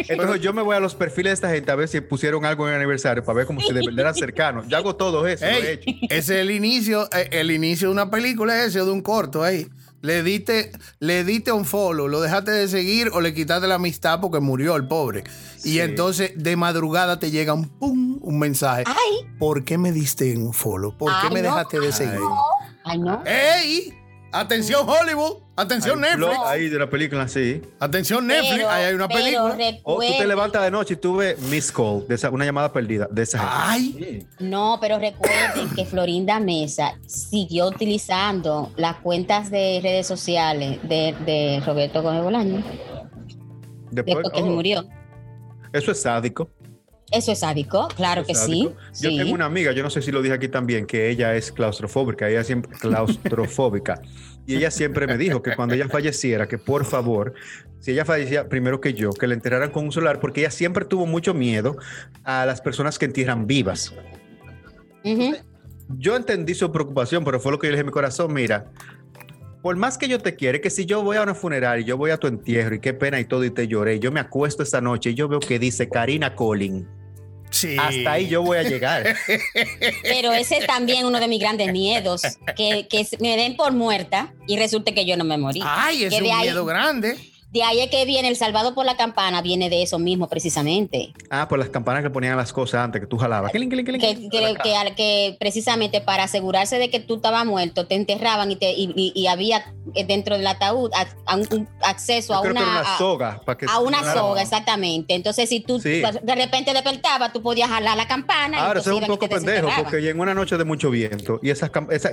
Entonces 0.07 0.41
yo 0.41 0.53
me 0.53 0.61
voy 0.61 0.75
a 0.75 0.79
los 0.79 0.95
perfiles 0.95 1.31
de 1.31 1.33
esta 1.35 1.49
gente 1.49 1.71
a 1.71 1.75
ver 1.75 1.87
si 1.87 2.01
pusieron 2.01 2.45
algo 2.45 2.67
en 2.67 2.73
el 2.73 2.79
aniversario 2.79 3.23
para 3.23 3.37
ver 3.37 3.45
como 3.47 3.61
si 3.61 3.67
de 3.73 3.81
verdad 3.85 3.99
eran 3.99 4.15
cercanos. 4.15 4.65
Yo 4.67 4.77
hago 4.77 4.95
todo 4.95 5.27
eso, 5.27 5.45
lo 5.45 5.51
he 5.51 5.57
Ey, 5.71 5.79
hecho. 5.81 5.91
ese 6.09 6.17
es 6.17 6.29
el 6.41 6.51
inicio, 6.51 7.07
eh, 7.15 7.29
el 7.31 7.51
inicio 7.51 7.84
de 7.87 7.91
una 7.91 8.09
película 8.09 8.63
ese 8.63 8.81
o 8.81 8.85
de 8.85 8.91
un 8.91 9.01
corto 9.01 9.43
ahí. 9.43 9.67
Le 10.01 10.21
diste, 10.21 10.71
le 10.99 11.23
diste 11.23 11.51
un 11.51 11.65
follow, 11.65 12.07
lo 12.07 12.21
dejaste 12.21 12.51
de 12.51 12.67
seguir 12.67 13.09
o 13.13 13.21
le 13.21 13.33
quitaste 13.33 13.65
la 13.67 13.75
amistad 13.75 14.19
porque 14.21 14.39
murió 14.39 14.75
el 14.75 14.87
pobre. 14.87 15.23
Y 15.63 15.79
entonces 15.79 16.31
de 16.35 16.55
madrugada 16.55 17.17
te 17.17 17.31
llega 17.31 17.53
un 17.55 17.67
pum, 17.69 18.19
un 18.21 18.37
mensaje. 18.37 18.83
Ay, 18.85 19.27
¿Por 19.39 19.63
qué 19.63 19.79
me 19.79 19.91
diste 19.91 20.37
un 20.37 20.53
follow? 20.53 20.95
¿Por 20.95 21.11
qué 21.21 21.27
Ay, 21.29 21.33
me 21.33 21.41
no. 21.41 21.49
dejaste 21.49 21.79
de 21.79 21.91
seguir? 21.91 22.19
ay, 22.83 22.99
no. 22.99 23.23
¡Ey! 23.25 23.93
Atención 24.31 24.87
Hollywood, 24.87 25.37
atención 25.55 26.03
Hay 26.03 26.11
Netflix, 26.11 26.29
blog 26.37 26.47
ahí 26.47 26.69
de 26.69 26.79
la 26.79 26.89
película, 26.89 27.27
sí. 27.27 27.61
atención 27.79 28.27
Netflix, 28.27 28.55
Pero- 28.55 28.69
ahí 28.69 28.83
hay 28.85 28.93
una 28.93 29.07
pero 29.07 29.19
película. 29.19 29.79
O 29.83 29.99
tú 29.99 30.13
te 30.17 30.27
levantas 30.27 30.63
de 30.63 30.71
noche 30.71 30.93
y 30.95 30.97
tú 30.97 31.17
ves 31.17 31.39
Miss 31.39 31.71
Call, 31.71 32.07
de 32.07 32.15
esa, 32.15 32.29
una 32.29 32.45
llamada 32.45 32.71
perdida 32.73 33.07
de 33.09 33.21
esa 33.23 33.39
gente. 33.39 33.53
Ay, 33.57 34.27
No, 34.39 34.77
pero 34.81 34.99
recuerden 34.99 35.69
que 35.75 35.85
Florinda 35.85 36.39
Mesa 36.39 36.95
siguió 37.05 37.67
utilizando 37.67 38.71
las 38.75 38.97
cuentas 38.97 39.49
de 39.49 39.79
redes 39.81 40.07
sociales 40.07 40.79
de, 40.83 41.15
de 41.25 41.61
Roberto 41.65 42.01
Gómez 42.01 42.23
Bolaño 42.23 42.63
Después, 43.91 44.17
después 44.23 44.29
que 44.33 44.41
oh, 44.41 44.45
murió. 44.47 44.85
Eso 45.71 45.91
es 45.91 46.01
sádico. 46.01 46.49
Eso 47.15 47.31
es 47.31 47.39
sádico, 47.39 47.87
claro 47.95 48.25
que 48.25 48.35
sí. 48.35 48.69
Yo 49.01 49.09
sí. 49.09 49.17
tengo 49.17 49.33
una 49.33 49.45
amiga, 49.45 49.71
yo 49.71 49.83
no 49.83 49.89
sé 49.89 50.01
si 50.01 50.11
lo 50.11 50.21
dije 50.21 50.35
aquí 50.35 50.49
también, 50.49 50.85
que 50.85 51.09
ella 51.09 51.33
es 51.33 51.49
claustrofóbica, 51.51 52.29
ella 52.29 52.43
siempre 52.43 52.71
claustrofóbica. 52.79 54.01
y 54.45 54.55
ella 54.55 54.69
siempre 54.69 55.07
me 55.07 55.17
dijo 55.17 55.41
que 55.41 55.55
cuando 55.55 55.75
ella 55.75 55.87
falleciera, 55.87 56.45
que 56.47 56.57
por 56.57 56.83
favor, 56.83 57.33
si 57.79 57.91
ella 57.91 58.03
fallecía 58.03 58.49
primero 58.49 58.81
que 58.81 58.93
yo, 58.93 59.11
que 59.11 59.27
la 59.27 59.33
enterraran 59.33 59.71
con 59.71 59.85
un 59.85 59.93
solar, 59.93 60.19
porque 60.19 60.41
ella 60.41 60.51
siempre 60.51 60.83
tuvo 60.83 61.05
mucho 61.05 61.33
miedo 61.33 61.77
a 62.25 62.45
las 62.45 62.59
personas 62.59 62.99
que 62.99 63.05
entierran 63.05 63.47
vivas. 63.47 63.93
Yo 65.97 66.17
entendí 66.17 66.53
su 66.53 66.69
preocupación, 66.69 67.23
pero 67.23 67.39
fue 67.39 67.53
lo 67.53 67.59
que 67.59 67.67
yo 67.67 67.71
le 67.71 67.77
dije 67.77 67.83
a 67.83 67.85
mi 67.85 67.91
corazón, 67.91 68.33
mira, 68.33 68.71
por 69.61 69.77
más 69.77 69.97
que 69.97 70.07
yo 70.07 70.19
te 70.19 70.35
quiere, 70.35 70.61
que 70.61 70.69
si 70.69 70.85
yo 70.85 71.01
voy 71.01 71.17
a 71.17 71.23
una 71.23 71.33
funeraria 71.33 71.81
y 71.81 71.87
yo 71.87 71.97
voy 71.97 72.11
a 72.11 72.17
tu 72.17 72.27
entierro 72.27 72.75
y 72.75 72.79
qué 72.79 72.93
pena 72.93 73.19
y 73.19 73.25
todo 73.25 73.43
y 73.45 73.51
te 73.51 73.67
lloré, 73.67 73.99
yo 73.99 74.11
me 74.11 74.19
acuesto 74.19 74.61
esta 74.61 74.81
noche 74.81 75.11
y 75.11 75.13
yo 75.15 75.27
veo 75.27 75.39
que 75.39 75.59
dice 75.59 75.89
Karina 75.89 76.35
Collin. 76.35 76.87
Sí. 77.55 77.77
Hasta 77.79 78.11
ahí 78.11 78.27
yo 78.27 78.41
voy 78.41 78.57
a 78.57 78.63
llegar. 78.63 79.15
Pero 80.03 80.33
ese 80.33 80.57
es 80.57 80.67
también 80.67 81.05
uno 81.05 81.19
de 81.19 81.27
mis 81.27 81.39
grandes 81.39 81.71
miedos, 81.71 82.21
que, 82.55 82.87
que 82.89 83.07
me 83.19 83.37
den 83.37 83.55
por 83.55 83.71
muerta 83.71 84.33
y 84.47 84.57
resulte 84.57 84.93
que 84.93 85.05
yo 85.05 85.17
no 85.17 85.23
me 85.23 85.37
morí. 85.37 85.61
Ay, 85.63 86.03
es 86.05 86.13
Que 86.13 86.21
un 86.21 86.31
ahí- 86.31 86.41
miedo 86.47 86.65
grande. 86.65 87.17
De 87.55 87.63
ahí 87.63 87.79
es 87.79 87.89
que 87.89 88.03
viene 88.03 88.27
el 88.27 88.35
salvado 88.35 88.75
por 88.75 88.85
la 88.85 88.97
campana, 88.97 89.41
viene 89.41 89.69
de 89.69 89.81
eso 89.81 89.97
mismo 89.97 90.27
precisamente. 90.27 91.13
Ah, 91.29 91.47
por 91.47 91.57
las 91.57 91.69
campanas 91.69 92.03
que 92.03 92.09
ponían 92.09 92.35
las 92.35 92.51
cosas 92.51 92.83
antes 92.83 92.99
que 92.99 93.07
tú 93.07 93.17
jalabas. 93.17 93.49
Que, 93.53 93.59
que, 94.97 95.37
precisamente 95.39 96.01
para 96.01 96.23
asegurarse 96.23 96.77
de 96.79 96.89
que 96.89 96.99
tú 96.99 97.15
estabas 97.15 97.45
muerto, 97.45 97.87
te 97.87 97.95
enterraban 97.95 98.51
y, 98.51 98.57
te, 98.57 98.73
y, 98.73 98.91
y- 98.97 99.13
y 99.15 99.27
había 99.27 99.73
eh, 99.93 100.03
dentro 100.03 100.35
del 100.35 100.45
ataúd 100.47 100.91
a- 100.93 101.07
a 101.31 101.35
un, 101.37 101.47
un 101.51 101.69
acceso 101.81 102.33
Yo 102.33 102.39
a 102.39 102.41
creo 102.41 102.53
que 102.55 102.59
una, 102.59 102.71
era 102.71 102.81
una 102.81 102.93
a- 102.93 102.97
soga. 102.97 103.41
para 103.45 103.57
que 103.57 103.65
a 103.69 103.79
una 103.79 104.13
soga, 104.13 104.41
exactamente. 104.41 105.13
Entonces, 105.15 105.47
si 105.47 105.61
tú 105.61 105.79
Sí. 105.79 106.01
de 106.23 106.35
repente 106.35 106.73
despertabas, 106.73 107.31
tú 107.31 107.41
podías 107.41 107.69
jalar 107.69 107.95
la 107.95 108.05
campana. 108.05 108.57
y 108.57 108.61
Ahora, 108.61 108.81
eso 108.81 108.91
es 108.91 109.01
un 109.01 109.07
poco 109.07 109.29
pendejo, 109.29 109.69
porque 109.77 110.09
en 110.09 110.19
una 110.19 110.33
noche 110.33 110.57
de 110.57 110.65
mucho 110.65 110.89
viento 110.89 111.39
y 111.41 111.51
esas, 111.51 111.71
esa, 111.89 112.09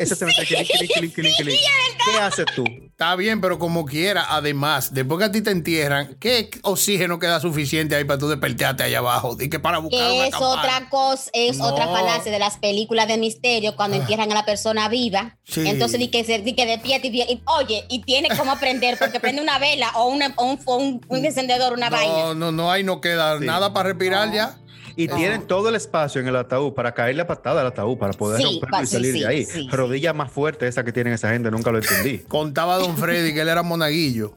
clink, 0.97 1.15
clink, 1.15 1.35
¿qué 1.35 2.19
haces 2.21 2.47
tú? 2.55 2.63
Está 2.65 3.17
bien, 3.17 3.41
pero 3.41 3.59
como 3.59 3.85
quiera, 3.85 4.25
además, 4.29 4.95
después 4.95 5.19
que 5.19 5.32
a 5.33 5.35
ti 5.35 5.43
te 5.43 5.51
entierran, 5.51 6.17
¿qué 6.21 6.51
oxígeno 6.63 7.19
queda 7.19 7.41
suficiente 7.41 7.95
ahí 7.97 8.05
para 8.05 8.19
tú 8.19 8.29
despertarte 8.29 8.83
allá 8.83 8.99
abajo? 8.99 9.37
Y 9.41 9.49
que 9.49 9.59
para 9.59 9.79
buscar 9.79 10.11
una 10.13 10.27
es 10.27 10.31
campana. 10.33 10.53
otra 10.53 10.89
cosa, 10.91 11.31
es 11.33 11.59
No. 11.59 11.67
otra 11.67 11.87
falacia 11.89 12.31
de 12.31 12.39
las 12.39 12.59
películas 12.59 13.09
de 13.09 13.17
misterio 13.19 13.75
cuando 13.77 13.97
entierran 13.97 14.31
a 14.31 14.35
la 14.35 14.45
persona 14.45 14.89
viva. 14.89 15.39
Sí. 15.45 15.63
Entonces, 15.67 15.99
di 15.99 16.09
que, 16.09 16.23
se, 16.25 16.39
di 16.41 16.55
que 16.55 16.67
despierta 16.67 17.07
y, 17.07 17.21
y- 17.23 17.43
oye, 17.47 17.85
y 17.89 18.03
tiene 18.03 18.29
cómo 18.37 18.53
aprender 18.53 18.97
porque 18.99 19.19
prende 19.21 19.43
una 19.43 19.59
vela 19.59 19.91
o, 19.97 20.07
una- 20.09 20.33
o 20.37 20.45
un, 20.45 20.59
o 20.65 20.77
un- 20.77 21.01
un 21.09 21.25
encendedor, 21.25 21.73
una 21.73 21.91
vaina. 21.91 22.13
No, 22.15 22.35
no, 22.35 22.53
no, 22.53 22.71
ahí 22.71 22.85
no 22.85 23.01
queda 23.01 23.39
Sí. 23.39 23.45
nada 23.47 23.73
para 23.73 23.89
respirar 23.91 24.33
ya. 24.33 24.57
Y 24.95 25.09
tienen 25.09 25.47
todo 25.47 25.71
el 25.71 25.75
espacio 25.75 26.21
en 26.21 26.29
el 26.29 26.37
ataúd 26.37 26.75
para 26.75 26.93
caerle 26.93 27.23
a 27.23 27.27
patada 27.27 27.63
al 27.63 27.69
ataúd, 27.69 27.97
para 27.97 28.13
poder 28.13 28.43
Sí, 28.43 28.45
romperlo 28.61 28.83
y 28.83 28.87
salir 28.87 29.13
sí, 29.15 29.21
de 29.21 29.27
ahí. 29.27 29.45
sí, 29.47 29.67
Rodilla 29.71 30.13
más 30.13 30.31
fuerte 30.31 30.69
esa 30.69 30.85
que 30.85 30.93
tienen 30.93 31.15
esa 31.15 31.31
gente, 31.31 31.51
nunca 31.51 31.73
lo 31.73 31.79
entendí. 31.79 32.19
Contaba 32.29 32.77
Don 32.77 32.99
Freddy 32.99 33.33
que 33.33 33.41
él 33.41 33.49
era 33.49 33.63
monaguillo. 33.63 34.37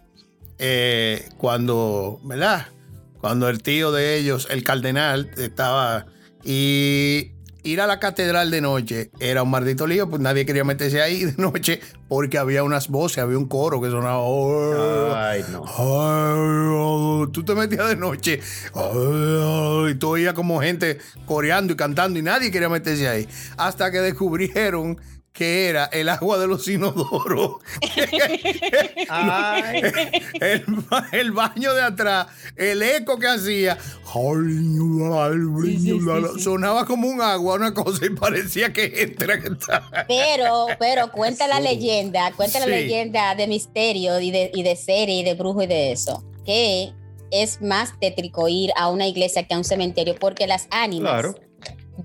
Eh, 0.59 1.27
cuando, 1.37 2.19
¿verdad? 2.23 2.67
Cuando 3.19 3.49
el 3.49 3.61
tío 3.61 3.91
de 3.91 4.17
ellos, 4.17 4.47
el 4.51 4.63
cardenal, 4.63 5.31
estaba. 5.37 6.05
Y 6.43 7.31
ir 7.63 7.81
a 7.81 7.87
la 7.87 7.99
catedral 7.99 8.51
de 8.51 8.61
noche 8.61 9.09
era 9.19 9.41
un 9.41 9.49
maldito 9.49 9.87
lío, 9.87 10.07
pues 10.07 10.21
nadie 10.21 10.45
quería 10.45 10.63
meterse 10.63 11.01
ahí 11.01 11.25
de 11.25 11.33
noche 11.41 11.81
porque 12.07 12.37
había 12.37 12.61
unas 12.63 12.87
voces, 12.89 13.17
había 13.17 13.39
un 13.39 13.47
coro 13.47 13.81
que 13.81 13.89
sonaba. 13.89 14.19
"Oh". 14.19 15.11
Ay, 15.15 15.43
no. 15.51 15.63
Ay, 15.65 17.31
tú 17.31 17.43
te 17.43 17.55
metías 17.55 17.89
de 17.89 17.95
noche 17.95 18.39
y 18.75 19.95
tú 19.95 20.09
oías 20.09 20.33
como 20.33 20.61
gente 20.61 20.99
coreando 21.25 21.73
y 21.73 21.75
cantando 21.75 22.19
y 22.19 22.21
nadie 22.21 22.51
quería 22.51 22.69
meterse 22.69 23.07
ahí. 23.07 23.27
Hasta 23.57 23.91
que 23.91 23.99
descubrieron 24.01 24.99
que 25.35 25.67
era 25.67 25.85
el 25.91 26.07
agua 26.09 26.37
de 26.39 26.47
los 26.47 26.65
inodoros. 26.67 27.57
Ay, 29.09 29.81
el, 30.39 30.63
ba- 30.89 31.07
el 31.11 31.31
baño 31.33 31.73
de 31.73 31.81
atrás, 31.81 32.27
el 32.55 32.81
eco 32.81 33.19
que 33.19 33.27
hacía, 33.27 33.77
sonaba 36.39 36.85
como 36.85 37.07
un 37.07 37.21
agua, 37.21 37.55
una 37.55 37.73
cosa, 37.73 38.05
y 38.05 38.09
parecía 38.09 38.71
que 38.73 38.91
entra 39.01 39.39
que 39.41 39.49
estaba. 39.49 40.05
Pero, 40.07 40.67
pero 40.79 41.11
cuenta 41.11 41.47
la 41.47 41.59
leyenda, 41.59 42.31
cuenta 42.35 42.59
la 42.59 42.67
leyenda 42.67 43.35
de 43.35 43.47
misterio 43.47 44.19
y 44.19 44.31
de, 44.31 44.51
y 44.53 44.63
de 44.63 44.75
serie 44.75 45.19
y 45.19 45.23
de 45.23 45.33
brujo 45.33 45.61
y 45.63 45.67
de 45.67 45.91
eso. 45.91 46.23
que 46.45 46.93
es 47.31 47.59
más 47.61 47.99
tétrico 47.99 48.47
ir 48.47 48.71
a 48.77 48.89
una 48.89 49.07
iglesia 49.07 49.43
que 49.47 49.55
a 49.55 49.57
un 49.57 49.63
cementerio 49.63 50.15
porque 50.19 50.45
las 50.47 50.67
ánimas 50.69 51.11
Claro. 51.11 51.35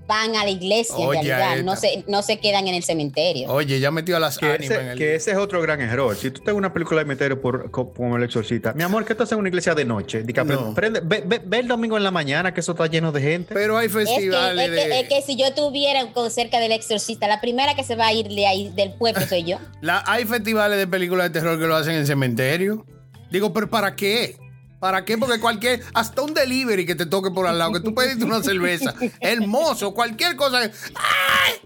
Van 0.07 0.35
a 0.35 0.43
la 0.43 0.49
iglesia 0.49 0.95
Oye, 0.95 1.19
en 1.19 1.25
realidad, 1.25 1.63
no 1.63 1.75
se, 1.75 2.03
no 2.07 2.21
se 2.21 2.39
quedan 2.39 2.67
en 2.67 2.75
el 2.75 2.83
cementerio. 2.83 3.49
Oye, 3.51 3.79
ya 3.79 3.91
metió 3.91 4.17
a 4.17 4.19
las 4.19 4.37
Que 4.37 4.45
ánimas 4.45 4.77
en 4.77 4.81
ese, 4.83 4.91
el. 4.93 4.97
que 4.97 5.15
ese 5.15 5.31
es 5.31 5.37
otro 5.37 5.61
gran 5.61 5.81
error. 5.81 6.15
Si 6.15 6.31
tú 6.31 6.39
tengas 6.39 6.55
una 6.55 6.73
película 6.73 6.99
de 7.01 7.05
misterio 7.05 7.41
por, 7.41 7.69
co- 7.71 7.93
como 7.93 8.17
El 8.17 8.23
Exorcista, 8.23 8.73
mi 8.73 8.83
amor, 8.83 9.05
¿qué 9.05 9.15
tú 9.15 9.23
haces 9.23 9.33
en 9.33 9.39
una 9.39 9.49
iglesia 9.49 9.75
de 9.75 9.85
noche? 9.85 10.23
Dica, 10.23 10.43
No. 10.43 10.73
prende- 10.73 11.01
ve, 11.03 11.23
ve- 11.25 11.41
ve 11.45 11.59
el 11.59 11.67
domingo 11.67 11.97
en 11.97 12.03
la 12.03 12.11
mañana 12.11 12.53
que 12.53 12.61
eso 12.61 12.71
está 12.71 12.87
lleno 12.87 13.11
de 13.11 13.21
gente. 13.21 13.53
Pero 13.53 13.77
hay 13.77 13.87
Es 13.87 13.93
que, 13.95 14.05
festivales 14.05 14.69
es, 14.69 14.75
que, 14.83 14.87
de. 14.89 14.99
es 15.01 15.07
que 15.09 15.21
si 15.21 15.35
yo 15.35 15.45
estuviera 15.47 16.11
con- 16.13 16.31
cerca 16.31 16.59
del 16.59 16.71
exorcista, 16.71 17.27
la 17.27 17.41
primera 17.41 17.75
que 17.75 17.83
se 17.83 17.95
va 17.95 18.07
a 18.07 18.13
ir 18.13 18.27
de 18.27 18.47
ahí 18.47 18.71
del 18.75 18.93
pueblo 18.93 19.21
soy 19.27 19.43
yo. 19.43 19.57
La- 19.81 20.03
hay 20.07 20.25
festivales 20.25 20.77
de 20.77 20.87
películas 20.87 21.31
de 21.31 21.39
terror 21.39 21.59
que 21.59 21.67
lo 21.67 21.75
hacen 21.75 21.95
en 21.95 22.07
cementerio. 22.07 22.85
Digo, 23.29 23.53
pero 23.53 23.69
¿para 23.69 23.95
qué? 23.95 24.35
¿Para 24.81 25.05
qué? 25.05 25.15
Porque 25.17 25.39
cualquier, 25.39 25.81
hasta 25.93 26.23
un 26.23 26.33
delivery 26.33 26.85
que 26.87 26.95
te 26.95 27.05
toque 27.05 27.29
por 27.29 27.45
al 27.45 27.59
lado, 27.59 27.71
que 27.71 27.79
tú 27.81 27.93
pediste 27.93 28.25
una 28.25 28.41
cerveza, 28.43 28.95
hermoso, 29.19 29.93
cualquier 29.93 30.35
cosa. 30.35 30.59
¡ay! 30.59 30.71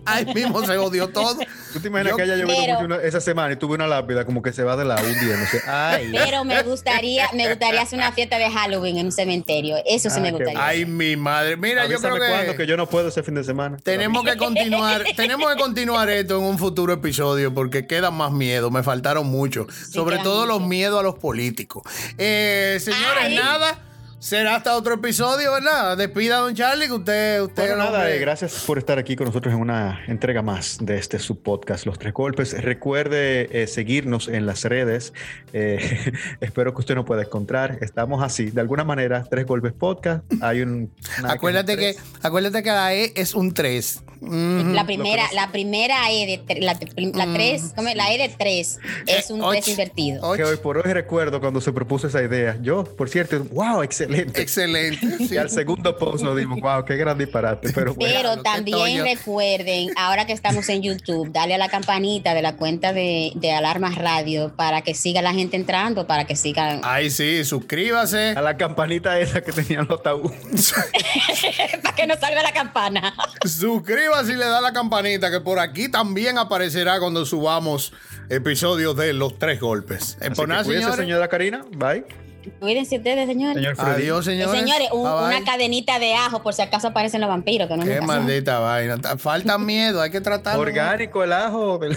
Ahí 0.06 0.26
mismo 0.34 0.64
se 0.66 0.78
odió 0.78 1.08
todo. 1.08 1.38
¿Tú 1.74 1.80
te 1.80 1.88
imaginas 1.88 2.12
Yo- 2.12 2.18
que 2.18 2.24
haya 2.24 2.36
llovido 2.36 2.58
Pero- 2.60 2.74
mucho 2.82 2.86
una- 2.86 2.98
esa 3.04 3.22
semana 3.22 3.54
y 3.54 3.56
tuve 3.56 3.76
una 3.76 3.88
lápida 3.88 4.26
como 4.26 4.42
que 4.42 4.52
se 4.54 4.64
va 4.64 4.76
de 4.76 4.86
la 4.86 4.96
hundiéndose? 5.02 5.62
Ay. 5.66 6.12
Pero 6.14 6.44
me 6.44 6.62
gustaría, 6.64 7.30
me 7.34 7.48
gustaría 7.48 7.82
hacer 7.82 7.98
una 8.00 8.12
fiesta 8.12 8.38
de 8.38 8.52
Halloween 8.52 8.98
en 8.98 9.06
un 9.08 9.12
cementerio. 9.12 9.78
Eso 9.86 10.10
sí 10.10 10.18
Ah, 10.18 10.22
me 10.22 10.28
qué 10.28 10.36
gustaría. 10.36 10.66
Ay, 10.66 10.86
mi 10.86 11.16
madre. 11.16 11.56
Mira, 11.58 11.88
yo 11.88 12.00
creo 12.00 12.16
que, 12.16 12.56
que 12.58 12.68
yo 12.68 12.76
no 12.78 12.88
puedo 12.88 13.08
ese 13.08 13.24
fin 13.24 13.36
de 13.36 13.44
semana. 13.46 13.78
tenemos 13.84 14.24
que 14.26 14.36
continuar, 14.38 15.04
tenemos 15.16 15.50
que 15.54 15.58
continuar 15.60 16.10
esto 16.10 16.38
en 16.38 16.44
un 16.44 16.58
futuro 16.60 16.92
episodio 16.94 17.54
porque 17.54 17.88
queda 17.88 18.12
más 18.12 18.32
miedo. 18.34 18.70
Me 18.72 18.84
faltaron 18.84 19.26
mucho. 19.28 19.68
Sobre 19.90 20.16
quedan 20.18 20.24
todo 20.26 20.46
los 20.46 20.62
miedos 20.62 21.00
a 21.00 21.04
los 21.04 21.16
políticos. 21.16 21.84
Eh, 22.18 22.78
señores, 23.06 23.24
Ay. 23.24 23.36
nada. 23.36 23.80
Será 24.26 24.56
hasta 24.56 24.76
otro 24.76 24.96
episodio, 24.96 25.52
¿verdad? 25.52 25.96
Despida 25.98 26.38
a 26.38 26.40
don 26.40 26.56
Charlie, 26.56 26.88
que 26.88 26.94
usted, 26.94 27.42
usted 27.44 27.68
Bueno, 27.68 27.78
nada, 27.78 28.10
eh, 28.10 28.18
gracias 28.18 28.64
por 28.66 28.80
estar 28.80 28.98
aquí 28.98 29.16
con 29.16 29.28
nosotros 29.28 29.54
en 29.54 29.60
una 29.60 30.04
entrega 30.08 30.42
más 30.42 30.80
de 30.82 30.98
este 30.98 31.20
subpodcast, 31.20 31.86
Los 31.86 32.00
Tres 32.00 32.12
Golpes. 32.12 32.60
Recuerde 32.60 33.62
eh, 33.62 33.68
seguirnos 33.68 34.28
en 34.28 34.48
las 34.48 34.64
redes. 34.64 35.14
Eh, 35.54 36.12
espero 36.42 36.74
que 36.74 36.80
usted 36.80 36.96
nos 36.96 37.06
pueda 37.06 37.22
encontrar. 37.22 37.78
Estamos 37.82 38.24
así, 38.24 38.50
de 38.50 38.62
alguna 38.62 38.84
manera, 38.84 39.24
Tres 39.30 39.46
Golpes 39.46 39.74
Podcast. 39.74 40.24
Hay 40.42 40.62
un. 40.62 40.92
Acuérdate 41.24 41.78
que, 41.78 41.96
acuérdate 42.24 42.64
que 42.64 42.70
la 42.70 42.96
E 42.96 43.14
es 43.16 43.36
un 43.36 43.54
3. 43.54 44.02
La 44.22 44.86
primera, 44.86 45.24
la 45.34 45.52
primera 45.52 46.12
E 46.12 46.42
de 46.48 46.60
la, 46.62 46.74
la 47.14 47.34
tres, 47.34 47.74
la 47.96 48.14
E 48.14 48.18
de 48.18 48.30
tres 48.30 48.80
es 49.08 49.30
un 49.30 49.40
Mm. 49.40 49.44
Eh, 49.46 49.48
tres 49.52 49.66
och- 49.66 49.70
invertido. 49.72 50.34
Que 50.34 50.44
hoy 50.44 50.58
por 50.58 50.78
hoy 50.78 50.94
recuerdo 50.94 51.40
cuando 51.40 51.62
se 51.62 51.72
propuso 51.72 52.08
esa 52.08 52.22
idea. 52.24 52.58
Yo, 52.62 52.84
por 52.84 53.10
cierto, 53.10 53.44
wow, 53.52 53.82
excelente. 53.84 54.42
Excelente. 54.42 55.06
Y 55.36 55.38
al 55.38 55.50
segundo 55.50 55.98
post 55.98 56.24
nos 56.24 56.38
dimos, 56.38 56.60
wow, 56.62 56.84
qué 56.86 56.96
gran 56.96 57.18
disparate. 57.18 57.72
Pero 57.74 57.94
bueno, 57.94 58.14
Pero 58.16 58.42
también 58.44 59.04
recuerden, 59.04 59.90
ahora 59.98 60.26
que 60.26 60.34
estamos 60.34 60.68
en 60.70 60.82
YouTube, 60.82 61.32
dale 61.32 61.56
a 61.56 61.58
la 61.58 61.70
campanita 61.70 62.34
de 62.34 62.42
la 62.42 62.56
cuenta 62.56 62.94
de, 62.94 63.32
de 63.36 63.52
Alarmas 63.52 63.96
Radio 63.96 64.54
para 64.56 64.82
que 64.82 64.94
siga 64.96 65.22
la 65.22 65.34
gente 65.34 65.56
entrando, 65.58 66.08
para 66.08 66.26
que 66.26 66.36
sigan, 66.36 66.82
Ay, 66.84 67.10
sí, 67.10 67.44
suscríbase. 67.44 68.30
a 68.36 68.42
la 68.42 68.56
campanita 68.58 69.20
esa 69.20 69.42
que 69.42 69.52
tenían 69.52 69.88
los 69.90 70.02
tabúes. 70.02 70.74
para 71.84 71.96
que 71.96 72.08
nos 72.08 72.20
salga 72.20 72.42
la 72.42 72.52
campana. 72.54 73.14
Suscríbase 73.46 74.15
y 74.24 74.34
le 74.34 74.46
da 74.46 74.62
la 74.62 74.72
campanita 74.72 75.30
que 75.30 75.42
por 75.42 75.60
aquí 75.60 75.90
también 75.90 76.38
aparecerá 76.38 77.00
cuando 77.00 77.26
subamos 77.26 77.92
episodios 78.30 78.96
de 78.96 79.12
Los 79.14 79.38
Tres 79.38 79.60
Golpes. 79.60 80.18
Así 80.22 80.72
que 80.72 80.92
señora 80.94 81.28
Karina. 81.28 81.66
Bye. 81.72 82.25
Cuídense 82.60 82.98
ustedes, 82.98 83.28
señores. 83.28 83.56
Señor. 83.56 83.76
Adiós, 83.80 84.28
Eh, 84.28 84.32
señores. 84.32 84.60
Señores, 84.62 84.88
un- 84.92 85.04
Bye, 85.04 85.12
bye. 85.14 85.38
una 85.38 85.44
cadenita 85.46 86.00
de 86.00 86.14
ajo 86.16 86.42
por 86.42 86.54
si 86.54 86.62
acaso 86.62 86.88
aparecen 86.88 87.22
los 87.22 87.30
vampiros, 87.30 87.68
que 87.68 87.78
no 87.78 87.84
Qué 87.84 88.02
maldita 88.02 88.60
vaina. 88.60 88.98
Ta- 89.00 89.18
Falta 89.18 89.58
miedo, 89.60 90.02
hay 90.02 90.12
que 90.12 90.22
tratarlo. 90.22 90.62
Orgánico 90.62 91.24
el 91.24 91.34
ajo. 91.34 91.80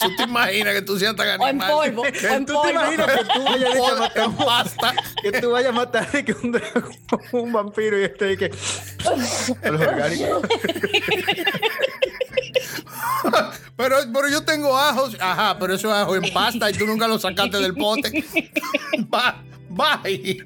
¿Tú 0.00 0.16
te 0.16 0.22
imaginas 0.24 0.74
que 0.74 0.82
tú 0.82 0.98
seas 0.98 1.14
tan 1.16 1.28
O 1.28 1.32
en 1.32 1.42
animal? 1.62 1.70
polvo, 1.70 2.02
o 2.02 2.06
en 2.06 2.46
¿Tú 2.46 2.60
te 2.62 2.70
imaginas 2.70 3.06
polvo. 3.06 3.22
que 3.22 3.34
tú 3.34 3.44
vayas 3.44 3.74
a 3.74 3.78
Polvo 3.78 3.98
matar 4.00 4.24
en 4.24 4.32
pasta. 4.36 4.94
que 5.22 5.32
tú 5.40 5.50
vayas 5.50 5.68
a 5.70 5.72
matar 5.72 6.10
de 6.10 6.24
que 6.24 6.32
un, 6.32 6.52
dragón, 6.52 6.92
un 7.32 7.52
vampiro 7.52 7.98
y 8.00 8.04
este 8.04 8.32
y 8.32 8.36
que 8.36 8.48
los 8.48 9.80
orgánicos. 9.80 10.42
Pero, 13.76 13.96
pero 14.12 14.28
yo 14.28 14.44
tengo 14.44 14.76
ajos. 14.76 15.16
Ajá, 15.18 15.58
pero 15.58 15.74
eso 15.74 15.88
es 15.88 15.94
ajo 15.94 16.14
en 16.14 16.32
pasta 16.32 16.70
y 16.70 16.74
tú 16.74 16.86
nunca 16.86 17.08
lo 17.08 17.18
sacaste 17.18 17.58
del 17.58 17.74
pote. 17.74 18.10
Bye. 19.08 20.04
Bye. 20.04 20.44